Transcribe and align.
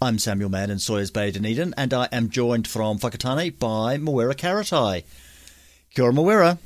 I'm 0.00 0.18
Samuel 0.18 0.50
Mann 0.50 0.70
in 0.70 0.78
Sawyers 0.78 1.10
Bay, 1.10 1.32
Dunedin, 1.32 1.74
and 1.76 1.92
I 1.92 2.08
am 2.12 2.30
joined 2.30 2.68
from 2.68 2.98
Whakatane 2.98 3.58
by 3.58 3.96
Mawera 3.96 4.34
Karatai. 4.34 5.02
Kia 5.92 6.04
ora, 6.04 6.12
Mawera. 6.12 6.58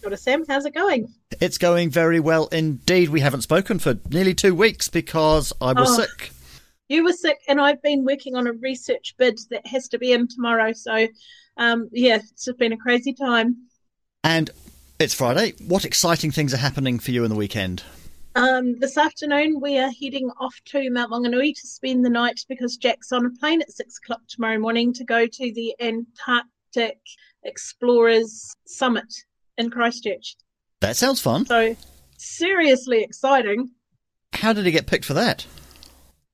Kia 0.00 0.08
ora, 0.10 0.16
Sam. 0.16 0.44
How's 0.48 0.66
it 0.66 0.74
going? 0.74 1.12
It's 1.40 1.58
going 1.58 1.90
very 1.90 2.20
well 2.20 2.46
indeed. 2.48 3.08
We 3.08 3.20
haven't 3.20 3.40
spoken 3.42 3.80
for 3.80 3.98
nearly 4.10 4.34
two 4.34 4.54
weeks 4.54 4.86
because 4.88 5.52
I 5.60 5.72
was 5.72 5.98
Oh. 5.98 6.02
sick. 6.02 6.30
You 6.88 7.02
were 7.02 7.12
sick, 7.12 7.38
and 7.48 7.60
I've 7.60 7.82
been 7.82 8.04
working 8.04 8.36
on 8.36 8.46
a 8.46 8.52
research 8.52 9.16
bid 9.18 9.40
that 9.50 9.66
has 9.66 9.88
to 9.88 9.98
be 9.98 10.12
in 10.12 10.28
tomorrow. 10.28 10.72
So, 10.72 11.08
um, 11.56 11.88
yeah, 11.90 12.16
it's 12.16 12.44
just 12.44 12.56
been 12.58 12.72
a 12.72 12.76
crazy 12.76 13.12
time. 13.12 13.56
And 14.22 14.50
it's 15.00 15.12
Friday. 15.12 15.54
What 15.66 15.84
exciting 15.84 16.30
things 16.30 16.54
are 16.54 16.58
happening 16.58 17.00
for 17.00 17.10
you 17.10 17.24
in 17.24 17.30
the 17.30 17.36
weekend? 17.36 17.82
Um, 18.36 18.78
this 18.80 18.98
afternoon, 18.98 19.60
we 19.62 19.78
are 19.78 19.90
heading 19.90 20.30
off 20.38 20.60
to 20.66 20.90
Mount 20.90 21.10
Maunganui 21.10 21.54
to 21.58 21.66
spend 21.66 22.04
the 22.04 22.10
night 22.10 22.44
because 22.50 22.76
Jack's 22.76 23.10
on 23.10 23.24
a 23.24 23.30
plane 23.30 23.62
at 23.62 23.72
six 23.72 23.96
o'clock 23.96 24.20
tomorrow 24.28 24.58
morning 24.58 24.92
to 24.92 25.04
go 25.04 25.26
to 25.26 25.52
the 25.54 25.74
Antarctic 25.80 26.98
Explorers 27.44 28.54
Summit 28.66 29.10
in 29.56 29.70
Christchurch. 29.70 30.36
That 30.82 30.96
sounds 30.98 31.18
fun. 31.18 31.46
So, 31.46 31.74
seriously 32.18 33.02
exciting. 33.02 33.70
How 34.34 34.52
did 34.52 34.66
he 34.66 34.70
get 34.70 34.86
picked 34.86 35.06
for 35.06 35.14
that? 35.14 35.46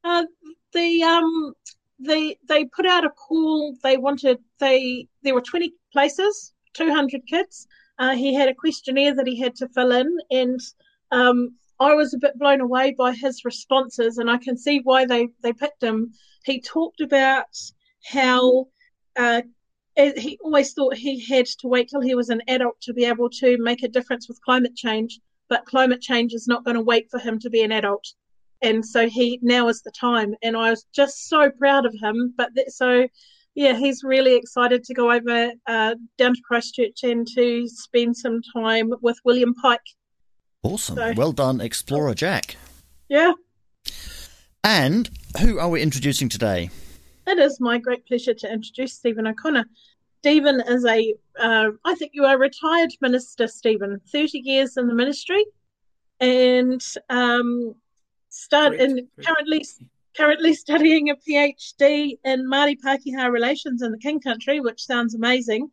Uh, 0.02 0.24
the 0.72 1.04
um, 1.04 1.54
they 2.00 2.36
they 2.48 2.64
put 2.64 2.84
out 2.84 3.04
a 3.04 3.10
call. 3.10 3.76
They 3.84 3.96
wanted 3.96 4.38
they 4.58 5.06
there 5.22 5.34
were 5.34 5.40
twenty 5.40 5.74
places, 5.92 6.52
two 6.74 6.92
hundred 6.92 7.28
kids. 7.28 7.68
Uh, 8.00 8.16
he 8.16 8.34
had 8.34 8.48
a 8.48 8.54
questionnaire 8.54 9.14
that 9.14 9.28
he 9.28 9.38
had 9.38 9.54
to 9.54 9.68
fill 9.68 9.92
in, 9.92 10.18
and 10.32 10.58
um, 11.12 11.54
I 11.82 11.94
was 11.94 12.14
a 12.14 12.18
bit 12.18 12.38
blown 12.38 12.60
away 12.60 12.94
by 12.96 13.12
his 13.12 13.44
responses, 13.44 14.18
and 14.18 14.30
I 14.30 14.38
can 14.38 14.56
see 14.56 14.80
why 14.82 15.04
they 15.06 15.28
they 15.42 15.52
picked 15.52 15.82
him. 15.82 16.12
He 16.44 16.60
talked 16.60 17.00
about 17.00 17.54
how. 18.04 18.68
Uh, 19.16 19.42
he 19.94 20.38
always 20.42 20.72
thought 20.72 20.96
he 20.96 21.20
had 21.20 21.44
to 21.44 21.68
wait 21.68 21.86
till 21.90 22.00
he 22.00 22.14
was 22.14 22.30
an 22.30 22.40
adult 22.48 22.80
to 22.80 22.94
be 22.94 23.04
able 23.04 23.28
to 23.28 23.58
make 23.58 23.82
a 23.82 23.88
difference 23.88 24.26
with 24.26 24.40
climate 24.40 24.74
change, 24.74 25.20
but 25.50 25.66
climate 25.66 26.00
change 26.00 26.32
is 26.32 26.48
not 26.48 26.64
going 26.64 26.76
to 26.76 26.82
wait 26.82 27.10
for 27.10 27.18
him 27.20 27.38
to 27.38 27.50
be 27.50 27.62
an 27.62 27.72
adult 27.72 28.06
and 28.62 28.84
so 28.86 29.08
he 29.08 29.38
now 29.42 29.68
is 29.68 29.82
the 29.82 29.90
time 29.90 30.34
and 30.42 30.56
i 30.56 30.70
was 30.70 30.86
just 30.94 31.28
so 31.28 31.50
proud 31.50 31.84
of 31.84 31.94
him 32.00 32.32
but 32.36 32.54
th- 32.54 32.68
so 32.68 33.06
yeah 33.54 33.74
he's 33.74 34.02
really 34.02 34.34
excited 34.34 34.82
to 34.84 34.94
go 34.94 35.12
over 35.12 35.50
uh, 35.66 35.94
down 36.16 36.34
to 36.34 36.40
christchurch 36.46 37.02
and 37.02 37.26
to 37.26 37.68
spend 37.68 38.16
some 38.16 38.40
time 38.54 38.90
with 39.02 39.18
william 39.24 39.54
pike 39.54 39.80
Awesome. 40.62 40.96
So- 40.96 41.12
Well 41.16 41.32
done, 41.32 41.60
Explorer 41.60 42.14
Jack. 42.14 42.56
yeah 43.08 43.32
And 44.64 45.10
who 45.40 45.58
are 45.58 45.68
we 45.68 45.82
introducing 45.82 46.28
today? 46.28 46.70
it 47.24 47.38
is 47.38 47.60
my 47.60 47.78
great 47.78 48.04
pleasure 48.06 48.34
to 48.34 48.52
introduce 48.52 48.94
stephen 48.94 49.28
o'connor 49.28 49.64
stephen 50.18 50.60
is 50.66 50.84
a 50.84 51.14
uh, 51.38 51.68
I 51.84 51.94
think 51.94 52.10
you 52.14 52.24
are 52.24 52.34
a 52.34 52.38
retired 52.38 52.90
minister 53.00 53.46
stephen 53.46 54.00
30 54.10 54.40
years 54.40 54.76
in 54.76 54.88
the 54.88 54.94
ministry 54.94 55.44
and 56.18 56.82
um, 57.10 57.76
start 58.28 58.72
Correct, 58.72 58.82
in 58.82 58.90
correct. 58.96 59.26
currently 59.26 59.64
currently 60.16 60.52
studying 60.54 61.10
a 61.10 61.16
PhD 61.16 62.18
in 62.24 62.44
Māori 62.50 62.76
Pākehā 62.84 63.30
relations 63.32 63.80
in 63.82 63.92
the 63.92 63.98
King 63.98 64.20
Country, 64.20 64.60
which 64.60 64.84
sounds 64.84 65.14
amazing, 65.14 65.70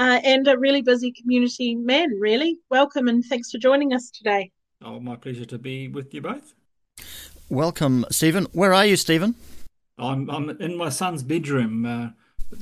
uh, 0.00 0.18
and 0.24 0.48
a 0.48 0.58
really 0.58 0.80
busy 0.80 1.12
community 1.12 1.74
man. 1.74 2.18
Really, 2.18 2.58
welcome 2.70 3.06
and 3.06 3.22
thanks 3.22 3.50
for 3.50 3.58
joining 3.58 3.92
us 3.92 4.10
today. 4.10 4.50
Oh, 4.82 4.98
my 4.98 5.14
pleasure 5.14 5.44
to 5.44 5.58
be 5.58 5.88
with 5.88 6.14
you 6.14 6.22
both. 6.22 6.54
Welcome, 7.50 8.06
Stephen. 8.10 8.46
Where 8.52 8.72
are 8.72 8.86
you, 8.86 8.96
Stephen? 8.96 9.34
I'm 9.98 10.30
I'm 10.30 10.48
in 10.48 10.78
my 10.78 10.88
son's 10.88 11.22
bedroom, 11.22 11.84
uh, 11.84 12.08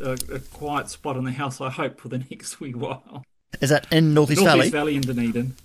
a, 0.05 0.19
a 0.35 0.39
quiet 0.41 0.91
spot 0.91 1.17
in 1.17 1.25
the 1.25 1.31
house. 1.31 1.61
I 1.61 1.71
hope 1.71 2.01
for 2.01 2.09
the 2.09 2.19
next 2.31 2.59
wee 2.59 2.75
while. 2.75 3.23
Is 3.61 3.71
that 3.71 3.87
in 3.93 4.15
Northeast 4.15 4.43
Northeast 4.43 4.45
Valley? 4.45 4.59
North 4.59 4.73
Valley 4.73 4.97
in 4.97 5.03
Dunedin. 5.03 5.57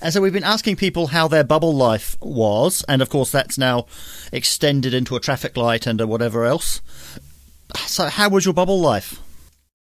And 0.00 0.14
so 0.14 0.22
we've 0.22 0.32
been 0.32 0.44
asking 0.44 0.76
people 0.76 1.08
how 1.08 1.28
their 1.28 1.44
bubble 1.44 1.74
life 1.74 2.16
was, 2.20 2.84
and 2.88 3.02
of 3.02 3.10
course 3.10 3.30
that's 3.32 3.58
now 3.58 3.86
extended 4.32 4.94
into 4.94 5.14
a 5.14 5.20
traffic 5.20 5.58
light 5.58 5.86
and 5.86 6.00
a 6.00 6.06
whatever 6.06 6.46
else. 6.46 6.80
So, 7.86 8.06
how 8.06 8.30
was 8.30 8.46
your 8.46 8.54
bubble 8.54 8.80
life? 8.80 9.20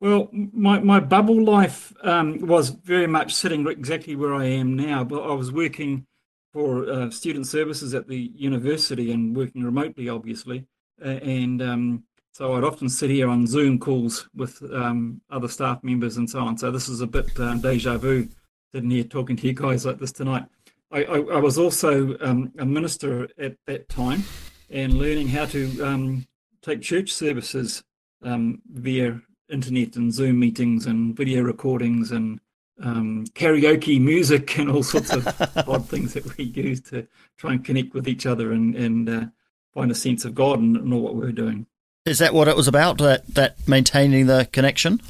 Well, 0.05 0.29
my 0.31 0.77
my 0.81 0.99
bubble 0.99 1.43
life 1.43 1.91
um, 2.03 2.37
was 2.45 2.69
very 2.69 3.07
much 3.07 3.33
sitting 3.33 3.67
exactly 3.67 4.15
where 4.15 4.35
I 4.35 4.45
am 4.45 4.75
now. 4.75 5.03
But 5.03 5.23
I 5.23 5.33
was 5.33 5.51
working 5.51 6.05
for 6.53 6.87
uh, 6.87 7.09
student 7.09 7.47
services 7.47 7.95
at 7.95 8.07
the 8.07 8.31
university 8.35 9.11
and 9.11 9.35
working 9.35 9.63
remotely, 9.63 10.07
obviously, 10.07 10.67
uh, 11.03 11.07
and 11.07 11.59
um, 11.59 12.03
so 12.33 12.53
I'd 12.53 12.63
often 12.63 12.87
sit 12.87 13.09
here 13.09 13.27
on 13.27 13.47
Zoom 13.47 13.79
calls 13.79 14.29
with 14.35 14.61
um, 14.71 15.21
other 15.31 15.47
staff 15.47 15.83
members 15.83 16.17
and 16.17 16.29
so 16.29 16.37
on. 16.41 16.55
So 16.55 16.69
this 16.69 16.87
is 16.87 17.01
a 17.01 17.07
bit 17.07 17.31
uh, 17.39 17.55
deja 17.55 17.97
vu 17.97 18.29
sitting 18.75 18.91
here 18.91 19.05
talking 19.05 19.35
to 19.37 19.47
you 19.47 19.53
guys 19.53 19.87
like 19.87 19.97
this 19.97 20.11
tonight. 20.11 20.45
I, 20.91 21.03
I, 21.03 21.17
I 21.17 21.39
was 21.39 21.57
also 21.57 22.15
um, 22.19 22.51
a 22.59 22.65
minister 22.65 23.27
at 23.39 23.55
that 23.65 23.89
time 23.89 24.23
and 24.69 24.99
learning 24.99 25.29
how 25.29 25.45
to 25.47 25.81
um, 25.81 26.27
take 26.61 26.83
church 26.83 27.11
services 27.11 27.83
um, 28.21 28.61
via 28.71 29.19
internet 29.49 29.95
and 29.95 30.13
Zoom 30.13 30.39
meetings 30.39 30.85
and 30.85 31.15
video 31.15 31.43
recordings 31.43 32.11
and 32.11 32.39
um, 32.81 33.25
karaoke 33.33 34.01
music 34.01 34.57
and 34.57 34.69
all 34.69 34.83
sorts 34.83 35.13
of 35.13 35.27
odd 35.67 35.87
things 35.87 36.13
that 36.13 36.37
we 36.37 36.45
use 36.45 36.81
to 36.81 37.07
try 37.37 37.51
and 37.51 37.63
connect 37.63 37.93
with 37.93 38.07
each 38.07 38.25
other 38.25 38.51
and, 38.51 38.75
and 38.75 39.09
uh, 39.09 39.25
find 39.73 39.91
a 39.91 39.95
sense 39.95 40.25
of 40.25 40.35
God 40.35 40.59
and 40.59 40.83
know 40.85 40.97
what 40.97 41.15
we're 41.15 41.31
doing. 41.31 41.67
Is 42.05 42.19
that 42.19 42.33
what 42.33 42.47
it 42.47 42.55
was 42.55 42.67
about? 42.67 42.99
That 42.99 43.25
that 43.33 43.67
maintaining 43.67 44.27
the 44.27 44.47
connection? 44.51 45.01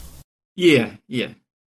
Yeah, 0.55 0.91
yeah, 1.07 1.33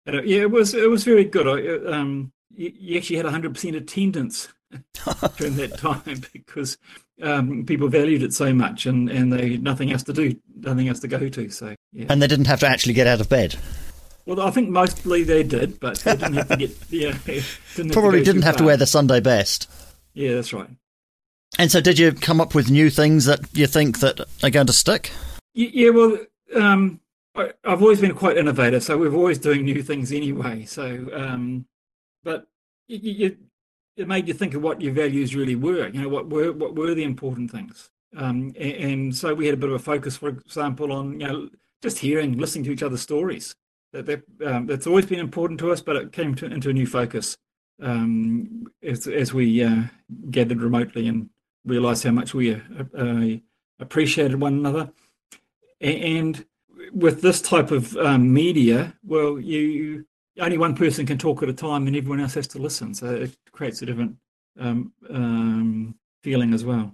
And, 0.05 0.17
uh, 0.17 0.21
yeah. 0.23 0.41
It 0.41 0.51
was 0.51 0.73
it 0.73 0.89
was 0.89 1.05
very 1.05 1.23
good. 1.23 1.47
I, 1.47 1.67
uh, 1.67 1.93
um, 1.93 2.33
you, 2.53 2.73
you 2.75 2.97
actually 2.97 3.15
had 3.17 3.25
hundred 3.25 3.53
percent 3.53 3.77
attendance 3.77 4.49
during 5.37 5.55
that 5.55 5.77
time 5.77 6.21
because 6.33 6.77
um, 7.21 7.65
people 7.65 7.87
valued 7.87 8.23
it 8.23 8.33
so 8.33 8.53
much, 8.53 8.85
and, 8.85 9.09
and 9.09 9.31
they 9.31 9.53
had 9.53 9.63
nothing 9.63 9.91
else 9.91 10.03
to 10.03 10.13
do, 10.13 10.35
nothing 10.57 10.87
else 10.87 10.99
to 11.01 11.07
go 11.07 11.29
to. 11.29 11.49
So 11.49 11.75
yeah. 11.93 12.05
And 12.09 12.21
they 12.21 12.27
didn't 12.27 12.45
have 12.45 12.59
to 12.61 12.67
actually 12.67 12.93
get 12.93 13.07
out 13.07 13.21
of 13.21 13.29
bed. 13.29 13.55
Well, 14.25 14.41
I 14.41 14.49
think 14.49 14.69
mostly 14.69 15.23
they 15.23 15.43
did, 15.43 15.79
but 15.79 15.99
they 15.99 16.15
didn't 16.15 16.33
have 16.33 16.47
to 16.49 16.57
get. 16.57 16.71
Yeah, 16.89 17.17
didn't 17.25 17.89
have 17.89 17.91
Probably 17.91 18.23
didn't 18.23 18.41
have 18.43 18.57
to 18.57 18.63
wear 18.63 18.77
the 18.77 18.87
Sunday 18.87 19.19
best. 19.19 19.69
Yeah, 20.13 20.35
that's 20.35 20.53
right. 20.53 20.69
And 21.59 21.71
so, 21.71 21.79
did 21.79 21.99
you 21.99 22.11
come 22.11 22.41
up 22.41 22.55
with 22.55 22.69
new 22.71 22.89
things 22.89 23.25
that 23.25 23.41
you 23.53 23.67
think 23.67 23.99
that 23.99 24.19
are 24.43 24.49
going 24.49 24.67
to 24.67 24.73
stick? 24.73 25.11
Yeah, 25.53 25.91
well, 25.91 26.17
um, 26.55 26.99
I, 27.35 27.51
I've 27.63 27.81
always 27.81 28.01
been 28.01 28.13
quite 28.13 28.37
innovative, 28.37 28.83
so 28.83 28.97
we're 28.97 29.13
always 29.13 29.37
doing 29.37 29.63
new 29.63 29.81
things 29.83 30.11
anyway. 30.11 30.65
So, 30.65 31.07
um, 31.13 31.65
but 32.23 32.47
you, 32.87 32.99
y 33.03 33.29
y- 33.29 33.37
it 33.97 34.07
made 34.07 34.27
you 34.27 34.33
think 34.33 34.53
of 34.53 34.61
what 34.61 34.81
your 34.81 34.93
values 34.93 35.35
really 35.35 35.55
were. 35.55 35.87
You 35.87 36.01
know, 36.01 36.09
what 36.09 36.29
were 36.29 36.51
what 36.51 36.75
were 36.75 36.93
the 36.93 37.03
important 37.03 37.51
things. 37.51 37.89
Um, 38.15 38.53
a- 38.57 38.91
and, 38.91 39.15
so 39.15 39.33
we 39.33 39.45
had 39.45 39.55
a 39.55 39.57
bit 39.57 39.69
of 39.69 39.75
a 39.75 39.79
focus, 39.79 40.17
for 40.17 40.29
example, 40.29 40.91
on 40.91 41.19
you 41.19 41.27
know 41.27 41.49
just 41.81 41.99
hearing, 41.99 42.37
listening 42.37 42.65
to 42.65 42.71
each 42.71 42.83
other's 42.83 43.01
stories. 43.01 43.55
That, 43.93 44.05
that 44.07 44.23
um, 44.45 44.65
that's 44.65 44.87
always 44.87 45.05
been 45.05 45.19
important 45.19 45.59
to 45.61 45.71
us, 45.71 45.81
but 45.81 45.95
it 45.95 46.11
came 46.11 46.35
to, 46.35 46.45
into 46.45 46.69
a 46.69 46.73
new 46.73 46.87
focus 46.87 47.37
um, 47.81 48.67
as 48.83 49.07
as 49.07 49.33
we 49.33 49.63
uh, 49.63 49.83
gathered 50.29 50.61
remotely 50.61 51.07
and 51.07 51.29
realised 51.65 52.03
how 52.03 52.11
much 52.11 52.33
we 52.33 52.55
uh, 52.55 52.59
uh, 52.97 53.37
appreciated 53.79 54.39
one 54.39 54.53
another. 54.53 54.91
And 55.81 56.45
with 56.91 57.21
this 57.21 57.41
type 57.41 57.71
of 57.71 57.95
um, 57.97 58.33
media, 58.33 58.95
well, 59.03 59.39
you 59.39 60.05
only 60.39 60.57
one 60.57 60.75
person 60.75 61.05
can 61.05 61.17
talk 61.17 61.43
at 61.43 61.49
a 61.49 61.53
time, 61.53 61.87
and 61.87 61.95
everyone 61.95 62.19
else 62.19 62.33
has 62.33 62.47
to 62.49 62.59
listen. 62.59 62.93
So 62.93 63.13
it 63.13 63.35
creates 63.51 63.81
a 63.81 63.85
different 63.85 64.17
um, 64.59 64.93
um, 65.09 65.95
feeling 66.23 66.53
as 66.53 66.63
well. 66.65 66.93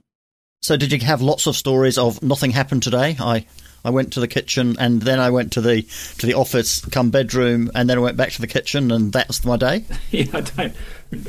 So, 0.62 0.78
did 0.78 0.92
you 0.92 1.00
have 1.00 1.22
lots 1.22 1.48
of 1.48 1.56
stories 1.56 1.98
of 1.98 2.22
nothing 2.22 2.52
happened 2.52 2.84
today? 2.84 3.18
I 3.20 3.46
I 3.84 3.90
went 3.90 4.14
to 4.14 4.20
the 4.20 4.28
kitchen, 4.28 4.76
and 4.80 5.02
then 5.02 5.20
I 5.20 5.32
went 5.32 5.54
to 5.54 5.62
the 5.62 5.82
to 6.20 6.26
the 6.26 6.36
office, 6.36 6.86
come 6.86 7.10
bedroom, 7.10 7.72
and 7.74 7.90
then 7.90 7.98
I 7.98 8.02
went 8.02 8.18
back 8.18 8.32
to 8.34 8.42
the 8.42 8.48
kitchen, 8.48 8.92
and 8.92 9.12
that's 9.12 9.44
my 9.44 9.58
day. 9.58 9.86
yeah, 10.12 10.26
I 10.34 10.42
don't, 10.42 10.76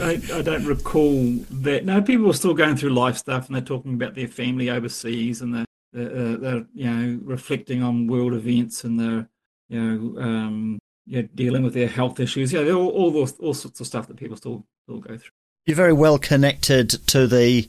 I, 0.01 0.21
I, 0.35 0.43
don't 0.43 0.67
recall 0.67 1.39
that. 1.51 1.87
No, 1.87 2.03
people 2.03 2.29
are 2.29 2.35
still 2.35 2.55
going 2.55 2.77
through 2.77 2.91
life 2.91 3.17
stuff, 3.17 3.47
and 3.47 3.55
they're 3.55 3.63
talking 3.63 3.95
about 3.95 4.15
their 4.15 4.29
family 4.29 4.69
overseas, 4.69 5.41
and 5.41 5.55
they're, 5.55 5.67
they're, 5.93 6.37
they're 6.37 6.67
you 6.75 6.91
know 6.91 7.21
reflecting 7.25 7.83
on 7.83 8.07
world 8.07 8.35
events, 8.35 8.85
and 8.85 9.01
they're 9.01 9.29
you 9.71 9.81
know 9.81 10.21
um, 10.21 10.79
yeah, 11.07 11.23
dealing 11.35 11.63
with 11.63 11.75
their 11.75 11.89
health 11.89 12.21
issues. 12.21 12.53
Yeah, 12.53 12.71
all 12.71 12.89
all, 12.89 13.11
those, 13.11 13.39
all 13.39 13.55
sorts 13.55 13.81
of 13.81 13.87
stuff 13.87 14.07
that 14.09 14.17
people 14.17 14.37
still 14.37 14.65
still 14.85 14.99
go 14.99 15.17
through. 15.17 15.31
You're 15.67 15.77
very 15.77 15.93
well 15.93 16.19
connected 16.19 16.91
to 17.09 17.27
the 17.27 17.69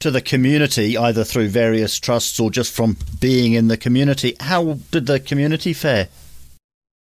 to 0.00 0.10
the 0.10 0.20
community, 0.20 0.96
either 0.98 1.24
through 1.24 1.48
various 1.48 1.98
trusts 1.98 2.38
or 2.38 2.50
just 2.50 2.72
from 2.72 2.96
being 3.20 3.54
in 3.54 3.68
the 3.68 3.76
community. 3.76 4.36
How 4.40 4.74
did 4.90 5.06
the 5.06 5.20
community 5.20 5.72
fare? 5.72 6.08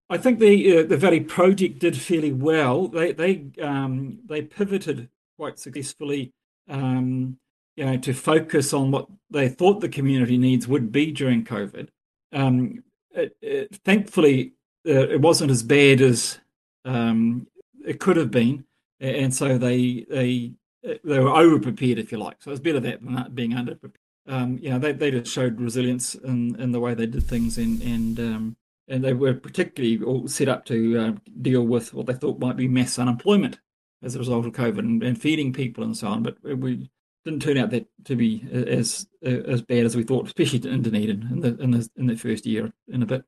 I 0.09 0.17
think 0.17 0.39
the 0.39 0.77
uh, 0.77 0.83
the 0.83 0.97
Valley 0.97 1.21
project 1.21 1.79
did 1.79 1.97
fairly 1.97 2.31
well. 2.31 2.87
They 2.87 3.11
they 3.13 3.45
um, 3.61 4.19
they 4.25 4.41
pivoted 4.41 5.09
quite 5.37 5.59
successfully, 5.59 6.31
um, 6.69 7.37
you 7.75 7.85
know, 7.85 7.97
to 7.97 8.13
focus 8.13 8.73
on 8.73 8.91
what 8.91 9.07
they 9.29 9.49
thought 9.49 9.81
the 9.81 9.89
community 9.89 10.37
needs 10.37 10.67
would 10.67 10.91
be 10.91 11.11
during 11.11 11.43
COVID. 11.43 11.89
Um, 12.31 12.83
it, 13.11 13.35
it, 13.41 13.75
thankfully, 13.83 14.53
uh, 14.87 15.07
it 15.09 15.21
wasn't 15.21 15.51
as 15.51 15.63
bad 15.63 16.01
as 16.01 16.39
um, 16.85 17.47
it 17.85 17.99
could 17.99 18.17
have 18.17 18.31
been, 18.31 18.65
and 18.99 19.33
so 19.33 19.57
they 19.57 20.05
they 20.09 20.53
they 20.83 21.19
were 21.19 21.29
over 21.29 21.59
prepared, 21.59 21.99
if 21.99 22.11
you 22.11 22.17
like. 22.17 22.37
So 22.41 22.51
it's 22.51 22.59
better 22.59 22.79
that 22.81 23.03
than 23.03 23.15
that 23.15 23.35
being 23.35 23.53
under 23.53 23.75
prepared. 23.75 23.99
Um, 24.25 24.57
you 24.61 24.69
know, 24.69 24.79
they, 24.79 24.93
they 24.93 25.11
just 25.11 25.33
showed 25.33 25.59
resilience 25.59 26.15
in, 26.15 26.59
in 26.59 26.71
the 26.71 26.79
way 26.79 26.93
they 26.93 27.05
did 27.05 27.23
things, 27.23 27.57
and 27.57 27.81
and 27.81 28.19
um, 28.19 28.57
and 28.87 29.03
they 29.03 29.13
were 29.13 29.33
particularly 29.33 30.03
all 30.03 30.27
set 30.27 30.47
up 30.47 30.65
to 30.65 30.99
uh, 30.99 31.11
deal 31.41 31.63
with 31.63 31.93
what 31.93 32.05
they 32.05 32.13
thought 32.13 32.39
might 32.39 32.57
be 32.57 32.67
mass 32.67 32.99
unemployment 32.99 33.59
as 34.01 34.15
a 34.15 34.19
result 34.19 34.45
of 34.45 34.53
COVID 34.53 34.79
and, 34.79 35.03
and 35.03 35.21
feeding 35.21 35.53
people 35.53 35.83
and 35.83 35.95
so 35.97 36.07
on. 36.07 36.23
But 36.23 36.37
we 36.43 36.89
didn't 37.23 37.41
turn 37.41 37.57
out 37.57 37.69
that 37.71 37.87
to 38.05 38.15
be 38.15 38.45
as 38.51 39.07
as 39.21 39.61
bad 39.61 39.85
as 39.85 39.95
we 39.95 40.03
thought, 40.03 40.27
especially 40.27 40.69
in 40.69 40.81
Dunedin 40.81 41.27
in 41.31 41.39
the 41.41 41.61
in 41.61 41.71
the 41.71 41.89
in 41.95 42.07
the 42.07 42.17
first 42.17 42.45
year 42.45 42.73
in 42.87 43.03
a 43.03 43.05
bit. 43.05 43.23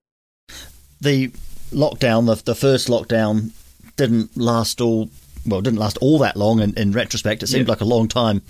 The 1.06 1.28
lockdown, 1.72 2.25
the 2.25 2.44
the 2.44 2.56
first 2.56 2.88
lockdown, 2.88 3.52
didn't 3.96 4.36
last 4.36 4.81
all 4.81 5.10
well, 5.46 5.62
didn't 5.62 5.80
last 5.80 5.98
all 6.02 6.18
that 6.19 6.36
long. 6.36 6.60
In, 6.60 6.74
in 6.74 6.92
retrospect, 6.92 7.44
it 7.44 7.48
seemed 7.48 7.68
yeah. 7.68 7.74
like 7.74 7.81
a 7.81 7.86
long 7.86 8.07
time 8.07 8.42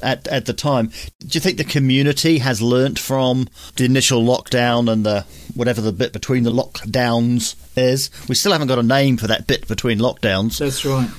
at 0.00 0.26
at 0.28 0.46
the 0.46 0.52
time. 0.52 0.90
Do 1.20 1.28
you 1.30 1.40
think 1.40 1.58
the 1.58 1.64
community 1.64 2.38
has 2.38 2.60
learnt 2.60 2.98
from 2.98 3.46
the 3.76 3.84
initial 3.84 4.22
lockdown 4.22 4.90
and 4.90 5.04
the 5.04 5.26
whatever 5.54 5.80
the 5.80 5.92
bit 5.92 6.12
between 6.12 6.44
the 6.44 6.50
lockdowns 6.50 7.56
is? 7.76 8.10
We 8.28 8.34
still 8.34 8.52
haven't 8.52 8.68
got 8.68 8.78
a 8.78 8.82
name 8.82 9.16
for 9.16 9.26
that 9.26 9.46
bit 9.46 9.68
between 9.68 9.98
lockdowns. 9.98 10.58
That's 10.58 10.84
right. 10.84 11.10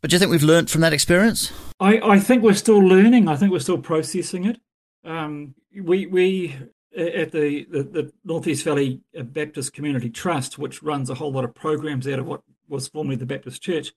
But 0.00 0.10
do 0.10 0.14
you 0.14 0.18
think 0.18 0.30
we've 0.30 0.42
learnt 0.42 0.68
from 0.68 0.80
that 0.80 0.92
experience? 0.92 1.52
I, 1.78 2.00
I 2.00 2.18
think 2.18 2.42
we're 2.42 2.54
still 2.54 2.80
learning. 2.80 3.28
I 3.28 3.36
think 3.36 3.52
we're 3.52 3.60
still 3.60 3.78
processing 3.78 4.44
it. 4.44 4.60
Um, 5.04 5.54
we 5.74 6.06
we 6.06 6.56
at 6.96 7.32
the, 7.32 7.66
the, 7.70 7.82
the 7.82 8.12
Northeast 8.24 8.64
Valley 8.64 9.00
Baptist 9.14 9.72
Community 9.72 10.10
Trust, 10.10 10.58
which 10.58 10.82
runs 10.82 11.10
a 11.10 11.14
whole 11.14 11.32
lot 11.32 11.44
of 11.44 11.54
programs 11.54 12.06
out 12.06 12.18
of 12.18 12.26
what 12.26 12.42
was 12.68 12.88
formerly 12.88 13.16
the 13.16 13.26
Baptist 13.26 13.62
Church, 13.62 13.92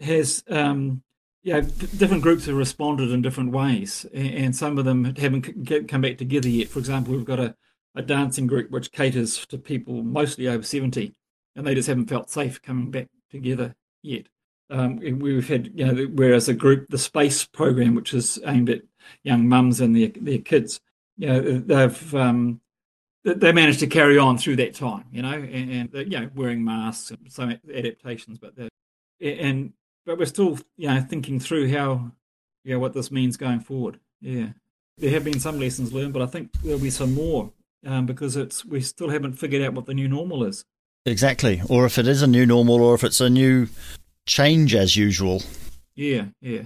has 0.00 0.44
um, 0.48 1.02
yeah 1.42 1.60
different 1.60 2.22
groups 2.22 2.46
have 2.46 2.56
responded 2.56 3.10
in 3.10 3.22
different 3.22 3.52
ways, 3.52 4.06
and 4.14 4.54
some 4.54 4.78
of 4.78 4.84
them 4.84 5.16
haven't 5.16 5.88
come 5.88 6.00
back 6.00 6.18
together 6.18 6.48
yet. 6.48 6.68
For 6.68 6.78
example, 6.78 7.14
we've 7.14 7.24
got 7.24 7.40
a, 7.40 7.54
a 7.94 8.02
dancing 8.02 8.46
group 8.46 8.70
which 8.70 8.92
caters 8.92 9.44
to 9.46 9.58
people 9.58 10.02
mostly 10.02 10.48
over 10.48 10.62
seventy, 10.62 11.14
and 11.56 11.66
they 11.66 11.74
just 11.74 11.88
haven't 11.88 12.08
felt 12.08 12.30
safe 12.30 12.62
coming 12.62 12.90
back 12.90 13.08
together 13.30 13.74
yet. 14.02 14.26
Um, 14.70 14.98
we've 15.18 15.48
had, 15.48 15.70
you 15.74 15.86
know, 15.86 16.04
whereas 16.14 16.48
a 16.48 16.54
group, 16.54 16.88
the 16.90 16.98
Space 16.98 17.46
program, 17.46 17.94
which 17.94 18.12
is 18.12 18.38
aimed 18.44 18.68
at 18.68 18.82
young 19.22 19.48
mums 19.48 19.80
and 19.80 19.96
their 19.96 20.10
their 20.20 20.38
kids, 20.38 20.80
you 21.18 21.26
know, 21.26 21.40
they've 21.58 22.14
um, 22.14 22.60
they 23.24 23.52
managed 23.52 23.80
to 23.80 23.86
carry 23.86 24.16
on 24.16 24.38
through 24.38 24.56
that 24.56 24.74
time, 24.74 25.04
you 25.10 25.20
know, 25.20 25.32
and, 25.32 25.90
and 25.92 26.12
you 26.12 26.18
know, 26.18 26.30
wearing 26.34 26.64
masks, 26.64 27.10
and 27.10 27.30
some 27.30 27.58
adaptations, 27.74 28.38
but 28.38 28.54
and 29.20 29.72
but 30.06 30.18
we're 30.18 30.26
still, 30.26 30.58
you 30.76 30.88
know, 30.88 31.00
thinking 31.00 31.40
through 31.40 31.70
how, 31.70 32.12
yeah, 32.64 32.76
what 32.76 32.94
this 32.94 33.10
means 33.10 33.36
going 33.36 33.60
forward. 33.60 33.98
Yeah, 34.20 34.48
there 34.96 35.10
have 35.10 35.24
been 35.24 35.40
some 35.40 35.58
lessons 35.58 35.92
learned, 35.92 36.12
but 36.12 36.22
I 36.22 36.26
think 36.26 36.50
there'll 36.62 36.78
be 36.78 36.90
some 36.90 37.14
more 37.14 37.52
um, 37.84 38.06
because 38.06 38.36
it's 38.36 38.64
we 38.64 38.80
still 38.80 39.10
haven't 39.10 39.34
figured 39.34 39.62
out 39.62 39.74
what 39.74 39.86
the 39.86 39.94
new 39.94 40.08
normal 40.08 40.44
is. 40.44 40.64
Exactly, 41.04 41.60
or 41.68 41.84
if 41.84 41.98
it 41.98 42.06
is 42.06 42.22
a 42.22 42.26
new 42.26 42.46
normal, 42.46 42.80
or 42.82 42.94
if 42.94 43.02
it's 43.02 43.20
a 43.20 43.28
new 43.28 43.68
change 44.26 44.74
as 44.74 44.96
usual. 44.96 45.42
Yeah, 45.94 46.26
yeah. 46.40 46.62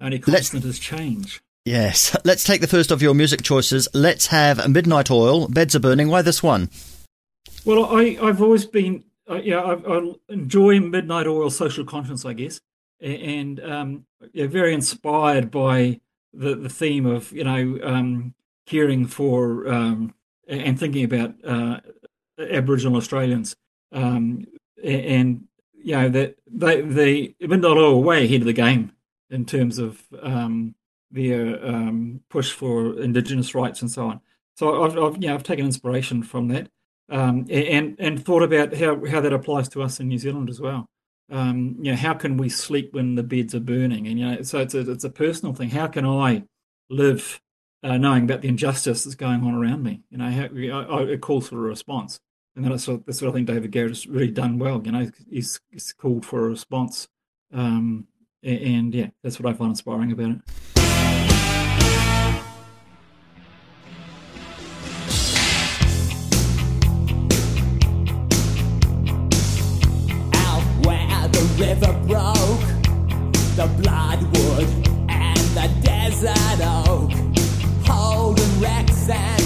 Only 0.00 0.18
constant 0.18 0.64
Let's... 0.64 0.76
is 0.76 0.78
change. 0.78 1.40
Yes. 1.68 2.16
Let's 2.24 2.44
take 2.44 2.60
the 2.60 2.66
first 2.66 2.90
of 2.90 3.02
your 3.02 3.14
music 3.14 3.42
choices. 3.42 3.88
Let's 3.92 4.26
have 4.28 4.68
Midnight 4.68 5.10
Oil, 5.10 5.48
Beds 5.48 5.76
Are 5.76 5.80
Burning. 5.80 6.08
Why 6.08 6.22
this 6.22 6.42
one? 6.42 6.70
Well, 7.64 7.84
I, 7.86 8.18
I've 8.22 8.40
always 8.40 8.64
been, 8.64 9.04
uh, 9.30 9.36
yeah, 9.36 9.60
I, 9.60 9.74
I, 9.74 10.12
enjoy 10.28 10.80
Midnight 10.80 11.26
Oil 11.26 11.50
social 11.50 11.84
conscience, 11.84 12.24
I 12.24 12.32
guess 12.32 12.60
and 13.00 13.60
um, 13.60 14.06
yeah, 14.32 14.46
very 14.46 14.74
inspired 14.74 15.50
by 15.50 16.00
the, 16.32 16.54
the 16.54 16.68
theme 16.68 17.06
of 17.06 17.32
you 17.32 17.44
know 17.44 17.78
um, 17.82 18.34
caring 18.66 19.06
for 19.06 19.68
um, 19.68 20.14
and 20.48 20.78
thinking 20.78 21.04
about 21.04 21.34
uh, 21.44 21.80
Aboriginal 22.38 22.96
Australians, 22.96 23.56
um, 23.92 24.46
and 24.82 25.44
you 25.74 25.94
know 25.94 26.08
that 26.08 26.36
they 26.50 26.80
they 26.80 27.34
Midnight 27.40 27.76
Oil 27.76 28.02
way 28.02 28.24
ahead 28.24 28.40
of 28.40 28.46
the 28.46 28.52
game 28.52 28.92
in 29.30 29.44
terms 29.44 29.78
of 29.78 30.02
um, 30.22 30.74
their 31.10 31.64
um, 31.64 32.20
push 32.28 32.52
for 32.52 33.00
Indigenous 33.00 33.54
rights 33.54 33.82
and 33.82 33.90
so 33.90 34.06
on. 34.06 34.20
So 34.56 34.84
I've, 34.84 34.98
I've 34.98 35.24
I've 35.24 35.42
taken 35.42 35.64
inspiration 35.64 36.22
from 36.22 36.48
that. 36.48 36.68
and 37.08 37.96
and 37.98 38.24
thought 38.24 38.42
about 38.42 38.74
how, 38.74 39.04
how 39.06 39.20
that 39.20 39.32
applies 39.32 39.68
to 39.70 39.82
us 39.82 40.00
in 40.00 40.08
New 40.08 40.18
Zealand 40.18 40.50
as 40.50 40.60
well 40.60 40.88
um, 41.30 41.76
you 41.80 41.92
know, 41.92 41.96
how 41.96 42.14
can 42.14 42.36
we 42.36 42.48
sleep 42.48 42.94
when 42.94 43.14
the 43.14 43.22
beds 43.22 43.54
are 43.54 43.60
burning? 43.60 44.06
And 44.06 44.18
you 44.18 44.26
know, 44.26 44.42
so 44.42 44.60
it's 44.60 44.74
a 44.74 44.90
it's 44.90 45.04
a 45.04 45.10
personal 45.10 45.54
thing. 45.54 45.70
How 45.70 45.86
can 45.86 46.06
I 46.06 46.44
live 46.88 47.40
uh, 47.82 47.98
knowing 47.98 48.24
about 48.24 48.40
the 48.40 48.48
injustice 48.48 49.04
that's 49.04 49.14
going 49.14 49.42
on 49.42 49.54
around 49.54 49.82
me? 49.82 50.02
You 50.10 50.18
know, 50.18 50.30
how, 50.30 50.44
I, 50.44 51.00
I, 51.00 51.02
it 51.04 51.20
calls 51.20 51.48
for 51.48 51.56
a 51.56 51.68
response, 51.68 52.18
and 52.56 52.64
that's 52.64 52.88
what 52.88 53.04
that's 53.06 53.20
what 53.20 53.30
I 53.30 53.32
think 53.32 53.46
David 53.46 53.70
Garrett 53.70 53.90
has 53.90 54.06
really 54.06 54.30
done 54.30 54.58
well. 54.58 54.80
You 54.84 54.92
know, 54.92 55.10
he's, 55.30 55.60
he's 55.70 55.92
called 55.92 56.24
for 56.24 56.46
a 56.46 56.48
response, 56.48 57.08
um, 57.52 58.06
and, 58.42 58.58
and 58.60 58.94
yeah, 58.94 59.08
that's 59.22 59.38
what 59.40 59.52
I 59.52 59.56
find 59.56 59.70
inspiring 59.70 60.12
about 60.12 60.30
it. 60.30 60.38
Out 70.34 70.62
where 70.86 71.28
the 71.28 71.42
river 71.58 71.92
broke, 72.06 72.66
the 73.56 73.66
bloodwood 73.82 74.68
and 75.08 75.38
the 75.56 75.70
desert 75.82 76.60
oak, 76.62 77.12
holding 77.86 78.60
wrecks 78.60 79.08
and 79.08 79.37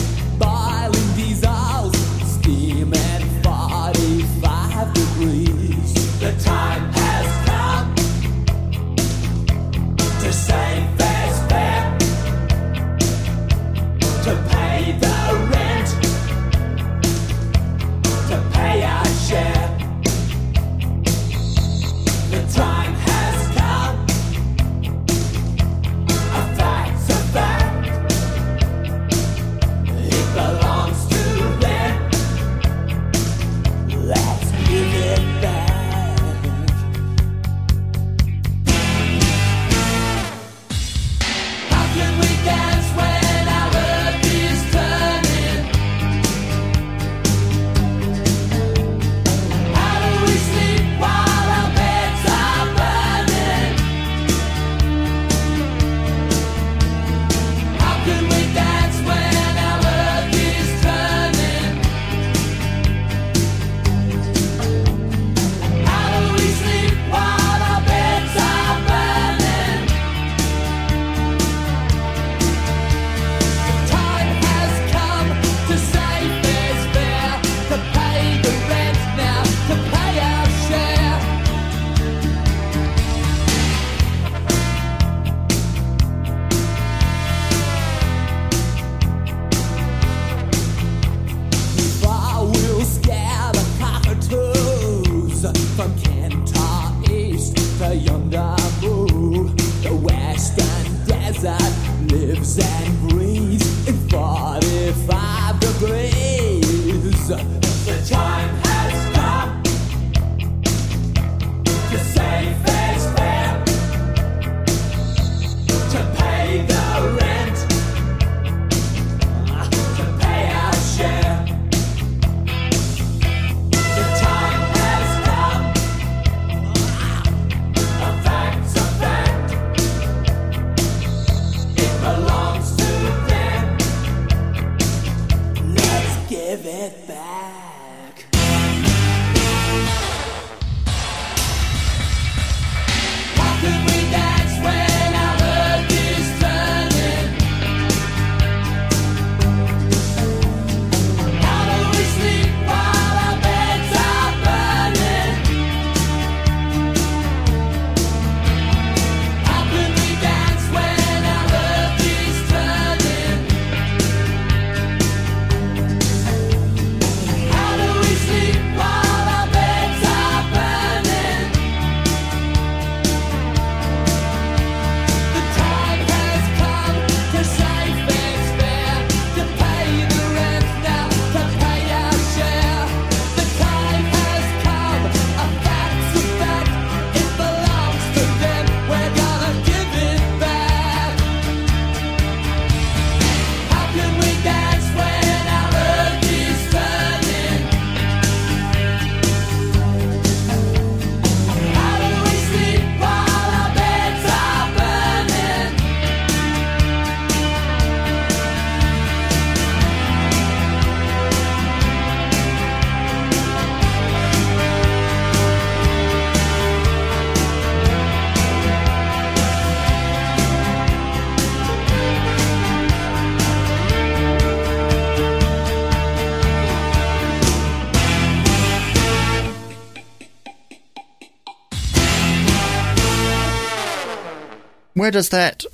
Where 235.03 235.11
does 235.11 235.31
that 235.31 235.65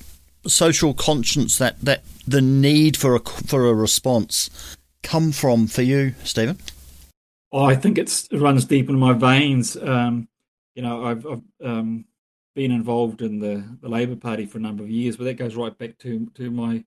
social 0.47 0.95
conscience, 0.95 1.59
that, 1.59 1.79
that 1.83 2.03
the 2.27 2.41
need 2.41 2.97
for 2.97 3.15
a 3.15 3.21
for 3.21 3.67
a 3.67 3.75
response, 3.75 4.75
come 5.03 5.33
from 5.33 5.67
for 5.67 5.83
you, 5.83 6.15
Stephen? 6.25 6.57
Oh, 7.53 7.65
I 7.65 7.75
think 7.75 7.99
it 7.99 8.27
runs 8.33 8.65
deep 8.65 8.89
in 8.89 8.99
my 8.99 9.13
veins. 9.13 9.77
Um, 9.77 10.29
you 10.75 10.81
know, 10.81 11.05
I've, 11.05 11.27
I've 11.27 11.43
um, 11.63 12.07
been 12.57 12.71
involved 12.71 13.21
in 13.21 13.39
the, 13.39 13.63
the 13.83 13.91
Labour 13.91 14.17
Party 14.17 14.47
for 14.47 14.57
a 14.57 14.63
number 14.63 14.83
of 14.83 14.89
years, 14.89 15.19
but 15.19 15.25
that 15.25 15.35
goes 15.35 15.57
right 15.57 15.77
back 15.77 15.99
to 15.99 16.27
to 16.37 16.51
my 16.51 16.83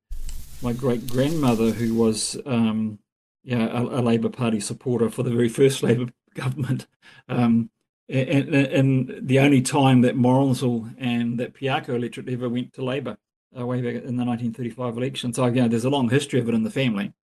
my 0.64 0.74
great 0.74 1.06
grandmother, 1.06 1.70
who 1.70 1.94
was 1.94 2.42
um, 2.48 2.98
yeah 3.44 3.68
a, 3.68 3.84
a 3.84 4.02
Labour 4.02 4.30
Party 4.30 4.60
supporter 4.60 5.12
for 5.12 5.22
the 5.22 5.30
very 5.30 5.48
first 5.48 5.84
Labour 5.84 6.12
government. 6.34 6.88
Um, 7.30 7.70
and, 8.12 8.56
and 8.56 9.28
the 9.28 9.40
only 9.40 9.62
time 9.62 10.02
that 10.02 10.18
Morrinsville 10.18 10.90
and 10.98 11.40
that 11.40 11.54
Piako 11.54 11.90
electorate 11.90 12.28
ever 12.30 12.50
went 12.50 12.74
to 12.74 12.84
Labour, 12.84 13.18
uh, 13.58 13.66
way 13.66 13.78
back 13.78 14.04
in 14.04 14.18
the 14.18 14.26
1935 14.26 14.98
election. 14.98 15.34
So, 15.34 15.46
you 15.46 15.62
know, 15.62 15.68
there's 15.68 15.86
a 15.86 15.90
long 15.90 16.10
history 16.10 16.40
of 16.40 16.50
it 16.50 16.56
in 16.56 16.64
the 16.64 16.70
family. 16.70 17.14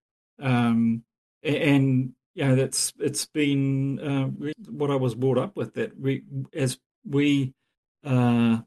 Um, 0.40 1.04
and, 1.42 2.14
you 2.34 2.44
know, 2.44 2.56
that's 2.56 2.94
it's 2.98 3.26
been 3.26 4.00
uh, 4.00 4.50
what 4.70 4.90
I 4.90 4.94
was 4.94 5.14
brought 5.14 5.38
up 5.38 5.56
with 5.56 5.74
that 5.74 5.98
we, 6.00 6.22
as 6.54 6.78
we, 7.06 7.52
uh, 8.04 8.58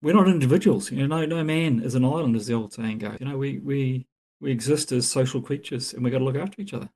we're 0.00 0.14
not 0.14 0.28
individuals. 0.28 0.92
You 0.92 1.06
know, 1.06 1.18
no, 1.18 1.26
no 1.26 1.44
man 1.44 1.82
is 1.82 1.96
an 1.96 2.04
island, 2.04 2.36
as 2.36 2.46
the 2.46 2.54
old 2.54 2.72
saying 2.72 2.98
goes. 2.98 3.16
You 3.18 3.26
know, 3.26 3.36
we, 3.36 3.58
we, 3.58 4.06
we 4.40 4.52
exist 4.52 4.92
as 4.92 5.10
social 5.10 5.40
creatures 5.40 5.92
and 5.92 6.04
we've 6.04 6.12
got 6.12 6.18
to 6.18 6.24
look 6.24 6.36
after 6.36 6.62
each 6.62 6.74
other. 6.74 6.88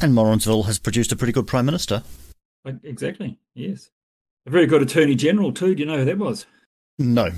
And 0.00 0.14
Morrinsville 0.14 0.62
has 0.62 0.78
produced 0.78 1.12
a 1.12 1.16
pretty 1.16 1.32
good 1.32 1.46
prime 1.46 1.66
minister. 1.66 2.02
Exactly. 2.64 3.38
Yes. 3.54 3.90
A 4.46 4.50
very 4.50 4.66
good 4.66 4.82
attorney 4.82 5.14
general 5.14 5.52
too. 5.52 5.74
Do 5.74 5.80
you 5.80 5.86
know 5.86 5.98
who 5.98 6.04
that 6.04 6.18
was? 6.18 6.46
No. 6.98 7.30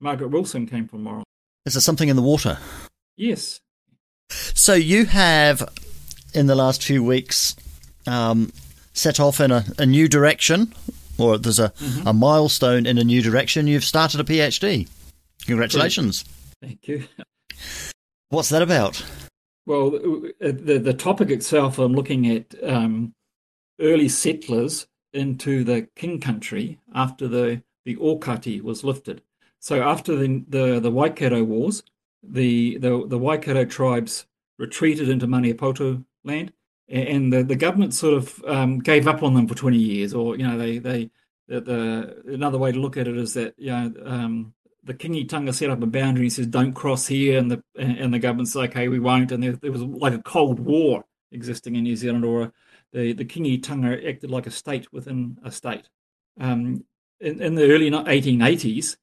Margaret 0.00 0.28
Wilson 0.28 0.66
came 0.66 0.86
from 0.86 1.02
Moral. 1.02 1.24
Is 1.66 1.74
there 1.74 1.80
something 1.80 2.08
in 2.08 2.16
the 2.16 2.22
water? 2.22 2.58
Yes. 3.16 3.60
So 4.30 4.74
you 4.74 5.06
have, 5.06 5.68
in 6.34 6.46
the 6.46 6.54
last 6.54 6.82
few 6.82 7.02
weeks, 7.02 7.56
um, 8.06 8.52
set 8.92 9.20
off 9.20 9.40
in 9.40 9.50
a, 9.50 9.64
a 9.78 9.86
new 9.86 10.08
direction, 10.08 10.72
or 11.18 11.36
there's 11.36 11.58
a, 11.58 11.72
a 12.06 12.12
milestone 12.12 12.86
in 12.86 12.96
a 12.98 13.04
new 13.04 13.20
direction. 13.22 13.66
You've 13.66 13.84
started 13.84 14.20
a 14.20 14.24
PhD. 14.24 14.88
Congratulations. 15.46 16.24
Thank 16.62 16.86
you. 16.88 17.04
What's 18.28 18.48
that 18.50 18.62
about? 18.62 19.04
Well, 19.66 19.90
the 19.90 20.80
the 20.82 20.94
topic 20.94 21.30
itself, 21.30 21.78
I'm 21.78 21.94
looking 21.94 22.26
at 22.28 22.54
um, 22.62 23.12
early 23.80 24.08
settlers 24.08 24.86
into 25.12 25.64
the 25.64 25.88
King 25.96 26.20
Country 26.20 26.78
after 26.94 27.26
the 27.28 27.62
the 27.84 27.96
aukati 27.96 28.60
was 28.60 28.84
lifted. 28.84 29.22
So 29.58 29.82
after 29.82 30.16
the 30.16 30.44
the, 30.48 30.80
the 30.80 30.90
Waikato 30.90 31.44
Wars, 31.44 31.82
the, 32.22 32.78
the 32.78 33.06
the 33.06 33.18
Waikato 33.18 33.64
tribes 33.64 34.26
retreated 34.58 35.08
into 35.08 35.26
Maniapoto 35.26 36.04
land, 36.24 36.52
and 36.88 37.32
the, 37.32 37.42
the 37.42 37.56
government 37.56 37.94
sort 37.94 38.14
of 38.14 38.44
um, 38.46 38.78
gave 38.78 39.08
up 39.08 39.22
on 39.22 39.34
them 39.34 39.48
for 39.48 39.54
20 39.54 39.76
years. 39.76 40.14
Or 40.14 40.36
you 40.36 40.46
know, 40.46 40.58
they 40.58 40.78
they 40.78 41.10
the, 41.48 41.60
the 41.60 42.34
another 42.34 42.58
way 42.58 42.72
to 42.72 42.78
look 42.78 42.96
at 42.96 43.08
it 43.08 43.16
is 43.16 43.34
that 43.34 43.54
you 43.56 43.70
know. 43.70 43.92
Um, 44.04 44.54
the 44.82 44.94
Kīngitanga 44.94 45.52
set 45.52 45.68
up 45.68 45.82
a 45.82 45.86
boundary 45.86 46.24
and 46.24 46.32
says 46.32 46.46
don't 46.46 46.72
cross 46.72 47.06
here, 47.06 47.38
and 47.38 47.50
the 47.50 47.62
and 47.76 48.14
the 48.14 48.18
government 48.18 48.48
says 48.48 48.62
okay 48.62 48.88
we 48.88 48.98
won't, 48.98 49.30
and 49.30 49.42
there, 49.42 49.52
there 49.52 49.70
was 49.70 49.82
like 49.82 50.14
a 50.14 50.22
cold 50.22 50.58
war 50.58 51.04
existing 51.32 51.76
in 51.76 51.82
New 51.82 51.96
Zealand, 51.96 52.24
or 52.24 52.42
a, 52.42 52.52
the 52.92 53.12
the 53.12 53.24
Kīngitanga 53.24 54.08
acted 54.08 54.30
like 54.30 54.46
a 54.46 54.50
state 54.50 54.92
within 54.92 55.38
a 55.44 55.50
state. 55.50 55.88
Um, 56.38 56.84
in, 57.20 57.42
in 57.42 57.54
the 57.54 57.70
early 57.70 57.90
1880s, 57.90 58.96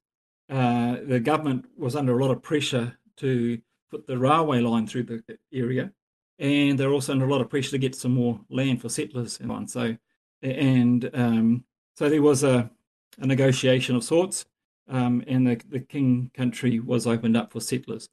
uh, 0.50 0.96
the 1.06 1.20
government 1.20 1.66
was 1.76 1.94
under 1.94 2.18
a 2.18 2.24
lot 2.24 2.32
of 2.32 2.42
pressure 2.42 2.96
to 3.18 3.58
put 3.90 4.06
the 4.06 4.18
railway 4.18 4.60
line 4.60 4.86
through 4.86 5.04
the 5.04 5.22
area, 5.52 5.92
and 6.38 6.78
they're 6.78 6.92
also 6.92 7.12
under 7.12 7.26
a 7.26 7.30
lot 7.30 7.40
of 7.40 7.50
pressure 7.50 7.70
to 7.70 7.78
get 7.78 7.94
some 7.94 8.12
more 8.12 8.40
land 8.50 8.80
for 8.80 8.88
settlers 8.88 9.40
and 9.40 9.50
on. 9.50 9.66
So, 9.66 9.96
and 10.42 11.10
um, 11.14 11.64
so 11.96 12.08
there 12.08 12.22
was 12.22 12.44
a, 12.44 12.70
a 13.18 13.26
negotiation 13.26 13.96
of 13.96 14.04
sorts, 14.04 14.46
um, 14.88 15.22
and 15.26 15.46
the, 15.46 15.60
the 15.68 15.80
King 15.80 16.30
country 16.34 16.80
was 16.80 17.06
opened 17.06 17.36
up 17.36 17.52
for 17.52 17.60
settlers. 17.60 18.08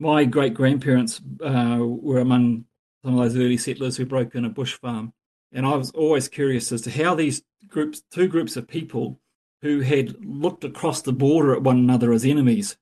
My 0.00 0.24
great 0.24 0.54
grandparents 0.54 1.20
uh, 1.44 1.78
were 1.80 2.20
among 2.20 2.64
some 3.04 3.18
of 3.18 3.20
those 3.20 3.36
early 3.36 3.56
settlers 3.56 3.96
who 3.96 4.06
broke 4.06 4.34
in 4.34 4.44
a 4.44 4.50
bush 4.50 4.74
farm, 4.74 5.12
and 5.52 5.66
I 5.66 5.76
was 5.76 5.90
always 5.92 6.28
curious 6.28 6.72
as 6.72 6.82
to 6.82 6.90
how 6.90 7.14
these 7.14 7.42
groups, 7.68 8.02
two 8.10 8.28
groups 8.28 8.56
of 8.56 8.68
people 8.68 9.18
who 9.62 9.80
had 9.80 10.24
looked 10.24 10.64
across 10.64 11.02
the 11.02 11.12
border 11.12 11.54
at 11.54 11.62
one 11.62 11.78
another 11.78 12.12
as 12.12 12.24
enemies, 12.24 12.76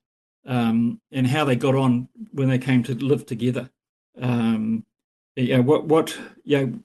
um, 0.46 1.00
and 1.10 1.26
how 1.26 1.44
they 1.44 1.56
got 1.56 1.74
on 1.74 2.08
when 2.32 2.48
they 2.48 2.58
came 2.58 2.82
to 2.84 2.94
live 2.94 3.26
together. 3.26 3.70
Um, 4.20 4.84
know, 5.36 5.62
what, 5.62 5.84
what, 5.84 6.18
know, 6.44 6.78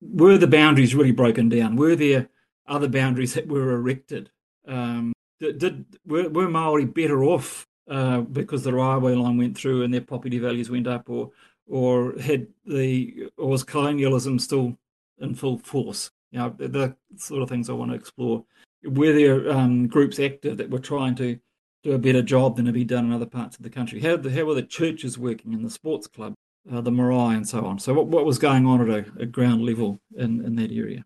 were 0.00 0.38
the 0.38 0.46
boundaries 0.46 0.94
really 0.94 1.12
broken 1.12 1.48
down? 1.48 1.76
Were 1.76 1.96
there 1.96 2.28
other 2.66 2.88
boundaries 2.88 3.34
that 3.34 3.48
were 3.48 3.72
erected? 3.72 4.30
Um, 4.66 5.12
did, 5.40 5.58
did 5.58 5.84
were, 6.06 6.28
were 6.28 6.48
Maori 6.48 6.84
better 6.84 7.24
off 7.24 7.66
uh, 7.90 8.20
because 8.20 8.62
the 8.62 8.72
railway 8.72 9.14
line 9.14 9.38
went 9.38 9.56
through 9.56 9.82
and 9.82 9.92
their 9.92 10.00
property 10.00 10.38
values 10.38 10.70
went 10.70 10.86
up, 10.86 11.08
or 11.08 11.30
or 11.68 12.14
had 12.18 12.46
the 12.66 13.28
or 13.36 13.48
was 13.48 13.64
colonialism 13.64 14.38
still 14.38 14.76
in 15.18 15.34
full 15.34 15.58
force? 15.58 16.10
You 16.30 16.38
know, 16.38 16.54
the, 16.56 16.68
the 16.68 16.96
sort 17.16 17.42
of 17.42 17.48
things 17.48 17.68
I 17.68 17.74
want 17.74 17.90
to 17.90 17.96
explore. 17.96 18.44
Were 18.84 19.12
there 19.12 19.50
um, 19.50 19.86
groups 19.86 20.18
active 20.18 20.56
that 20.56 20.70
were 20.70 20.78
trying 20.78 21.14
to 21.16 21.38
do 21.82 21.92
a 21.92 21.98
better 21.98 22.22
job 22.22 22.56
than 22.56 22.66
had 22.66 22.74
been 22.74 22.86
done 22.86 23.06
in 23.06 23.12
other 23.12 23.26
parts 23.26 23.56
of 23.56 23.62
the 23.62 23.70
country? 23.70 24.00
How, 24.00 24.16
the, 24.16 24.30
how 24.30 24.44
were 24.44 24.54
the 24.54 24.62
churches 24.62 25.18
working 25.18 25.52
in 25.52 25.62
the 25.62 25.70
sports 25.70 26.06
club, 26.06 26.34
uh, 26.72 26.80
the 26.80 26.90
marae, 26.90 27.36
and 27.36 27.48
so 27.48 27.64
on? 27.64 27.78
So, 27.78 27.94
what, 27.94 28.06
what 28.06 28.24
was 28.24 28.38
going 28.38 28.66
on 28.66 28.80
at 28.80 28.88
a, 28.88 29.22
a 29.22 29.26
ground 29.26 29.64
level 29.64 30.00
in, 30.16 30.44
in 30.44 30.56
that 30.56 30.72
area? 30.72 31.04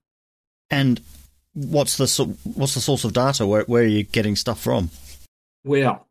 And 0.71 1.01
what's 1.55 1.97
the 1.97 2.37
what's 2.45 2.75
the 2.75 2.81
source 2.81 3.05
of 3.05 3.13
data? 3.13 3.47
Where 3.47 3.65
where 3.65 3.83
are 3.83 3.87
you 3.87 4.05
getting 4.05 4.37
stuff 4.37 4.61
from? 4.61 4.91
Well, 5.65 6.07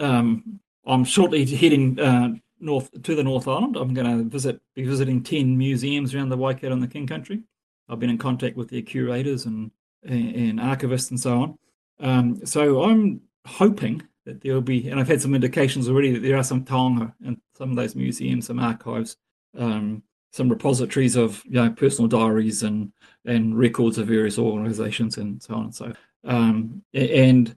um, 0.00 0.60
I'm 0.86 1.04
shortly 1.04 1.44
heading 1.44 1.98
uh, 1.98 2.30
north 2.60 2.90
to 3.02 3.14
the 3.14 3.24
North 3.24 3.48
Island. 3.48 3.76
I'm 3.76 3.94
going 3.94 4.18
to 4.18 4.24
visit, 4.28 4.60
be 4.74 4.84
visiting 4.84 5.22
ten 5.22 5.56
museums 5.56 6.14
around 6.14 6.28
the 6.28 6.36
Waikato 6.36 6.72
and 6.72 6.82
the 6.82 6.88
King 6.88 7.06
Country. 7.06 7.42
I've 7.88 7.98
been 7.98 8.10
in 8.10 8.18
contact 8.18 8.56
with 8.56 8.68
their 8.68 8.82
curators 8.82 9.46
and 9.46 9.70
and 10.04 10.58
archivists 10.58 11.10
and 11.10 11.18
so 11.18 11.42
on. 11.42 11.58
Um, 12.00 12.46
so 12.46 12.84
I'm 12.84 13.20
hoping 13.46 14.02
that 14.24 14.40
there 14.42 14.54
will 14.54 14.60
be, 14.60 14.88
and 14.88 15.00
I've 15.00 15.08
had 15.08 15.22
some 15.22 15.34
indications 15.34 15.88
already 15.88 16.12
that 16.12 16.20
there 16.20 16.36
are 16.36 16.44
some 16.44 16.64
taonga 16.64 17.12
in 17.24 17.40
some 17.56 17.70
of 17.70 17.76
those 17.76 17.96
museums, 17.96 18.46
some 18.46 18.60
archives, 18.60 19.16
um, 19.56 20.02
some 20.32 20.48
repositories 20.48 21.16
of 21.16 21.42
you 21.46 21.52
know 21.52 21.70
personal 21.70 22.08
diaries 22.08 22.62
and 22.62 22.92
and 23.24 23.58
records 23.58 23.98
of 23.98 24.06
various 24.06 24.38
organisations 24.38 25.16
and 25.16 25.42
so 25.42 25.54
on 25.54 25.64
and 25.64 25.74
so. 25.74 25.92
Um, 26.24 26.82
and 26.92 27.56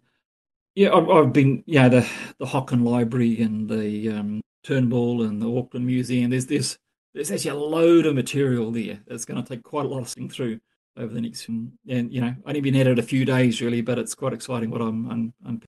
yeah, 0.75 0.93
I've, 0.93 1.10
I've 1.10 1.34
been 1.34 1.63
yeah 1.67 1.89
the 1.89 2.10
the 2.39 2.46
Hocken 2.46 2.84
Library 2.84 3.41
and 3.41 3.70
the 3.70 4.10
um, 4.10 4.41
Turnbull 4.63 5.24
and 5.24 5.41
the 5.41 5.51
Auckland 5.58 5.86
Museum. 5.86 6.32
There's 6.32 6.46
there's 6.48 6.77
there's 7.13 7.32
actually 7.32 7.51
a 7.51 7.56
load 7.56 8.06
of 8.06 8.15
material 8.15 8.72
there 8.72 9.00
that's 9.08 9.25
going 9.25 9.41
to 9.41 9.48
take 9.48 9.63
quite 9.63 9.86
a 9.86 9.89
lot 9.89 10.00
of 10.00 10.10
sitting 10.10 10.30
through 10.30 10.60
over 10.98 11.13
the 11.13 11.22
next 11.22 11.48
and 11.48 11.72
you 11.86 12.20
know 12.22 12.36
only 12.46 12.62
been 12.62 12.75
at 12.75 12.88
it 12.88 13.00
a 13.00 13.03
few 13.03 13.25
days 13.25 13.62
really, 13.62 13.82
but 13.82 13.98
it's 14.00 14.15
quite 14.15 14.34
exciting. 14.34 14.69
What 14.69 14.82
I'm, 14.82 15.10
I'm, 15.10 15.34
I'm 15.45 15.62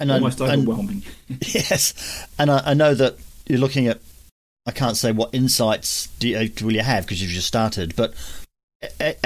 And 0.00 0.10
I- 0.12 0.14
almost 0.16 0.40
and- 0.40 0.68
overwhelming. 0.68 1.02
Yes, 1.40 2.26
and 2.38 2.50
I, 2.50 2.62
I 2.66 2.74
know 2.74 2.94
that 2.94 3.16
you're 3.46 3.58
looking 3.60 3.86
at. 3.88 4.00
I 4.66 4.70
can't 4.70 4.98
say 4.98 5.12
what 5.12 5.34
insights 5.34 6.08
do 6.18 6.28
you, 6.28 6.50
will 6.62 6.74
you 6.74 6.82
have 6.82 7.04
because 7.04 7.22
you've 7.22 7.30
just 7.30 7.46
started, 7.46 7.96
but 7.96 8.12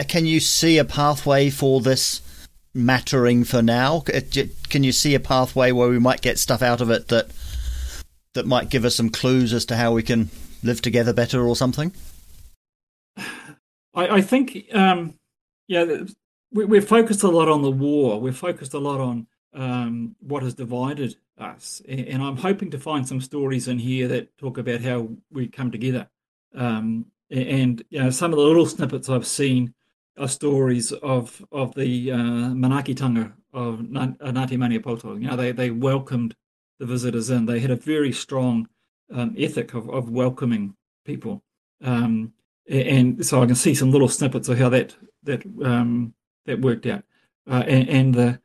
can 0.09 0.25
you 0.25 0.38
see 0.40 0.79
a 0.79 0.85
pathway 0.85 1.51
for 1.51 1.81
this 1.81 2.22
mattering 2.75 3.44
for 3.44 3.61
now? 3.61 4.05
Uh, 4.14 4.20
Can 4.68 4.85
you 4.85 4.92
see 4.92 5.14
a 5.16 5.20
pathway 5.20 5.72
where 5.72 5.88
we 5.88 5.98
might 5.98 6.22
get 6.22 6.38
stuff 6.38 6.62
out 6.62 6.81
of 6.81 6.90
it 6.90 7.09
that 7.09 7.27
that 8.35 8.47
might 8.47 8.71
give 8.71 8.85
us 8.85 8.95
some 8.95 9.11
clues 9.11 9.53
as 9.53 9.64
to 9.66 9.77
how 9.77 9.92
we 9.92 10.03
can 10.03 10.31
live 10.62 10.81
together 10.81 11.12
better 11.12 11.47
or 11.47 11.57
something? 11.57 11.92
I, 13.95 14.09
I 14.09 14.21
think, 14.23 14.66
um, 14.73 15.14
yeah, 15.68 16.05
we, 16.51 16.64
we're 16.64 16.83
focused 16.83 17.23
a 17.23 17.29
lot 17.29 17.49
on 17.49 17.62
the 17.62 17.71
war. 17.71 18.21
We're 18.21 18.33
focused 18.33 18.75
a 18.75 18.79
lot 18.79 19.01
on 19.01 19.27
um, 19.55 20.16
what 20.21 20.42
has 20.42 20.55
divided 20.55 21.16
us, 21.38 21.83
and 21.88 22.23
I'm 22.23 22.37
hoping 22.37 22.71
to 22.71 22.79
find 22.79 23.07
some 23.07 23.21
stories 23.21 23.68
in 23.68 23.79
here 23.79 24.09
that 24.09 24.37
talk 24.38 24.59
about 24.59 24.81
how 24.81 25.09
we 25.31 25.49
come 25.49 25.71
together. 25.71 26.09
Um, 26.55 27.07
and 27.31 27.83
you 27.90 28.03
know, 28.03 28.11
some 28.11 28.33
of 28.33 28.38
the 28.38 28.45
little 28.45 28.66
snippets 28.66 29.09
I've 29.09 29.27
seen 29.27 29.75
are 30.18 30.29
stories 30.29 30.92
of 30.92 31.45
of 31.51 31.75
the 31.75 32.12
uh, 32.12 32.16
manaakitanga 32.16 33.33
of 33.53 33.81
uh, 33.81 33.83
Ngāti 33.83 34.59
Maniapoto. 34.59 35.21
You 35.21 35.29
know, 35.29 35.37
they 35.37 35.53
they 35.53 35.71
welcomed 35.71 36.35
the 36.83 36.87
visitors 36.87 37.31
in. 37.31 37.47
They 37.47 37.61
had 37.61 37.71
a 37.71 37.77
very 37.77 38.12
strong 38.12 38.68
um, 39.14 39.37
ethic 39.38 39.73
of, 39.73 39.88
of 39.88 40.11
welcoming 40.11 40.75
people. 41.05 41.45
Um, 41.81 42.33
and 42.68 43.25
so 43.25 43.40
I 43.40 43.47
can 43.47 43.55
see 43.55 43.75
some 43.75 43.92
little 43.92 44.09
snippets 44.09 44.49
of 44.49 44.59
how 44.59 44.68
that 44.71 44.97
that 45.23 45.42
um, 45.62 46.14
that 46.47 46.61
worked 46.61 46.87
out. 46.87 47.05
Uh, 47.49 47.62
and, 47.66 47.88
and 47.88 48.14
the 48.14 48.40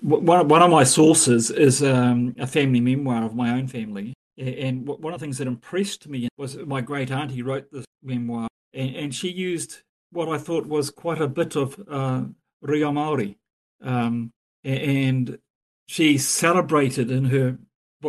one 0.00 0.48
one 0.48 0.62
of 0.62 0.70
my 0.70 0.82
sources 0.82 1.50
is 1.50 1.80
um, 1.82 2.34
a 2.38 2.46
family 2.46 2.80
memoir 2.80 3.24
of 3.24 3.36
my 3.36 3.50
own 3.50 3.68
family. 3.68 4.14
And 4.36 4.86
one 4.86 5.14
of 5.14 5.20
the 5.20 5.24
things 5.24 5.38
that 5.38 5.46
impressed 5.46 6.08
me 6.08 6.28
was 6.36 6.56
my 6.56 6.80
great 6.80 7.10
auntie 7.10 7.42
wrote 7.42 7.70
this 7.72 7.86
memoir, 8.02 8.48
and, 8.74 8.94
and 8.94 9.14
she 9.14 9.30
used 9.30 9.82
what 10.10 10.28
I 10.28 10.38
thought 10.38 10.66
was 10.66 10.90
quite 10.90 11.20
a 11.20 11.28
bit 11.28 11.56
of 11.56 11.80
uh, 11.88 12.24
reo 12.60 12.92
Maori, 12.92 13.38
um, 13.82 14.32
and 14.62 15.38
she 15.86 16.18
celebrated 16.18 17.10
in 17.10 17.26
her 17.26 17.58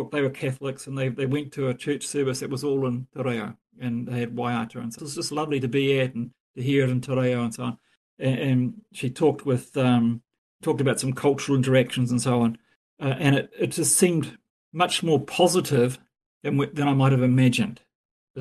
They 0.04 0.22
were 0.22 0.30
Catholics, 0.30 0.86
and 0.86 0.96
they 0.96 1.08
they 1.08 1.26
went 1.26 1.52
to 1.52 1.68
a 1.68 1.74
church 1.74 2.06
service 2.06 2.40
that 2.40 2.50
was 2.50 2.64
all 2.64 2.86
in 2.86 3.06
Te 3.14 3.22
Reo, 3.22 3.56
and 3.80 4.06
they 4.06 4.20
had 4.20 4.36
waiata, 4.36 4.76
and 4.76 4.92
so 4.92 4.98
it 4.98 5.02
was 5.02 5.14
just 5.14 5.32
lovely 5.32 5.60
to 5.60 5.68
be 5.68 6.00
at 6.00 6.14
and 6.14 6.30
to 6.56 6.62
hear 6.62 6.84
it 6.84 6.90
in 6.90 7.00
Te 7.00 7.12
Reo 7.12 7.42
and 7.42 7.54
so 7.54 7.64
on. 7.64 7.78
And, 8.18 8.38
and 8.38 8.82
she 8.92 9.10
talked 9.10 9.46
with 9.46 9.76
um, 9.76 10.22
talked 10.62 10.80
about 10.80 11.00
some 11.00 11.12
cultural 11.12 11.56
interactions 11.56 12.10
and 12.10 12.20
so 12.20 12.42
on, 12.42 12.58
uh, 13.00 13.14
and 13.18 13.36
it, 13.36 13.50
it 13.58 13.66
just 13.68 13.96
seemed 13.96 14.38
much 14.72 15.02
more 15.02 15.20
positive 15.20 15.98
than 16.42 16.56
than 16.74 16.88
I 16.88 16.94
might 16.94 17.12
have 17.12 17.22
imagined 17.22 17.80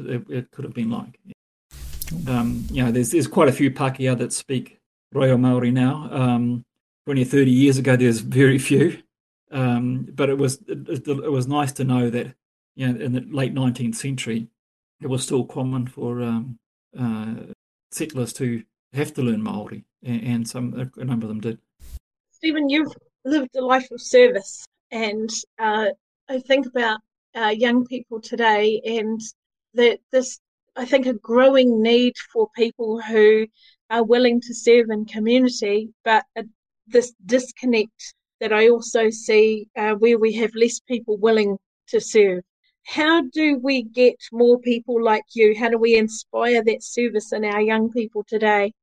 it, 0.05 0.29
it 0.29 0.51
could 0.51 0.65
have 0.65 0.73
been 0.73 0.91
like. 0.91 1.19
Um, 2.27 2.65
you 2.71 2.83
know, 2.83 2.91
there's 2.91 3.11
there's 3.11 3.27
quite 3.27 3.49
a 3.49 3.53
few 3.53 3.71
Pākehā 3.71 4.17
that 4.17 4.33
speak 4.33 4.79
reo 5.13 5.37
Maori 5.37 5.71
now. 5.71 6.09
Um, 6.11 6.65
20 7.05 7.21
or 7.21 7.25
30 7.25 7.51
years 7.51 7.77
ago, 7.77 7.95
there's 7.95 8.19
very 8.19 8.57
few. 8.57 9.01
Um, 9.51 10.07
but 10.13 10.29
it 10.29 10.38
was 10.38 10.62
it, 10.67 11.07
it, 11.07 11.31
was 11.31 11.47
nice 11.47 11.71
to 11.73 11.83
know 11.83 12.10
that 12.10 12.36
you 12.75 12.88
know 12.88 12.99
in 12.99 13.13
the 13.13 13.21
late 13.21 13.53
19th 13.53 13.95
century, 13.95 14.47
it 15.01 15.07
was 15.07 15.23
still 15.23 15.45
common 15.45 15.88
for 15.88 16.21
um, 16.21 16.60
uh, 16.99 17.53
settlers 17.91 18.33
to 18.33 18.63
have 18.93 19.13
to 19.13 19.21
learn 19.21 19.41
Maori, 19.41 19.86
and, 20.03 20.23
and 20.23 20.47
some 20.47 20.91
a 20.97 21.03
number 21.03 21.25
of 21.25 21.29
them 21.29 21.41
did. 21.41 21.60
Stephen, 22.31 22.69
you've 22.69 22.91
lived 23.23 23.55
a 23.55 23.65
life 23.65 23.89
of 23.91 24.01
service, 24.01 24.65
and 24.91 25.29
uh, 25.60 25.88
I 26.29 26.39
think 26.39 26.65
about 26.65 26.99
uh, 27.36 27.53
young 27.55 27.86
people 27.86 28.19
today, 28.19 28.81
and 28.86 29.21
that 29.73 29.99
this, 30.12 30.39
I 30.75 30.86
think, 30.86 31.05
a 31.05 31.13
growing 31.13 31.81
need 31.81 32.15
for 32.33 32.49
people 32.55 32.99
who 33.01 33.47
are 33.89 34.03
willing 34.03 34.41
to 34.41 34.53
serve 34.53 34.89
in 34.89 35.05
community, 35.05 35.89
but 36.03 36.25
uh, 36.36 36.43
this 36.88 37.13
disconnect 37.25 38.13
that 38.39 38.54
I 38.54 38.69
also 38.69 39.10
see 39.10 39.67
uh, 39.76 39.93
where 39.93 40.17
we 40.17 40.34
have 40.34 40.54
less 40.56 40.80
people 40.80 41.17
willing 41.17 41.58
to 41.88 42.00
serve. 42.00 42.43
How 42.86 43.21
do 43.21 43.58
we 43.58 43.84
get 43.84 44.15
more 44.32 44.60
people 44.60 45.04
like 45.04 45.26
you? 45.34 45.56
How 45.58 45.69
do 45.69 45.78
we 45.78 45.95
inspire 45.95 46.63
that 46.63 46.84
service 46.84 47.34
in 47.34 47.43
our 47.43 47.62
young 47.62 47.91
people 47.91 48.23
today? 48.28 48.73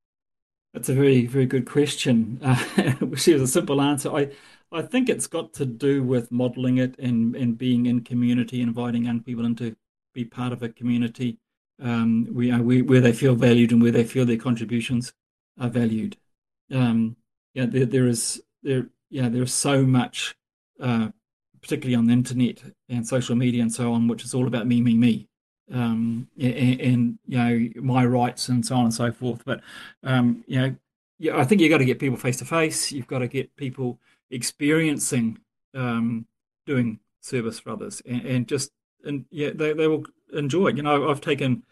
That's 0.74 0.88
a 0.88 0.94
very, 0.94 1.26
very 1.26 1.46
good 1.46 1.66
question. 1.66 2.38
Uh, 2.42 2.56
which 3.00 3.28
is 3.28 3.40
a 3.40 3.46
simple 3.46 3.80
answer. 3.80 4.10
I, 4.10 4.30
I 4.72 4.82
think 4.82 5.08
it's 5.08 5.26
got 5.26 5.54
to 5.54 5.64
do 5.64 6.02
with 6.02 6.32
modelling 6.32 6.78
it 6.78 6.98
and, 6.98 7.34
and 7.36 7.56
being 7.56 7.86
in 7.86 8.02
community, 8.02 8.60
inviting 8.60 9.04
young 9.04 9.22
people 9.22 9.46
in 9.46 9.54
to 9.56 9.76
be 10.12 10.24
part 10.24 10.52
of 10.52 10.62
a 10.62 10.68
community 10.68 11.38
um, 11.82 12.28
we, 12.32 12.50
uh, 12.50 12.60
we, 12.60 12.82
where 12.82 13.00
they 13.00 13.12
feel 13.12 13.34
valued 13.34 13.72
and 13.72 13.82
where 13.82 13.90
they 13.90 14.04
feel 14.04 14.24
their 14.24 14.36
contributions 14.36 15.12
are 15.58 15.68
valued. 15.68 16.16
Um, 16.72 17.16
yeah, 17.52 17.66
there, 17.66 17.86
there 17.86 18.06
is 18.06 18.42
there, 18.62 18.88
yeah, 19.14 19.28
there's 19.28 19.54
so 19.54 19.84
much, 19.84 20.34
uh, 20.80 21.10
particularly 21.62 21.94
on 21.94 22.06
the 22.06 22.12
internet 22.12 22.60
and 22.88 23.06
social 23.06 23.36
media 23.36 23.62
and 23.62 23.72
so 23.72 23.92
on, 23.92 24.08
which 24.08 24.24
is 24.24 24.34
all 24.34 24.48
about 24.48 24.66
me, 24.66 24.80
me, 24.80 24.94
me 24.94 25.28
um, 25.72 26.26
and, 26.36 26.80
and 26.80 27.18
you 27.28 27.38
know 27.38 27.68
my 27.80 28.04
rights 28.04 28.48
and 28.48 28.66
so 28.66 28.74
on 28.74 28.86
and 28.86 28.94
so 28.94 29.12
forth. 29.12 29.44
But 29.44 29.60
um, 30.02 30.42
you 30.48 30.60
know, 30.60 30.76
yeah, 31.20 31.38
I 31.38 31.44
think 31.44 31.60
you've 31.60 31.70
got 31.70 31.78
to 31.78 31.84
get 31.84 32.00
people 32.00 32.16
face 32.16 32.38
to 32.38 32.44
face. 32.44 32.90
You've 32.90 33.06
got 33.06 33.20
to 33.20 33.28
get 33.28 33.54
people 33.54 34.00
experiencing 34.32 35.38
um, 35.74 36.26
doing 36.66 36.98
service 37.20 37.60
for 37.60 37.70
others, 37.70 38.02
and, 38.04 38.26
and 38.26 38.48
just 38.48 38.72
and 39.04 39.26
yeah, 39.30 39.50
they 39.54 39.74
they 39.74 39.86
will 39.86 40.04
enjoy 40.32 40.70
it. 40.70 40.76
You 40.76 40.82
know, 40.82 41.08
I've 41.08 41.20
taken 41.20 41.62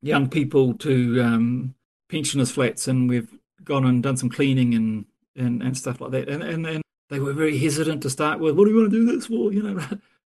young 0.00 0.30
people 0.30 0.72
to 0.78 1.20
um, 1.20 1.74
pensioners' 2.08 2.52
flats, 2.52 2.88
and 2.88 3.06
we've 3.06 3.28
gone 3.64 3.84
and 3.84 4.02
done 4.02 4.16
some 4.16 4.30
cleaning 4.30 4.74
and 4.74 5.04
and, 5.36 5.62
and 5.62 5.76
stuff 5.76 6.00
like 6.00 6.12
that, 6.12 6.28
and 6.28 6.42
and. 6.42 6.66
and 6.66 6.82
they 7.08 7.20
were 7.20 7.32
very 7.32 7.56
hesitant 7.56 8.02
to 8.02 8.10
start 8.10 8.40
with. 8.40 8.56
What 8.56 8.64
do 8.64 8.72
you 8.72 8.78
want 8.78 8.90
to 8.90 8.98
do 8.98 9.06
this 9.14 9.26
for? 9.26 9.52
You 9.52 9.62
know, 9.62 9.80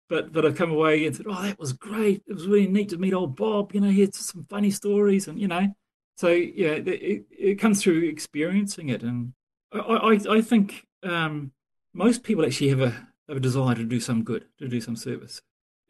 but 0.09 0.33
but 0.33 0.45
I've 0.45 0.57
come 0.57 0.73
away 0.73 1.07
and 1.07 1.15
said, 1.15 1.27
"Oh, 1.29 1.43
that 1.43 1.59
was 1.59 1.73
great. 1.73 2.23
It 2.27 2.35
was 2.35 2.47
really 2.47 2.67
neat 2.67 2.89
to 2.89 2.99
meet 2.99 3.15
old 3.15 3.37
Bob. 3.37 3.75
You 3.75 3.81
know, 3.81 3.91
he 3.91 4.01
had 4.01 4.15
some 4.15 4.47
funny 4.49 4.71
stories, 4.71 5.29
and 5.29 5.39
you 5.39 5.47
know, 5.47 5.69
so 6.17 6.29
yeah, 6.29 6.71
it, 6.71 6.89
it, 6.89 7.25
it 7.31 7.55
comes 7.57 7.83
through 7.83 8.09
experiencing 8.09 8.89
it, 8.89 9.03
and 9.03 9.35
I 9.73 9.79
I, 9.79 10.37
I 10.37 10.41
think 10.41 10.87
um, 11.03 11.53
most 11.93 12.23
people 12.23 12.45
actually 12.45 12.71
have 12.71 12.81
a 12.81 12.91
have 13.29 13.37
a 13.37 13.41
desire 13.41 13.75
to 13.75 13.85
do 13.85 14.01
some 14.01 14.25
good, 14.25 14.47
to 14.59 14.67
do 14.69 14.81
some 14.81 14.97
service, 14.97 15.41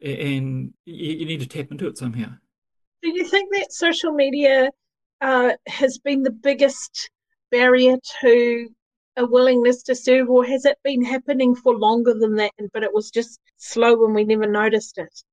and 0.01 0.73
you, 0.85 1.13
you 1.13 1.25
need 1.25 1.39
to 1.39 1.47
tap 1.47 1.71
into 1.71 1.87
it 1.87 1.97
somehow. 1.97 2.33
Do 3.01 3.09
you 3.09 3.27
think 3.27 3.51
that 3.53 3.71
social 3.71 4.11
media 4.11 4.69
uh, 5.21 5.53
has 5.67 5.97
been 5.97 6.21
the 6.21 6.31
biggest 6.31 7.09
barrier 7.49 7.97
to 8.21 8.69
a 9.17 9.25
willingness 9.25 9.83
to 9.83 9.95
serve, 9.95 10.29
or 10.29 10.45
has 10.45 10.65
it 10.65 10.77
been 10.83 11.03
happening 11.03 11.55
for 11.55 11.75
longer 11.75 12.13
than 12.13 12.35
that? 12.35 12.51
But 12.73 12.83
it 12.83 12.93
was 12.93 13.11
just 13.11 13.39
slow 13.57 14.05
and 14.05 14.15
we 14.15 14.23
never 14.23 14.47
noticed 14.47 14.97
it. 14.97 15.23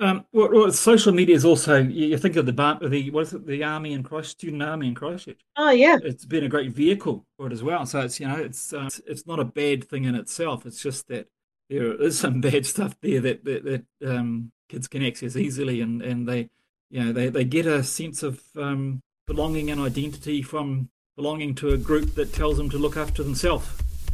Um, 0.00 0.24
well, 0.32 0.48
well, 0.52 0.72
social 0.72 1.12
media 1.12 1.34
is 1.34 1.44
also. 1.44 1.82
You 1.82 2.06
you 2.06 2.18
think 2.18 2.36
of 2.36 2.46
the 2.46 2.52
the 2.52 3.10
what 3.10 3.22
is 3.22 3.32
it? 3.32 3.46
The 3.46 3.64
army 3.64 3.92
in 3.92 4.04
Christ, 4.04 4.30
student 4.30 4.62
army 4.62 4.88
in 4.88 4.94
Christchurch. 4.94 5.40
Oh 5.56 5.70
yeah, 5.70 5.98
It's 6.02 6.24
been 6.24 6.44
a 6.44 6.48
great 6.48 6.72
vehicle 6.72 7.26
for 7.36 7.48
it 7.48 7.52
as 7.52 7.64
well. 7.64 7.84
So 7.84 8.02
it's 8.02 8.20
you 8.20 8.28
know 8.28 8.36
it's 8.36 8.72
uh, 8.72 8.84
it's, 8.86 9.00
it's 9.06 9.26
not 9.26 9.40
a 9.40 9.44
bad 9.44 9.88
thing 9.88 10.04
in 10.04 10.14
itself. 10.14 10.66
It's 10.66 10.80
just 10.80 11.08
that 11.08 11.28
there 11.68 12.00
is 12.00 12.18
some 12.18 12.40
bad 12.40 12.64
stuff 12.64 12.96
there 13.00 13.20
that 13.20 13.44
that, 13.44 13.64
that 13.64 14.08
um, 14.08 14.52
kids 14.68 14.86
can 14.86 15.04
access 15.04 15.34
easily, 15.34 15.80
and 15.80 16.00
and 16.00 16.28
they 16.28 16.48
you 16.90 17.02
know 17.02 17.12
they 17.12 17.28
they 17.28 17.44
get 17.44 17.66
a 17.66 17.82
sense 17.82 18.22
of 18.22 18.40
um, 18.56 19.02
belonging 19.26 19.68
and 19.68 19.80
identity 19.80 20.42
from 20.42 20.90
belonging 21.18 21.52
to 21.52 21.70
a 21.70 21.76
group 21.76 22.14
that 22.14 22.32
tells 22.32 22.56
them 22.56 22.70
to 22.70 22.78
look 22.78 22.96
after 22.96 23.24
themselves 23.24 23.68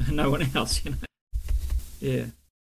and 0.07 0.17
no 0.23 0.31
one 0.31 0.49
else. 0.57 0.83
You 0.85 0.93
know. 0.93 0.97
Yeah. 2.01 2.25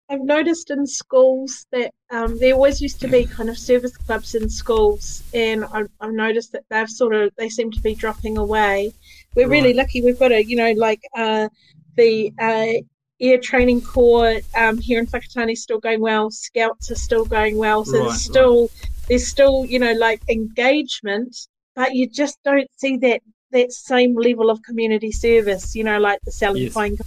I've 0.09 0.21
noticed 0.21 0.71
in 0.71 0.85
schools 0.87 1.65
that 1.71 1.91
um, 2.09 2.39
there 2.39 2.53
always 2.53 2.81
used 2.81 2.99
to 3.01 3.07
be 3.07 3.25
kind 3.25 3.47
of 3.47 3.57
service 3.57 3.95
clubs 3.95 4.35
in 4.35 4.49
schools, 4.49 5.23
and 5.33 5.63
I've, 5.65 5.89
I've 6.01 6.13
noticed 6.13 6.51
that 6.51 6.63
they've 6.69 6.89
sort 6.89 7.15
of 7.15 7.31
they 7.37 7.47
seem 7.47 7.71
to 7.71 7.81
be 7.81 7.95
dropping 7.95 8.37
away. 8.37 8.91
We're 9.35 9.47
really 9.47 9.73
lucky. 9.73 10.01
We've 10.01 10.19
got 10.19 10.31
a 10.31 10.43
you 10.43 10.55
know 10.55 10.71
like 10.71 11.01
uh, 11.15 11.47
the 11.95 12.33
uh, 12.39 12.73
air 13.21 13.37
training 13.37 13.81
corps 13.81 14.41
um, 14.57 14.77
here 14.79 14.99
in 14.99 15.07
Whakatane 15.07 15.51
is 15.51 15.63
still 15.63 15.79
going 15.79 16.01
well. 16.01 16.31
Scouts 16.31 16.91
are 16.91 16.95
still 16.95 17.25
going 17.25 17.57
well. 17.57 17.85
So 17.85 17.99
Right, 17.99 18.07
there's 18.07 18.21
still 18.21 18.69
there's 19.07 19.27
still 19.27 19.65
you 19.65 19.79
know 19.79 19.93
like 19.93 20.21
engagement, 20.27 21.35
but 21.75 21.95
you 21.95 22.09
just 22.09 22.37
don't 22.43 22.69
see 22.77 22.97
that 22.97 23.21
that 23.53 23.71
same 23.71 24.15
level 24.15 24.49
of 24.49 24.61
community 24.63 25.11
service. 25.11 25.75
You 25.75 25.83
know, 25.83 25.99
like 25.99 26.19
the 26.25 26.31
selling 26.31 26.63
Yes. 26.63 26.73
fine 26.73 26.97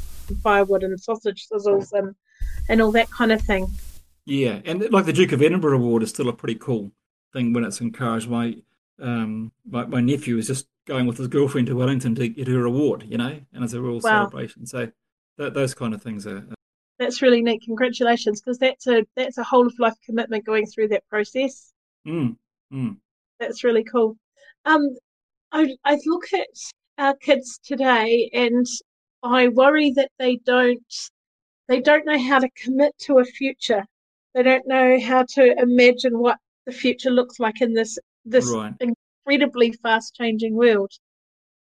firewood 0.42 0.82
and 0.82 0.98
sausage 0.98 1.46
sizzles 1.52 1.92
and 1.92 2.14
and 2.68 2.80
all 2.82 2.92
that 2.92 3.10
kind 3.10 3.32
of 3.32 3.40
thing. 3.42 3.66
Yeah, 4.24 4.60
and 4.64 4.90
like 4.90 5.04
the 5.04 5.12
Duke 5.12 5.32
of 5.32 5.42
Edinburgh 5.42 5.76
Award 5.76 6.02
is 6.02 6.10
still 6.10 6.28
a 6.28 6.32
pretty 6.32 6.56
cool 6.56 6.90
thing 7.32 7.52
when 7.52 7.64
it's 7.64 7.80
encouraged. 7.80 8.28
My 8.28 8.56
um 9.00 9.52
my, 9.68 9.84
my 9.86 10.00
nephew 10.00 10.38
is 10.38 10.46
just 10.46 10.66
going 10.86 11.06
with 11.06 11.18
his 11.18 11.28
girlfriend 11.28 11.66
to 11.66 11.76
Wellington 11.76 12.14
to 12.14 12.28
get 12.28 12.48
her 12.48 12.64
award, 12.64 13.04
you 13.08 13.18
know, 13.18 13.40
and 13.52 13.64
it's 13.64 13.72
a 13.74 13.80
real 13.80 13.94
Wow. 14.00 14.00
celebration. 14.00 14.66
So 14.66 14.90
that, 15.38 15.54
those 15.54 15.74
kind 15.74 15.94
of 15.94 16.02
things 16.02 16.26
are 16.26 16.44
That's 16.98 17.22
really 17.22 17.42
neat. 17.42 17.62
Congratulations, 17.64 18.40
because 18.40 18.58
that's 18.58 18.86
a 18.86 19.04
that's 19.16 19.38
a 19.38 19.44
whole 19.44 19.66
of 19.66 19.78
life 19.78 19.94
commitment 20.04 20.44
going 20.44 20.66
through 20.66 20.88
that 20.88 21.06
process. 21.08 21.72
mm, 22.06 22.36
mm, 22.72 22.96
That's 23.38 23.64
really 23.64 23.84
cool. 23.84 24.16
Um, 24.64 24.96
I 25.52 25.76
I 25.84 25.98
look 26.06 26.32
at 26.32 26.46
our 26.98 27.14
kids 27.16 27.58
today, 27.62 28.30
and 28.32 28.66
I 29.22 29.48
worry 29.48 29.90
that 29.92 30.10
they 30.18 30.36
don't 30.36 31.10
they 31.68 31.80
don't 31.80 32.06
know 32.06 32.18
how 32.18 32.38
to 32.38 32.48
commit 32.50 32.96
to 33.00 33.18
a 33.18 33.24
future. 33.24 33.84
They 34.34 34.42
don't 34.42 34.66
know 34.66 35.00
how 35.00 35.24
to 35.34 35.58
imagine 35.58 36.18
what 36.18 36.38
the 36.66 36.72
future 36.72 37.10
looks 37.10 37.40
like 37.40 37.60
in 37.60 37.74
this 37.74 37.98
this 38.24 38.48
right. 38.50 38.74
incredibly 38.80 39.72
fast 39.72 40.14
changing 40.14 40.54
world. 40.54 40.92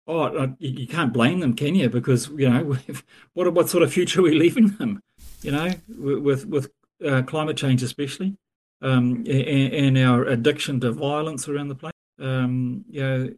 Oh, 0.08 0.56
you, 0.60 0.88
can't 0.88 1.14
blame 1.14 1.40
them, 1.40 1.54
can 1.54 1.76
you? 1.76 1.90
Because 1.90 2.28
you 2.30 2.50
know, 2.50 2.78
what 3.34 3.54
what 3.54 3.70
sort 3.70 3.84
of 3.84 3.94
future 3.94 4.20
are 4.20 4.24
we 4.24 4.34
leaving 4.34 4.70
them? 4.70 5.02
You 5.42 5.52
know, 5.52 5.72
with 5.98 6.46
with, 6.46 6.72
uh, 7.06 7.24
climate 7.24 7.58
change, 7.58 7.82
especially, 7.82 8.36
um, 8.82 9.24
and, 9.28 9.74
and 9.74 9.98
our 9.98 10.26
addiction 10.26 10.80
to 10.82 10.92
violence 10.92 11.48
around 11.48 11.70
the 11.70 11.76
place. 11.76 11.94
Um, 12.20 12.86
you 12.90 13.02
know, 13.02 13.30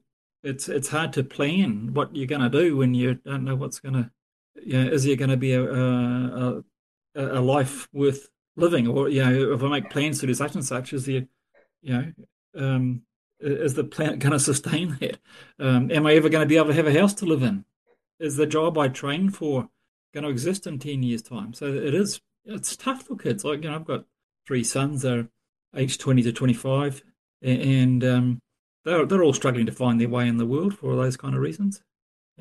it's 0.44 0.68
it's 0.68 0.90
hard 0.90 1.14
to 1.14 1.24
plan 1.24 1.94
what 1.94 2.16
you're 2.16 2.28
going 2.28 2.42
to 2.42 2.50
do 2.50 2.78
when 2.78 2.94
you 2.94 3.16
don't 3.16 3.44
know 3.44 3.56
what's 3.56 3.80
going 3.80 3.96
to. 3.96 4.12
You 4.64 4.84
know, 4.84 4.92
is 4.92 5.04
there 5.06 5.16
going 5.16 5.32
to 5.32 5.38
be 5.38 5.54
a, 5.54 5.64
a 5.64 6.64
a 7.16 7.42
life 7.42 7.88
worth 7.94 8.30
living, 8.56 8.88
or 8.88 9.10
you 9.10 9.24
know, 9.24 9.54
if 9.54 9.64
I 9.64 9.68
make 9.68 9.90
plans 9.90 10.20
to 10.20 10.28
do 10.28 10.34
such 10.34 10.56
and 10.56 10.66
such, 10.66 10.94
is 10.94 11.06
there, 11.06 11.26
you 11.82 11.94
know, 11.94 12.14
um, 12.58 13.02
is 13.40 13.74
the 13.74 13.84
planet 13.84 14.20
going 14.20 14.32
to 14.34 14.40
sustain 14.40 14.98
that? 15.00 15.20
Um, 15.60 15.92
am 15.92 16.06
I 16.06 16.14
ever 16.14 16.30
going 16.30 16.44
to 16.44 16.50
be 16.50 16.58
able 16.58 16.68
to 16.68 16.74
have 16.74 16.88
a 16.88 17.00
house 17.00 17.14
to 17.16 17.26
live 17.26 17.44
in? 17.44 17.66
Is 18.20 18.36
the 18.36 18.46
job 18.46 18.78
I 18.78 18.88
train 18.88 19.30
for 19.30 19.70
going 20.14 20.24
to 20.24 20.30
exist 20.30 20.68
in 20.68 20.80
10 20.80 21.04
years' 21.04 21.22
time? 21.22 21.54
So 21.54 21.68
it 21.68 21.94
is, 21.94 22.22
it's 22.46 22.76
tough 22.76 23.04
for 23.04 23.16
kids. 23.16 23.44
Like, 23.44 23.64
you 23.64 23.70
know, 23.70 23.76
I've 23.76 23.86
got 23.86 24.06
three 24.48 24.64
sons, 24.64 25.02
they're 25.02 25.28
aged 25.76 26.00
20 26.00 26.22
to 26.24 26.32
25, 26.32 27.04
and 27.42 28.04
um, 28.04 28.42
they're, 28.84 29.06
they're 29.06 29.24
all 29.24 29.34
struggling 29.34 29.66
to 29.66 29.72
find 29.72 30.00
their 30.00 30.10
way 30.10 30.28
in 30.28 30.38
the 30.38 30.46
world 30.46 30.78
for 30.78 30.96
those 30.96 31.18
kind 31.18 31.36
of 31.36 31.42
reasons. 31.42 31.82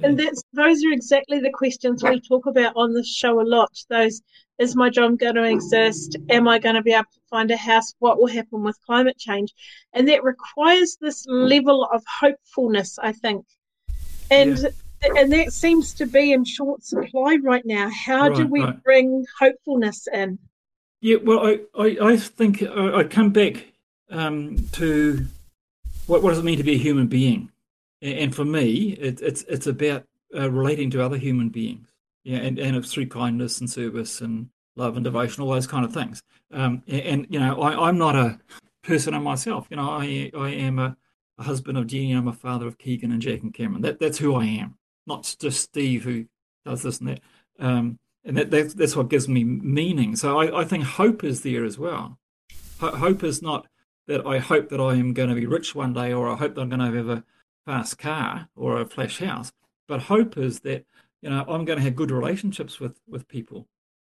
And 0.02 0.18
that's 0.18 0.42
those 0.54 0.82
are 0.84 0.92
exactly 0.92 1.38
the 1.38 1.50
questions 1.50 2.02
we 2.02 2.20
talk 2.20 2.46
about 2.46 2.72
on 2.76 2.94
this 2.94 3.14
show 3.14 3.40
a 3.40 3.44
lot. 3.44 3.70
Those 3.90 4.22
is 4.58 4.74
my 4.74 4.88
job 4.88 5.18
going 5.18 5.34
to 5.34 5.44
exist? 5.44 6.16
Am 6.30 6.48
I 6.48 6.58
going 6.58 6.76
to 6.76 6.82
be 6.82 6.92
able 6.92 7.04
to 7.12 7.20
find 7.28 7.50
a 7.50 7.56
house? 7.56 7.92
What 7.98 8.18
will 8.18 8.28
happen 8.28 8.62
with 8.62 8.80
climate 8.86 9.18
change? 9.18 9.52
And 9.92 10.08
that 10.08 10.24
requires 10.24 10.96
this 11.00 11.26
level 11.26 11.84
of 11.92 12.02
hopefulness, 12.20 12.98
I 12.98 13.12
think. 13.12 13.44
And 14.30 14.72
and 15.02 15.32
that 15.32 15.52
seems 15.52 15.92
to 15.94 16.06
be 16.06 16.32
in 16.32 16.44
short 16.44 16.84
supply 16.84 17.38
right 17.42 17.66
now. 17.66 17.90
How 17.90 18.28
do 18.28 18.46
we 18.46 18.62
right. 18.62 18.82
bring 18.82 19.24
hopefulness 19.38 20.06
in? 20.12 20.38
Yeah, 21.00 21.16
well, 21.22 21.44
I, 21.44 21.58
I, 21.76 21.96
I 22.00 22.16
think 22.16 22.62
I, 22.62 22.98
I 22.98 23.04
come 23.04 23.30
back 23.30 23.66
um, 24.10 24.56
to 24.72 25.26
what, 26.06 26.22
what 26.22 26.30
does 26.30 26.38
it 26.38 26.44
mean 26.44 26.58
to 26.58 26.64
be 26.64 26.74
a 26.74 26.78
human 26.78 27.06
being? 27.06 27.50
And 28.00 28.34
for 28.34 28.44
me, 28.44 28.92
it, 29.00 29.20
it's 29.20 29.42
it's 29.42 29.66
about 29.66 30.04
uh, 30.34 30.50
relating 30.50 30.90
to 30.90 31.04
other 31.04 31.16
human 31.18 31.50
beings. 31.50 31.88
Yeah, 32.24 32.38
and, 32.38 32.58
and 32.58 32.76
it's 32.76 32.92
through 32.92 33.06
kindness 33.06 33.60
and 33.60 33.70
service 33.70 34.20
and 34.20 34.48
love 34.76 34.96
and 34.96 35.04
devotion, 35.04 35.42
all 35.42 35.50
those 35.50 35.66
kind 35.66 35.84
of 35.84 35.92
things. 35.92 36.22
Um, 36.52 36.82
and, 36.86 37.00
and 37.00 37.26
you 37.30 37.38
know, 37.38 37.60
I, 37.60 37.88
I'm 37.88 37.98
not 37.98 38.16
a 38.16 38.38
person 38.82 39.14
of 39.14 39.22
myself. 39.22 39.66
You 39.70 39.76
know, 39.76 39.90
I 39.90 40.30
I 40.36 40.50
am 40.50 40.78
a, 40.78 40.96
a 41.38 41.42
husband 41.42 41.78
of 41.78 41.86
Jenny. 41.86 42.12
I'm 42.12 42.28
a 42.28 42.32
father 42.32 42.66
of 42.66 42.78
Keegan 42.78 43.12
and 43.12 43.22
Jack 43.22 43.42
and 43.42 43.54
Cameron. 43.54 43.82
That 43.82 44.00
that's 44.00 44.18
who 44.18 44.34
I 44.34 44.44
am. 44.44 44.78
Not 45.06 45.36
just 45.38 45.60
Steve 45.60 46.04
who 46.04 46.26
does 46.64 46.82
this 46.82 46.98
and 47.00 47.08
that. 47.08 47.20
Um, 47.58 47.98
and 48.24 48.36
that, 48.36 48.50
that's, 48.50 48.74
that's 48.74 48.94
what 48.94 49.08
gives 49.08 49.28
me 49.28 49.42
meaning. 49.42 50.14
So 50.14 50.38
I, 50.38 50.60
I 50.60 50.64
think 50.64 50.84
hope 50.84 51.24
is 51.24 51.42
there 51.42 51.64
as 51.64 51.76
well. 51.76 52.18
Ho- 52.80 52.94
hope 52.94 53.24
is 53.24 53.42
not 53.42 53.66
that 54.06 54.26
I 54.26 54.38
hope 54.38 54.68
that 54.70 54.80
I 54.80 54.94
am 54.94 55.12
going 55.12 55.28
to 55.28 55.34
be 55.34 55.46
rich 55.46 55.74
one 55.74 55.92
day, 55.92 56.12
or 56.12 56.28
I 56.28 56.36
hope 56.36 56.54
that 56.54 56.60
I'm 56.60 56.68
going 56.68 56.80
to 56.80 56.96
have 56.96 57.08
a 57.08 57.24
fast 57.64 57.98
car 57.98 58.48
or 58.56 58.80
a 58.80 58.86
flash 58.86 59.18
house. 59.18 59.52
But 59.88 60.02
hope 60.02 60.36
is 60.36 60.60
that 60.60 60.84
you 61.20 61.30
know 61.30 61.44
I'm 61.48 61.64
going 61.64 61.78
to 61.78 61.84
have 61.84 61.96
good 61.96 62.10
relationships 62.10 62.80
with 62.80 62.98
with 63.06 63.28
people, 63.28 63.68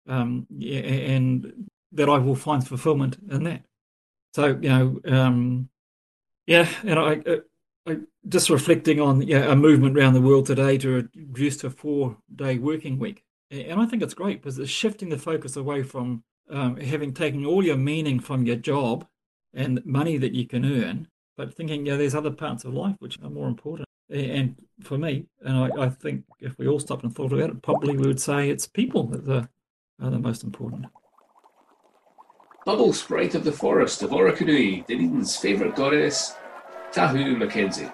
um, 0.08 0.46
and 0.50 1.68
that 1.92 2.08
I 2.08 2.18
will 2.18 2.36
find 2.36 2.66
fulfillment 2.66 3.18
in 3.30 3.44
that. 3.44 3.64
So 4.34 4.58
you 4.60 4.68
know, 4.68 5.00
um, 5.06 5.68
yeah, 6.46 6.68
and 6.84 6.98
I, 6.98 7.20
I, 7.26 7.38
I 7.86 7.96
just 8.28 8.50
reflecting 8.50 9.00
on 9.00 9.22
yeah, 9.22 9.50
a 9.50 9.56
movement 9.56 9.96
around 9.96 10.14
the 10.14 10.20
world 10.20 10.46
today 10.46 10.78
to 10.78 11.08
reduce 11.14 11.58
to 11.58 11.66
a 11.68 11.70
four 11.70 12.16
day 12.34 12.58
working 12.58 12.98
week. 12.98 13.24
And 13.50 13.78
I 13.80 13.84
think 13.84 14.02
it's 14.02 14.14
great 14.14 14.40
because 14.40 14.58
it's 14.58 14.70
shifting 14.70 15.10
the 15.10 15.18
focus 15.18 15.56
away 15.56 15.82
from 15.82 16.24
um, 16.48 16.76
having 16.76 17.12
taken 17.12 17.44
all 17.44 17.62
your 17.62 17.76
meaning 17.76 18.18
from 18.18 18.46
your 18.46 18.56
job 18.56 19.06
and 19.54 19.84
money 19.84 20.16
that 20.18 20.32
you 20.32 20.46
can 20.46 20.64
earn, 20.64 21.08
but 21.36 21.54
thinking, 21.54 21.86
yeah, 21.86 21.96
there's 21.96 22.14
other 22.14 22.30
parts 22.30 22.64
of 22.64 22.74
life 22.74 22.96
which 22.98 23.18
are 23.22 23.30
more 23.30 23.48
important. 23.48 23.86
And 24.10 24.56
for 24.82 24.98
me, 24.98 25.26
and 25.42 25.56
I, 25.56 25.84
I 25.84 25.88
think 25.88 26.24
if 26.40 26.58
we 26.58 26.68
all 26.68 26.78
stopped 26.78 27.02
and 27.02 27.14
thought 27.14 27.32
about 27.32 27.50
it, 27.50 27.62
probably 27.62 27.96
we 27.96 28.06
would 28.06 28.20
say 28.20 28.50
it's 28.50 28.66
people 28.66 29.04
that 29.04 29.28
are, 29.28 29.48
are 30.00 30.10
the 30.10 30.18
most 30.18 30.44
important. 30.44 30.86
Bubble 32.64 32.92
Sprite 32.92 33.34
of 33.34 33.44
the 33.44 33.52
Forest 33.52 34.02
of 34.02 34.10
Orokonui, 34.10 34.86
Dunedin's 34.86 35.36
favourite 35.36 35.74
goddess, 35.74 36.34
Tahu 36.92 37.36
Mackenzie. 37.36 37.90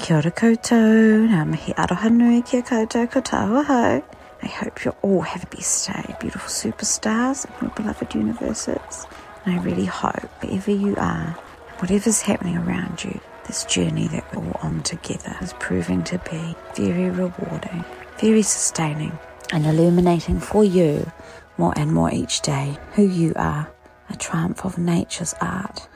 Kia 0.00 0.16
ora 0.16 0.30
koutou, 0.30 1.28
ngā 1.30 1.44
mihi 1.48 1.72
aroha 1.78 2.10
nui 2.10 2.42
kia 2.42 2.62
koutou 2.62 3.10
ko 3.10 3.22
tāua. 3.22 4.02
I 4.42 4.46
hope 4.46 4.84
you're 4.84 4.96
all 5.02 5.22
have 5.22 5.44
a 5.44 5.46
best 5.46 5.86
day, 5.86 6.16
beautiful 6.20 6.50
superstars 6.50 7.48
of 7.48 7.62
your 7.62 7.70
beloved 7.70 8.14
universes. 8.14 9.06
And 9.44 9.60
I 9.60 9.62
really 9.62 9.84
hope, 9.84 10.42
wherever 10.42 10.70
you 10.70 10.94
are, 10.96 11.30
whatever's 11.78 12.22
happening 12.22 12.56
around 12.56 13.04
you, 13.04 13.20
this 13.46 13.64
journey 13.64 14.08
that 14.08 14.34
we're 14.34 14.42
all 14.42 14.60
on 14.62 14.82
together 14.82 15.36
is 15.42 15.52
proving 15.54 16.02
to 16.04 16.18
be 16.30 16.56
very 16.74 17.10
rewarding, 17.10 17.84
very 18.18 18.42
sustaining, 18.42 19.18
and 19.52 19.66
illuminating 19.66 20.40
for 20.40 20.64
you 20.64 21.10
more 21.58 21.74
and 21.76 21.92
more 21.92 22.10
each 22.12 22.40
day 22.40 22.76
who 22.94 23.06
you 23.06 23.32
are, 23.36 23.70
a 24.08 24.16
triumph 24.16 24.64
of 24.64 24.78
nature's 24.78 25.34
art, 25.40 25.88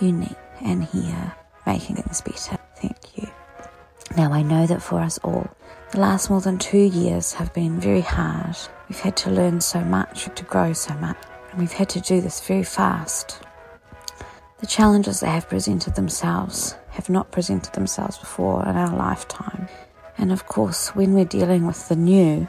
unique 0.00 0.36
and 0.60 0.84
here, 0.84 1.34
making 1.66 1.96
things 1.96 2.20
better. 2.20 2.58
Thank 2.76 3.16
you. 3.16 3.28
Now, 4.16 4.32
I 4.32 4.42
know 4.42 4.66
that 4.66 4.82
for 4.82 4.98
us 5.00 5.18
all, 5.18 5.48
the 5.92 6.00
last 6.00 6.28
more 6.28 6.40
than 6.40 6.58
two 6.58 6.78
years 6.78 7.34
have 7.34 7.54
been 7.54 7.78
very 7.78 8.00
hard. 8.00 8.56
We've 8.88 8.98
had 8.98 9.16
to 9.18 9.30
learn 9.30 9.60
so 9.60 9.80
much, 9.80 10.28
to 10.34 10.44
grow 10.44 10.72
so 10.72 10.94
much, 10.94 11.16
and 11.50 11.60
we've 11.60 11.72
had 11.72 11.88
to 11.90 12.00
do 12.00 12.20
this 12.20 12.40
very 12.40 12.62
fast. 12.62 13.40
The 14.60 14.66
challenges 14.66 15.20
that 15.20 15.28
have 15.30 15.48
presented 15.48 15.94
themselves 15.94 16.76
have 16.90 17.08
not 17.08 17.30
presented 17.30 17.74
themselves 17.74 18.18
before 18.18 18.62
in 18.62 18.76
our 18.76 18.94
lifetime, 18.96 19.68
And 20.18 20.32
of 20.32 20.46
course, 20.46 20.88
when 20.96 21.14
we're 21.14 21.24
dealing 21.24 21.64
with 21.64 21.88
the 21.88 21.94
new, 21.94 22.48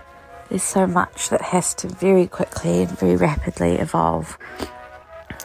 there's 0.50 0.64
so 0.64 0.88
much 0.88 1.30
that 1.30 1.42
has 1.42 1.76
to 1.76 1.88
very 1.88 2.26
quickly 2.26 2.82
and 2.82 2.98
very 2.98 3.16
rapidly 3.16 3.76
evolve. 3.76 4.40